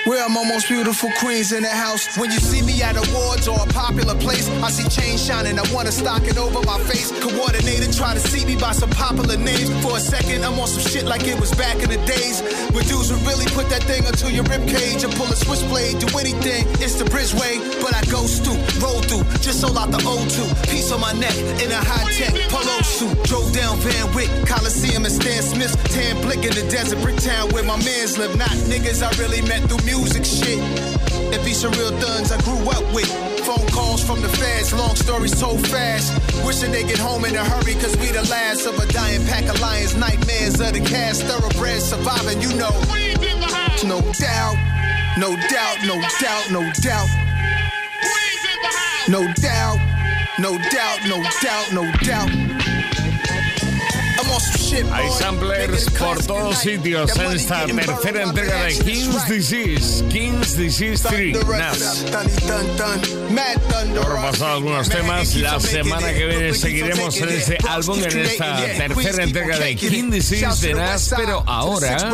Where 0.06 0.26
I'm 0.26 0.36
almost 0.36 0.68
beautiful 0.68 1.12
queens 1.20 1.52
in 1.52 1.62
the 1.62 1.70
house. 1.70 2.18
When 2.18 2.32
you 2.32 2.40
see 2.40 2.66
me 2.66 2.82
at 2.82 2.98
awards 2.98 3.48
or 3.48 3.62
a 3.62 3.68
popular 3.68 4.16
place, 4.16 4.50
I 4.66 4.72
see 4.72 4.90
chains 4.90 5.24
shining. 5.24 5.60
I 5.60 5.66
wanna 5.72 5.92
stock 5.92 6.24
it 6.24 6.40
over 6.40 6.60
my 6.66 6.80
face. 6.90 7.12
Coordinated, 7.22 7.94
try 7.94 8.16
to 8.16 8.20
see 8.20 8.44
me 8.44 8.56
by 8.56 8.72
some 8.72 8.90
popular 8.90 9.38
names. 9.38 9.70
For 9.86 9.98
a 9.98 10.00
second, 10.00 10.44
I'm 10.44 10.58
on 10.58 10.68
some 10.68 10.82
shit 10.82 11.06
like 11.06 11.28
it 11.28 11.40
was 11.40 11.54
back 11.54 11.84
in 11.84 11.90
the 11.94 12.02
days. 12.10 12.42
When 12.74 12.84
dudes 12.90 13.14
would 13.14 13.22
really 13.30 13.46
put 13.54 13.70
that 13.70 13.84
thing 13.84 14.04
until 14.08 14.32
your 14.32 14.44
rib 14.46 14.66
cage 14.68 15.04
and 15.04 15.14
pull 15.14 15.30
a 15.30 15.36
switchblade, 15.36 16.00
do 16.00 16.10
anything. 16.18 16.66
It's 16.82 16.98
the 16.98 17.06
bridgeway, 17.06 17.62
but 17.80 17.94
I 17.94 18.02
go 18.10 18.26
stoop, 18.26 18.58
roll 18.82 19.06
through, 19.06 19.30
just 19.46 19.62
sold 19.62 19.78
out 19.78 19.92
the 19.92 20.02
O2. 20.02 20.66
Piece 20.66 20.92
on 20.92 21.00
my 21.02 21.14
neck 21.14 21.38
in 21.62 21.70
a 21.70 21.78
high 21.78 22.10
tech 22.10 22.34
polo 22.50 22.82
suit. 22.82 23.22
Drove 23.30 23.54
down 23.54 23.78
Van 23.86 24.10
Wyck, 24.18 24.34
Coliseum 24.50 25.06
and 25.06 25.14
Stan 25.14 25.44
Smith. 25.46 25.78
Tan 25.94 26.18
blick 26.26 26.42
in 26.42 26.58
the 26.58 26.66
desert, 26.74 26.98
Bricktown 27.06 27.54
where 27.54 27.64
my 27.64 27.78
mans 27.86 28.18
live. 28.18 28.36
Not 28.36 28.50
niggas 28.66 29.06
I 29.06 29.14
really 29.22 29.46
met 29.46 29.70
through 29.70 29.91
music 29.92 30.24
shit. 30.24 30.60
It 31.36 31.44
be 31.44 31.54
some 31.54 31.72
real 31.74 31.92
thuns 32.00 32.32
I 32.32 32.40
grew 32.42 32.64
up 32.72 32.86
with. 32.94 33.12
Phone 33.46 33.68
calls 33.68 34.02
from 34.04 34.22
the 34.22 34.30
feds, 34.30 34.74
long 34.74 34.96
stories 34.96 35.38
told 35.40 35.68
fast. 35.68 36.14
Wishing 36.46 36.72
they 36.72 36.84
get 36.84 36.98
home 36.98 37.26
in 37.26 37.36
a 37.36 37.44
hurry, 37.44 37.74
cause 37.76 37.96
we 37.98 38.08
the 38.12 38.26
last 38.30 38.66
of 38.66 38.80
a 38.80 38.88
dying 38.94 39.26
pack 39.26 39.46
of 39.50 39.60
lions. 39.60 39.96
Nightmares 39.96 40.60
of 40.62 40.74
the 40.74 40.82
cast, 40.82 41.24
thoroughbred 41.24 41.82
surviving, 41.82 42.40
you 42.42 42.54
know. 42.56 42.76
No 43.84 44.00
doubt, 44.16 44.56
no 45.18 45.36
doubt, 45.50 45.78
no 45.84 45.98
doubt, 46.24 46.46
no 46.52 46.62
doubt. 46.88 47.10
No 49.10 49.22
doubt, 49.34 49.78
no 50.40 50.58
doubt, 50.72 51.00
no 51.08 51.20
doubt, 51.42 51.68
no 51.74 51.84
doubt. 52.08 52.30
I'm 54.20 54.30
on 54.30 54.40
some 54.40 54.61
Hay 54.72 55.10
samplers 55.10 55.90
por 56.00 56.26
todos 56.26 56.58
sitios. 56.60 57.14
En 57.18 57.34
esta 57.34 57.66
tercera 57.66 58.24
entrega 58.24 58.64
de 58.64 58.78
King's 58.78 59.28
Disease. 59.28 60.06
King's 60.08 60.56
Disease 60.56 61.06
3. 61.10 61.46
Nas. 61.46 62.06
Hemos 63.82 64.08
repasado 64.08 64.54
algunos 64.54 64.88
temas. 64.88 65.36
La 65.36 65.60
semana 65.60 66.14
que 66.14 66.26
viene 66.26 66.54
seguiremos 66.54 67.18
en 67.18 67.30
este 67.30 67.58
álbum, 67.68 68.00
en 68.02 68.20
esta 68.20 68.56
tercera 68.78 69.24
entrega 69.24 69.60
de 69.60 69.76
King 69.76 70.10
Disease 70.10 70.68
de 70.68 70.74
Nas. 70.74 71.14
Pero 71.18 71.44
ahora, 71.46 72.14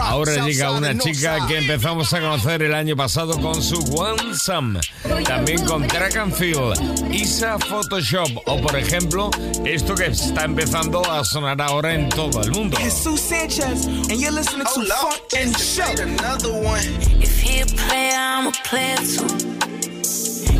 ahora 0.00 0.46
llega 0.46 0.70
una 0.72 0.96
chica 0.96 1.46
que 1.46 1.58
empezamos 1.58 2.10
a 2.14 2.20
conocer 2.20 2.62
el 2.62 2.72
año 2.72 2.96
pasado 2.96 3.38
con 3.38 3.62
su 3.62 3.76
One 3.94 4.34
Some. 4.34 4.80
También 5.26 5.66
con 5.66 5.86
Track 5.86 6.16
and 6.16 6.32
Field, 6.34 7.12
Isa 7.12 7.58
Photoshop 7.58 8.30
o, 8.46 8.58
por 8.62 8.74
ejemplo, 8.76 9.30
esto 9.66 9.94
que 9.94 10.06
está 10.06 10.44
empezando 10.44 11.02
a 11.10 11.22
sonar 11.24 11.60
ahora 11.60 11.89
en 11.90 12.08
todo 12.08 12.40
el 12.42 12.50
mundo. 12.52 12.76
Jesus 12.78 13.20
Sanchez, 13.20 13.86
and 13.86 14.20
you're 14.20 14.32
listening 14.32 14.66
to 14.66 14.80
oh, 14.80 15.10
Funk 15.10 15.22
and 15.36 15.56
Show. 15.58 15.90
Another 16.02 16.52
one. 16.62 16.84
If 17.20 17.40
he 17.40 17.60
a 17.60 17.66
player, 17.66 18.14
I'm 18.14 18.46
a 18.46 18.52
player 18.64 18.96
too. 18.96 19.26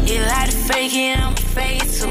You 0.06 0.20
like 0.26 0.50
to 0.50 0.56
fake 0.68 0.94
it, 0.94 1.18
I'm 1.18 1.32
a 1.32 1.36
fake 1.36 1.82
it 1.84 1.90
too. 1.98 2.10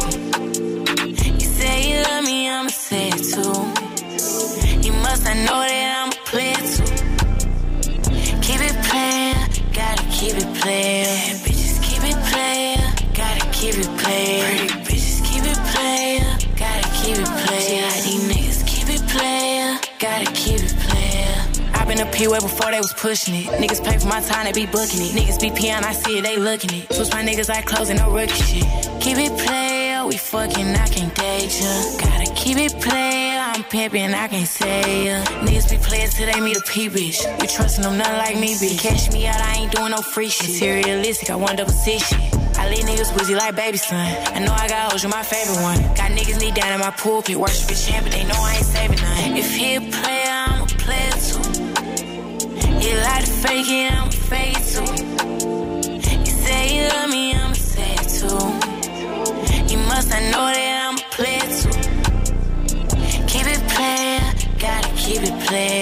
You 1.33 1.47
say 1.47 1.91
you 1.91 2.03
love 2.03 2.23
me, 2.23 2.49
I'ma 2.49 2.69
say 2.69 3.09
it 3.09 3.23
too. 3.31 3.53
You 4.85 4.93
must 5.03 5.25
not 5.25 5.35
know 5.45 5.59
that 5.67 5.87
I'm 5.99 6.11
a 6.11 6.21
player 6.29 6.55
too. 6.55 6.87
Keep 8.41 8.61
it 8.61 8.77
playing, 8.87 9.35
gotta 9.73 10.03
keep 10.09 10.35
it 10.35 10.61
playing. 10.61 11.35
Bitches 11.43 11.81
keep 11.83 12.03
it 12.03 12.19
playing, 12.31 12.79
gotta 13.13 13.45
keep 13.51 13.75
it 13.75 13.91
playing. 13.99 14.67
Pretty 14.69 14.73
bitches 14.87 15.19
keep 15.27 15.43
it 15.43 15.59
playing, 15.73 16.23
gotta 16.55 16.87
keep 17.03 17.17
it 17.17 17.27
playing. 17.45 17.98
Gotta 19.99 20.31
keep 20.31 20.61
it 20.63 20.73
playing. 20.79 21.75
I 21.75 21.85
been 21.85 21.99
a 21.99 22.09
P 22.11 22.27
way 22.27 22.39
before 22.39 22.71
they 22.71 22.79
was 22.79 22.93
pushing 22.93 23.35
it. 23.35 23.47
Niggas 23.59 23.83
pay 23.83 23.99
for 23.99 24.07
my 24.07 24.21
time, 24.21 24.45
they 24.45 24.53
be 24.53 24.65
booking 24.65 25.01
it. 25.01 25.11
Niggas 25.11 25.39
be 25.39 25.49
peeing, 25.51 25.83
I 25.83 25.91
see 25.91 26.19
it, 26.19 26.23
they 26.23 26.37
looking 26.37 26.73
it. 26.73 26.93
Switch 26.93 27.11
my 27.11 27.21
niggas 27.21 27.49
like 27.49 27.65
clothes 27.65 27.89
and 27.89 27.99
no 27.99 28.09
rookie 28.11 28.33
shit. 28.33 28.63
Keep 29.01 29.17
it 29.17 29.37
player, 29.45 30.05
we 30.05 30.17
fucking, 30.17 30.67
I 30.67 30.87
can't 30.87 31.13
date 31.13 31.51
ya. 31.61 31.97
Gotta 31.99 32.33
keep 32.33 32.57
it 32.57 32.79
player, 32.81 33.39
I'm 33.39 33.63
pimping, 33.65 34.13
I 34.13 34.27
can't 34.29 34.47
say 34.47 35.07
ya. 35.07 35.23
Niggas 35.43 35.69
be 35.69 35.77
players 35.77 36.13
till 36.13 36.31
they 36.31 36.39
meet 36.39 36.57
a 36.57 36.61
P 36.61 36.89
bitch. 36.89 37.19
You 37.41 37.47
trusting 37.47 37.83
them, 37.83 37.97
nothing 37.97 38.17
like 38.17 38.39
me, 38.39 38.55
bitch. 38.55 38.79
Cash 38.79 39.11
me 39.11 39.27
out, 39.27 39.41
I 39.41 39.55
ain't 39.55 39.71
doing 39.71 39.91
no 39.91 40.01
free 40.01 40.29
shit. 40.29 40.49
Materialistic, 40.49 41.29
I 41.29 41.35
want 41.35 41.57
double 41.57 41.71
six 41.73 42.07
shit. 42.07 42.48
I 42.59 42.69
leave 42.69 42.83
niggas 42.83 43.11
woozy 43.15 43.35
like 43.35 43.55
baby 43.55 43.77
son. 43.77 44.05
I 44.35 44.39
know 44.39 44.53
I 44.53 44.67
got 44.67 44.91
hoes, 44.91 45.03
you 45.03 45.09
my 45.09 45.23
favorite 45.23 45.61
one. 45.61 45.79
Got 45.95 46.11
niggas 46.11 46.39
knee 46.41 46.51
down 46.51 46.73
in 46.73 46.79
my 46.79 46.91
pulpit, 46.91 47.37
worship 47.37 47.69
a 47.71 47.75
champ, 47.75 48.03
but 48.05 48.11
they 48.11 48.25
know 48.25 48.35
I 48.35 48.55
ain't 48.57 48.65
saving 48.65 48.99
none. 49.01 49.37
If 49.37 49.55
he 49.55 49.75
a 49.75 49.81
player, 49.81 50.33
I'm 50.45 50.61
a 50.63 50.67
player 50.83 51.15
too. 51.27 51.43
You 52.83 52.93
like 53.07 53.23
to 53.25 53.31
fake 53.43 53.69
it, 53.79 53.93
I'm 53.93 54.07
a 54.07 54.11
fake 54.11 54.57
it 54.59 54.65
too. 54.73 54.89
You 56.25 56.33
say 56.43 56.61
you 56.75 56.83
love 56.89 57.09
me, 57.09 57.33
I'ma 57.33 57.53
say 57.53 57.93
it 58.01 58.07
too. 58.19 58.45
You 59.71 59.77
must 59.87 60.09
not 60.09 60.23
know 60.31 60.45
that 60.57 60.71
I'm 60.85 60.97
a 60.97 61.05
player 61.15 61.47
too. 61.59 61.75
Keep 63.31 63.45
it 63.55 63.61
playing, 63.73 64.27
gotta 64.59 64.89
keep 64.95 65.21
it 65.23 65.37
playing. 65.47 65.78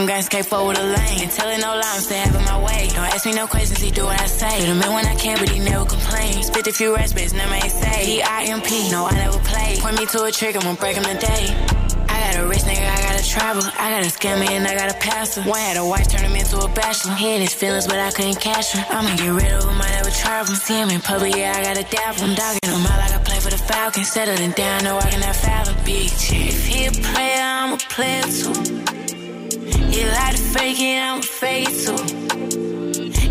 Them 0.00 0.08
guys 0.08 0.28
can't 0.28 0.46
forward 0.46 0.76
a 0.78 0.82
lane. 0.82 1.22
And 1.22 1.30
telling 1.30 1.60
no 1.60 1.74
lies, 1.74 2.04
stay 2.04 2.18
having 2.18 2.44
my 2.44 2.58
way. 2.64 2.88
Don't 2.88 3.10
ask 3.12 3.26
me 3.26 3.32
no 3.32 3.46
questions, 3.46 3.80
he 3.80 3.90
do 3.90 4.04
what 4.04 4.20
I 4.20 4.26
say. 4.26 4.60
Hit 4.60 4.68
him 4.68 4.82
in 4.82 4.92
when 4.92 5.06
I 5.06 5.14
can, 5.14 5.38
but 5.38 5.48
he 5.48 5.58
never 5.60 5.84
complains. 5.84 6.46
Spit 6.46 6.66
a 6.66 6.72
few 6.72 6.92
but 6.92 7.20
his 7.20 7.34
name 7.34 7.52
ain't 7.52 7.70
say. 7.70 8.06
D-I-M-P, 8.06 8.90
no, 8.90 9.06
I 9.06 9.12
never 9.12 9.38
play. 9.40 9.76
Point 9.80 9.98
me 9.98 10.06
to 10.06 10.24
a 10.24 10.32
trick, 10.32 10.56
I'm 10.56 10.62
gonna 10.62 10.78
break 10.78 10.96
him 10.96 11.04
today. 11.04 11.44
I 12.08 12.32
got 12.32 12.42
a 12.42 12.46
rich 12.48 12.64
nigga, 12.68 12.84
I 12.84 13.00
gotta 13.08 13.24
travel. 13.28 13.62
I 13.78 13.90
got 13.90 14.02
a 14.02 14.10
scam 14.10 14.40
me 14.40 14.54
and 14.54 14.66
I 14.66 14.74
gotta 14.74 14.98
pass 14.98 15.36
him. 15.36 15.46
One 15.46 15.60
had 15.60 15.76
a 15.76 15.84
wife, 15.84 16.08
turn 16.08 16.24
him 16.24 16.36
into 16.36 16.58
a 16.58 16.68
bachelor. 16.68 17.14
He 17.14 17.32
had 17.32 17.40
his 17.40 17.54
feelings, 17.54 17.86
but 17.86 17.98
I 17.98 18.10
couldn't 18.10 18.40
catch 18.40 18.72
him. 18.72 18.84
I'ma 18.88 19.16
get 19.16 19.30
rid 19.30 19.52
of 19.52 19.64
him, 19.64 19.80
I 19.80 19.88
never 19.90 20.10
travel. 20.10 20.54
See 20.54 20.74
him 20.74 20.90
in 20.90 21.00
public, 21.00 21.36
yeah, 21.36 21.54
I 21.56 21.62
gotta 21.62 21.84
him. 21.84 22.34
Dogging 22.34 22.72
him 22.72 22.86
out 22.86 22.98
like 22.98 23.12
I 23.12 23.18
play 23.22 23.40
for 23.40 23.50
the 23.50 23.58
Falcons. 23.58 24.08
Settling 24.08 24.52
down, 24.52 24.84
no, 24.84 24.98
I 24.98 25.10
cannot. 25.10 25.30
Big 25.84 26.10
chick. 26.10 26.48
If 26.48 26.66
he 26.66 26.86
a 26.86 26.90
player, 26.90 27.40
I'm 27.40 27.72
a 27.72 27.76
player 27.78 28.22
too. 28.22 28.99
You 29.92 30.06
like 30.06 30.36
to 30.36 30.42
fake 30.54 30.80
it, 30.80 31.02
I'ma 31.02 31.20
fake 31.22 31.68
it 31.68 31.74
too. 31.84 32.00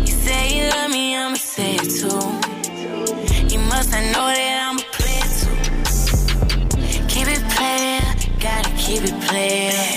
You 0.00 0.14
say 0.24 0.42
you 0.56 0.64
love 0.70 0.90
me, 0.90 1.16
I'ma 1.16 1.36
say 1.36 1.76
it 1.76 1.88
too. 1.98 2.20
You 3.52 3.60
must 3.70 3.90
not 3.90 4.04
know 4.12 4.26
that 4.36 4.68
I'ma 4.68 4.82
play 4.92 5.18
it 5.24 5.30
too. 5.40 5.56
Keep 7.08 7.28
it 7.28 7.42
playing, 7.54 8.04
gotta 8.38 8.70
keep 8.76 9.02
it 9.02 9.16
playing. 9.26 9.89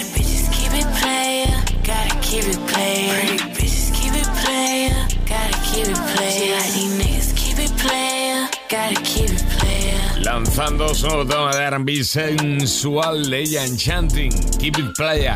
Su 10.96 11.08
nuevo 11.08 11.26
tema 11.26 11.56
de 11.56 11.64
R&B 11.64 12.04
sensual, 12.04 13.32
ella 13.32 13.66
Enchanting, 13.66 14.32
Keep 14.58 14.80
It 14.80 14.96
Playa. 14.98 15.36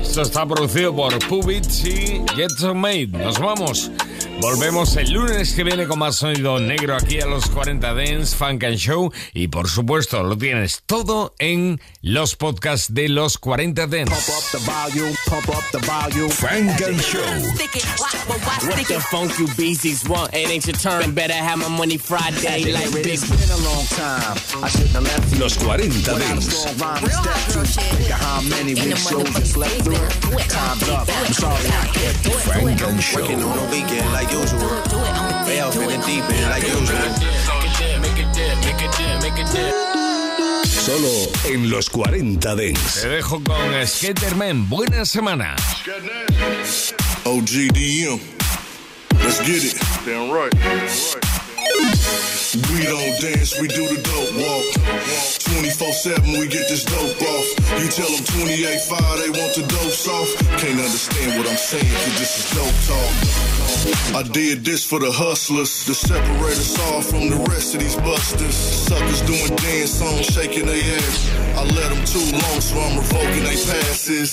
Esto 0.00 0.20
está 0.20 0.46
producido 0.46 0.94
por 0.94 1.18
Pubits 1.28 1.84
y 1.86 2.22
Get 2.36 2.74
Made. 2.74 3.06
Nos 3.06 3.38
vamos. 3.38 3.90
Volvemos 4.40 4.96
el 4.96 5.12
lunes 5.12 5.54
que 5.54 5.64
viene 5.64 5.86
con 5.86 5.98
más 5.98 6.16
sonido 6.16 6.58
negro 6.58 6.94
aquí 6.96 7.20
a 7.20 7.26
los 7.26 7.46
40 7.46 7.94
Dance 7.94 8.36
Funk 8.36 8.64
and 8.64 8.76
Show. 8.76 9.12
Y 9.32 9.48
por 9.48 9.68
supuesto, 9.68 10.22
lo 10.22 10.36
tienes 10.36 10.82
todo 10.84 11.34
en 11.38 11.80
los 12.02 12.36
podcasts 12.36 12.92
de 12.92 13.08
los 13.08 13.38
40 13.38 13.86
Dance. 13.86 14.10
Pump 14.10 14.28
up 14.28 14.44
the 14.50 14.58
volume, 14.70 15.16
pump 15.26 15.48
up 15.48 15.64
the 15.72 15.78
volume. 15.86 16.30
Funk 16.30 16.82
and 16.82 17.00
Show. 17.00 17.20
What 18.68 18.86
the 18.88 19.00
funk 19.10 19.38
you 19.38 19.46
beasties 19.56 20.06
want? 20.08 20.34
It 20.34 20.50
ain't 20.50 20.66
your 20.66 20.76
turn. 20.76 21.14
Better 21.14 21.32
have 21.32 21.58
my 21.58 21.68
money 21.68 21.96
Friday 21.96 22.72
like 22.72 22.92
Big. 22.92 23.06
It's 23.06 23.28
been 23.28 23.50
a 23.50 23.68
long 23.68 23.84
time. 23.86 24.33
Los 25.38 25.56
40 25.56 26.18
Dents. 26.18 26.66
Frank 32.44 32.82
and 32.82 33.00
Show. 33.00 33.24
Solo 40.84 41.08
en 41.44 41.70
los 41.70 41.90
40 41.90 42.54
Dents. 42.56 43.00
Te 43.00 43.08
dejo 43.08 43.42
con 43.42 43.86
Skaterman. 43.86 44.68
Buena 44.68 45.04
semana. 45.04 45.56
OGDM. 47.24 48.20
Let's 49.22 49.40
get 49.40 49.64
it. 49.64 49.76
Damn 50.04 50.30
right. 50.30 50.52
Damn 50.52 50.78
right. 50.78 51.23
We 52.54 52.86
don't 52.86 53.18
dance, 53.18 53.58
we 53.58 53.66
do 53.66 53.82
the 53.82 53.98
dope 53.98 54.30
walk. 54.38 54.62
24 55.58 55.92
7, 55.92 56.38
we 56.38 56.46
get 56.46 56.68
this 56.70 56.84
dope 56.84 57.18
off. 57.18 57.46
You 57.82 57.90
tell 57.90 58.06
them 58.06 58.22
28 58.46 58.80
5, 58.80 59.18
they 59.18 59.30
want 59.34 59.58
the 59.58 59.66
dose 59.66 60.06
off. 60.06 60.30
Can't 60.62 60.78
understand 60.78 61.34
what 61.34 61.50
I'm 61.50 61.56
saying, 61.56 61.82
cause 61.82 62.18
this 62.18 62.32
is 62.38 62.46
dope 62.54 62.78
talk. 62.86 64.14
I 64.14 64.22
did 64.22 64.64
this 64.64 64.84
for 64.84 65.00
the 65.00 65.10
hustlers 65.10 65.84
to 65.86 65.94
separate 65.94 66.54
us 66.54 66.78
all 66.78 67.02
from 67.02 67.28
the 67.28 67.42
rest 67.50 67.74
of 67.74 67.80
these 67.80 67.96
busters. 67.96 68.54
Suckers 68.54 69.22
doing 69.22 69.50
dance 69.56 69.90
songs, 69.90 70.26
shaking 70.26 70.66
their 70.66 70.78
ass. 70.78 71.34
I 71.58 71.64
let 71.74 71.90
them 71.90 72.04
too 72.06 72.22
long, 72.38 72.60
so 72.62 72.78
I'm 72.78 72.98
revoking 72.98 73.42
their 73.42 73.58
passes. 73.66 74.30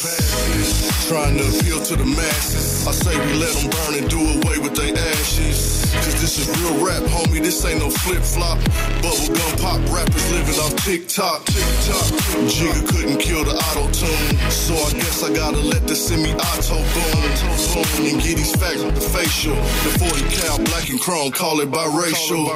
Trying 1.10 1.38
to 1.38 1.46
appeal 1.50 1.82
to 1.82 1.96
the 1.96 2.06
masses. 2.06 2.81
I 2.88 2.92
say 2.94 3.14
we 3.14 3.34
let 3.38 3.54
them 3.54 3.70
burn 3.70 3.94
and 4.02 4.10
do 4.10 4.18
away 4.18 4.58
with 4.58 4.76
their 4.76 4.90
ashes. 4.90 5.86
Cause 6.02 6.18
this 6.18 6.40
is 6.42 6.50
real 6.58 6.84
rap, 6.84 7.04
homie. 7.14 7.44
This 7.44 7.64
ain't 7.66 7.80
no 7.80 7.90
flip 7.90 8.24
flop. 8.24 8.58
Bubblegum 9.06 9.62
pop 9.62 9.78
rappers 9.94 10.32
living 10.32 10.58
off 10.58 10.74
TikTok. 10.82 11.46
TikTok. 11.46 12.10
Jigga 12.50 12.82
couldn't 12.90 13.20
kill 13.20 13.44
the 13.44 13.54
auto 13.54 13.86
tune. 13.94 14.34
So 14.50 14.74
I 14.74 14.92
guess 14.98 15.24
I 15.24 15.34
gotta 15.34 15.62
let 15.62 15.88
the 15.88 15.96
semi 15.96 16.34
auto 16.34 16.82
boom. 16.96 17.22
And 18.02 18.18
get 18.24 18.38
these 18.38 18.56
facts 18.56 18.82
with 18.82 18.96
the 18.96 19.06
facial. 19.14 19.56
The 19.86 19.92
40 20.02 20.42
cal 20.42 20.58
black 20.66 20.90
and 20.90 21.00
chrome, 21.00 21.32
call 21.32 21.60
it 21.62 21.70
biracial. 21.70 22.50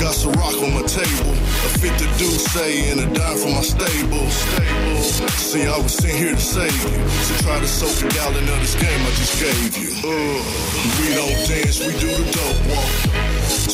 Got 0.00 0.14
some 0.14 0.32
rock 0.40 0.56
on 0.62 0.72
my 0.72 0.86
table. 0.88 1.32
A 1.36 1.68
50 1.84 2.06
deuce 2.16 2.44
say 2.48 2.90
and 2.90 3.00
a 3.00 3.06
dime 3.12 3.36
for 3.36 3.50
my 3.52 3.60
stable. 3.60 4.26
See, 5.36 5.66
I 5.66 5.76
was 5.78 5.94
sent 5.94 6.16
here 6.16 6.34
to 6.34 6.40
save 6.40 6.72
you. 6.72 7.08
So 7.08 7.44
try 7.44 7.60
to 7.60 7.68
soak 7.68 8.10
a 8.10 8.14
gallon 8.14 8.48
of 8.48 8.60
this 8.60 8.74
game 8.86 9.02
I 9.02 9.12
just 9.18 9.34
gave 9.42 9.74
you. 9.82 9.90
Uh, 9.98 10.38
we 11.02 11.06
don't 11.18 11.38
dance, 11.50 11.78
we 11.82 11.92
do 11.98 12.06
the 12.06 12.26
dope 12.30 12.62
walk. 12.70 12.90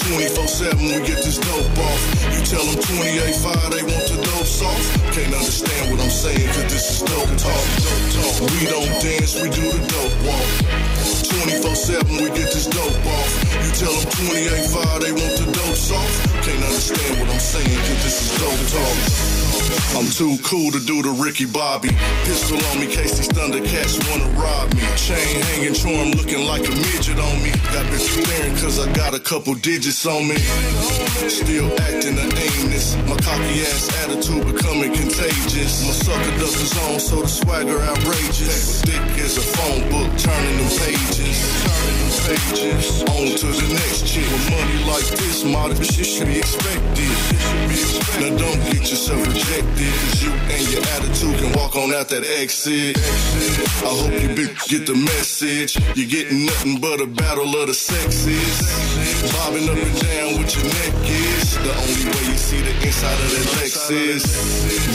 24 0.08 0.48
7, 0.48 0.78
we 0.80 0.96
get 1.04 1.20
this 1.20 1.38
dope 1.38 1.78
off. 1.84 2.02
You 2.32 2.40
tell 2.48 2.64
them 2.64 2.80
28 2.80 3.36
5, 3.36 3.70
they 3.72 3.84
want 3.84 4.06
the 4.08 4.18
dope 4.24 4.48
soft. 4.48 4.80
Can't 5.12 5.34
understand 5.36 5.92
what 5.92 6.00
I'm 6.00 6.10
saying, 6.10 6.48
cause 6.56 6.68
this 6.72 6.86
is 6.96 7.00
dope 7.04 7.32
talk. 7.36 7.64
Dope 7.84 8.08
talk. 8.16 8.32
We 8.56 8.62
don't 8.72 8.92
dance, 9.04 9.36
we 9.36 9.48
do 9.52 9.64
the 9.68 9.82
dope 9.92 10.16
walk. 10.24 10.48
24 11.60 11.76
7, 11.76 12.08
we 12.16 12.28
get 12.32 12.48
this 12.52 12.66
dope 12.72 13.06
off. 13.12 13.30
You 13.64 13.70
tell 13.76 13.92
them 13.92 14.08
28 14.32 14.64
5, 14.64 15.00
they 15.04 15.12
want 15.12 15.34
the 15.36 15.48
dope 15.52 15.76
soft. 15.76 16.12
Can't 16.40 16.62
understand 16.64 17.12
what 17.20 17.28
I'm 17.28 17.40
saying, 17.40 17.80
cause 17.84 18.00
this 18.00 18.16
is 18.24 18.30
dope 18.40 18.64
talk. 18.72 19.51
I'm 19.96 20.08
too 20.08 20.36
cool 20.44 20.72
to 20.72 20.80
do 20.80 21.02
the 21.02 21.12
Ricky 21.20 21.46
Bobby. 21.46 21.90
Pistol 22.24 22.58
on 22.72 22.80
me, 22.80 22.86
case 22.86 23.16
these 23.16 23.28
Thundercats 23.28 24.00
wanna 24.08 24.28
rob 24.40 24.72
me. 24.74 24.84
Chain 24.96 25.40
hanging, 25.52 25.74
charm 25.74 26.12
looking 26.16 26.46
like 26.46 26.64
a 26.64 26.74
midget 26.88 27.18
on 27.18 27.36
me. 27.42 27.52
Got 27.72 27.86
bitch 27.92 28.08
staring 28.08 28.56
cause 28.56 28.80
I 28.80 28.90
got 28.92 29.14
a 29.14 29.20
couple 29.20 29.54
digits 29.54 30.04
on 30.06 30.28
me. 30.28 30.36
Still 31.28 31.68
acting 31.88 32.16
the 32.16 32.24
aimless. 32.24 32.96
My 33.08 33.16
cocky 33.20 33.60
ass 33.68 33.92
attitude 34.04 34.44
becoming 34.48 34.92
contagious. 34.92 35.84
My 35.84 35.92
sucker 35.92 36.34
duck 36.40 36.56
is 36.56 36.72
on, 36.88 37.00
so 37.00 37.22
the 37.22 37.28
swagger 37.28 37.80
outrageous. 37.80 38.82
Thick 38.82 39.02
as 39.20 39.36
a 39.36 39.44
phone 39.44 39.88
book, 39.92 40.08
turning 40.18 40.56
them 40.56 40.70
pages. 40.80 41.36
Turning 41.64 41.98
them 42.00 42.12
pages. 42.28 43.02
On 43.12 43.28
to 43.28 43.48
the 43.60 43.68
next 43.72 44.06
chick. 44.06 44.24
With 44.24 44.50
money 44.50 44.78
like 44.84 45.06
this, 45.20 45.44
modern 45.44 45.82
shit 45.82 46.06
should 46.06 46.28
be 46.28 46.38
expected. 46.38 47.12
Now 48.20 48.36
don't 48.36 48.60
get 48.70 48.90
yourself 48.90 49.26
rejected. 49.26 49.92
Cause 50.02 50.22
you 50.22 50.32
and 50.32 50.72
your 50.72 50.82
attitude 50.96 51.36
can 51.40 51.52
walk 51.58 51.76
on 51.76 51.92
out 51.94 52.08
that 52.08 52.24
exit. 52.24 52.98
I 52.98 53.88
hope 53.88 54.12
you 54.12 54.28
bitch 54.28 54.68
get 54.68 54.86
the 54.86 54.94
message. 54.94 55.76
You're 55.96 56.08
getting 56.08 56.46
nothing 56.46 56.80
but 56.80 57.00
a 57.00 57.06
battle 57.06 57.48
of 57.56 57.68
the 57.68 57.74
sexes. 57.74 58.91
Bobbing 59.30 59.70
up 59.70 59.78
and 59.78 59.98
down 60.02 60.34
with 60.42 60.50
your 60.50 60.66
neck 60.66 60.94
is 61.06 61.54
the 61.54 61.70
only 61.70 62.10
way 62.10 62.24
you 62.26 62.34
see 62.34 62.58
the 62.58 62.74
inside 62.82 63.14
of 63.14 63.30
that 63.30 63.46
Lexus. 63.62 64.26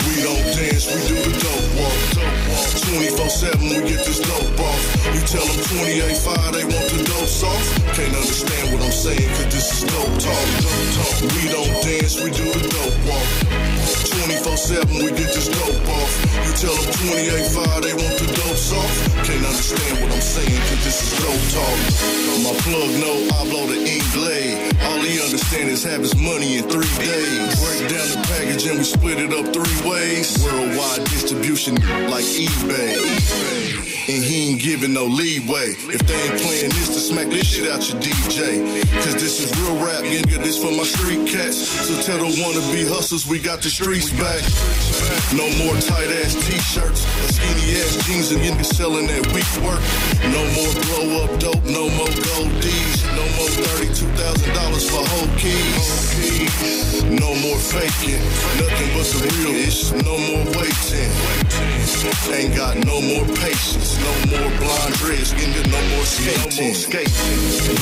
We 0.04 0.20
don't 0.20 0.44
dance, 0.52 0.84
we 0.92 1.00
do 1.08 1.16
the 1.16 1.32
dope 1.40 1.72
walk. 1.80 1.96
24 2.92 3.30
7, 3.30 3.64
we 3.72 3.88
get 3.88 4.04
this 4.04 4.20
dope 4.20 4.60
off. 4.60 4.84
You 5.16 5.24
tell 5.24 5.48
them 5.48 5.64
28 5.80 6.18
5, 6.18 6.52
they 6.52 6.66
want 6.68 6.88
the 6.92 7.08
dope 7.08 7.32
soft. 7.32 7.64
Can't 7.96 8.12
understand 8.12 8.76
what 8.76 8.84
I'm 8.84 8.92
saying, 8.92 9.30
cause 9.32 9.48
this 9.48 9.68
is 9.80 9.88
dope 9.88 10.20
talk. 10.20 10.44
Dope 10.60 10.92
talk. 11.00 11.16
We 11.32 11.48
don't 11.48 11.72
dance, 11.88 12.20
we 12.20 12.28
do 12.28 12.52
the 12.52 12.68
dope 12.68 13.00
walk. 13.08 13.77
24 14.26 14.58
7, 14.58 15.06
we 15.06 15.10
get 15.14 15.30
this 15.30 15.46
dope 15.46 15.90
off. 15.94 16.12
You 16.42 16.54
tell 16.58 16.74
them 16.74 16.90
28 17.06 17.54
5, 17.54 17.84
they 17.86 17.94
want 17.94 18.16
the 18.18 18.28
dope 18.34 18.58
soft. 18.58 18.98
Can't 19.30 19.46
understand 19.46 20.02
what 20.02 20.10
I'm 20.10 20.26
saying, 20.26 20.58
cause 20.58 20.82
this 20.82 20.98
is 21.06 21.12
dope 21.22 21.46
talk. 21.54 21.78
My 22.42 22.54
plug 22.66 22.92
know 22.98 23.18
I 23.38 23.42
blow 23.46 23.66
the 23.70 23.78
ink 23.78 24.06
blade. 24.14 24.74
All 24.90 25.00
he 25.06 25.22
understand 25.22 25.70
is 25.70 25.84
have 25.84 26.02
his 26.02 26.16
money 26.18 26.58
in 26.58 26.64
three 26.66 26.90
days. 26.98 27.54
Break 27.62 27.94
down 27.94 28.08
the 28.10 28.22
package 28.26 28.66
and 28.66 28.78
we 28.80 28.84
split 28.84 29.20
it 29.20 29.32
up 29.34 29.54
three 29.54 29.78
ways. 29.86 30.34
Worldwide 30.44 31.06
distribution 31.14 31.76
like 32.10 32.26
eBay. 32.26 32.98
And 34.08 34.24
he 34.24 34.52
ain't 34.52 34.62
giving 34.62 34.94
no 34.94 35.06
leeway. 35.06 35.76
If 35.94 36.02
they 36.08 36.16
ain't 36.16 36.42
playing 36.42 36.72
this 36.74 36.90
to 36.96 37.00
smack 37.00 37.28
this 37.28 37.46
shit 37.46 37.70
out 37.70 37.84
your 37.90 38.00
DJ. 38.02 38.82
Cause 39.04 39.14
this 39.20 39.44
is 39.44 39.52
real 39.60 39.78
rap, 39.84 40.04
nigga. 40.04 40.42
This 40.42 40.58
for 40.58 40.72
my 40.72 40.84
street 40.84 41.28
cats. 41.28 41.58
So 41.58 41.94
tell 42.02 42.18
the 42.18 42.32
wannabe 42.40 42.88
hustlers 42.88 43.28
we 43.28 43.40
got 43.40 43.62
the 43.62 43.70
streets 43.70 44.07
back. 44.14 44.44
No 45.34 45.48
more 45.60 45.76
tight 45.82 46.10
ass 46.24 46.36
t-shirts, 46.36 47.02
skinny 47.34 47.76
ass 47.82 47.98
jeans 48.06 48.32
and 48.32 48.42
niggas 48.42 48.74
selling 48.74 49.08
that 49.08 49.26
weak 49.34 49.48
work. 49.66 49.82
No 50.32 50.42
more 50.56 50.72
blow 50.88 51.24
up 51.24 51.32
dope, 51.40 51.64
no 51.66 51.90
more 51.98 52.08
gold 52.08 52.54
D's. 52.62 53.04
No 53.18 53.26
more 53.36 53.52
$32,000 53.76 54.88
for 54.88 55.04
whole 55.04 55.32
keys. 55.38 57.04
No 57.08 57.32
more 57.40 57.58
faking, 57.58 58.20
nothing 58.60 58.90
but 58.96 59.08
the 59.12 59.20
real 59.40 59.56
ish. 59.56 59.92
No 60.04 60.16
more 60.16 60.46
waiting. 60.60 61.12
Ain't 62.32 62.56
got 62.56 62.76
no 62.86 63.00
more 63.02 63.26
patience, 63.40 63.98
no 63.98 64.12
more 64.30 64.52
blind 64.60 64.94
dreads, 65.00 65.32
nigga, 65.34 65.64
no 65.72 65.80
more 65.96 66.06
skating. 66.06 66.76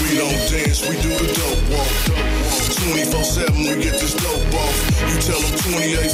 We 0.06 0.18
don't 0.18 0.38
dance, 0.50 0.82
we 0.88 0.96
do 1.02 1.10
the 1.10 1.28
dope 1.34 1.64
walk. 1.74 1.90
24 2.86 3.24
7, 3.24 3.58
we 3.58 3.82
get 3.82 3.98
this 4.00 4.14
dope 4.14 4.54
off. 4.54 4.78
You 5.10 5.18
tell 5.20 5.42
them 5.42 5.58
28 5.74 6.12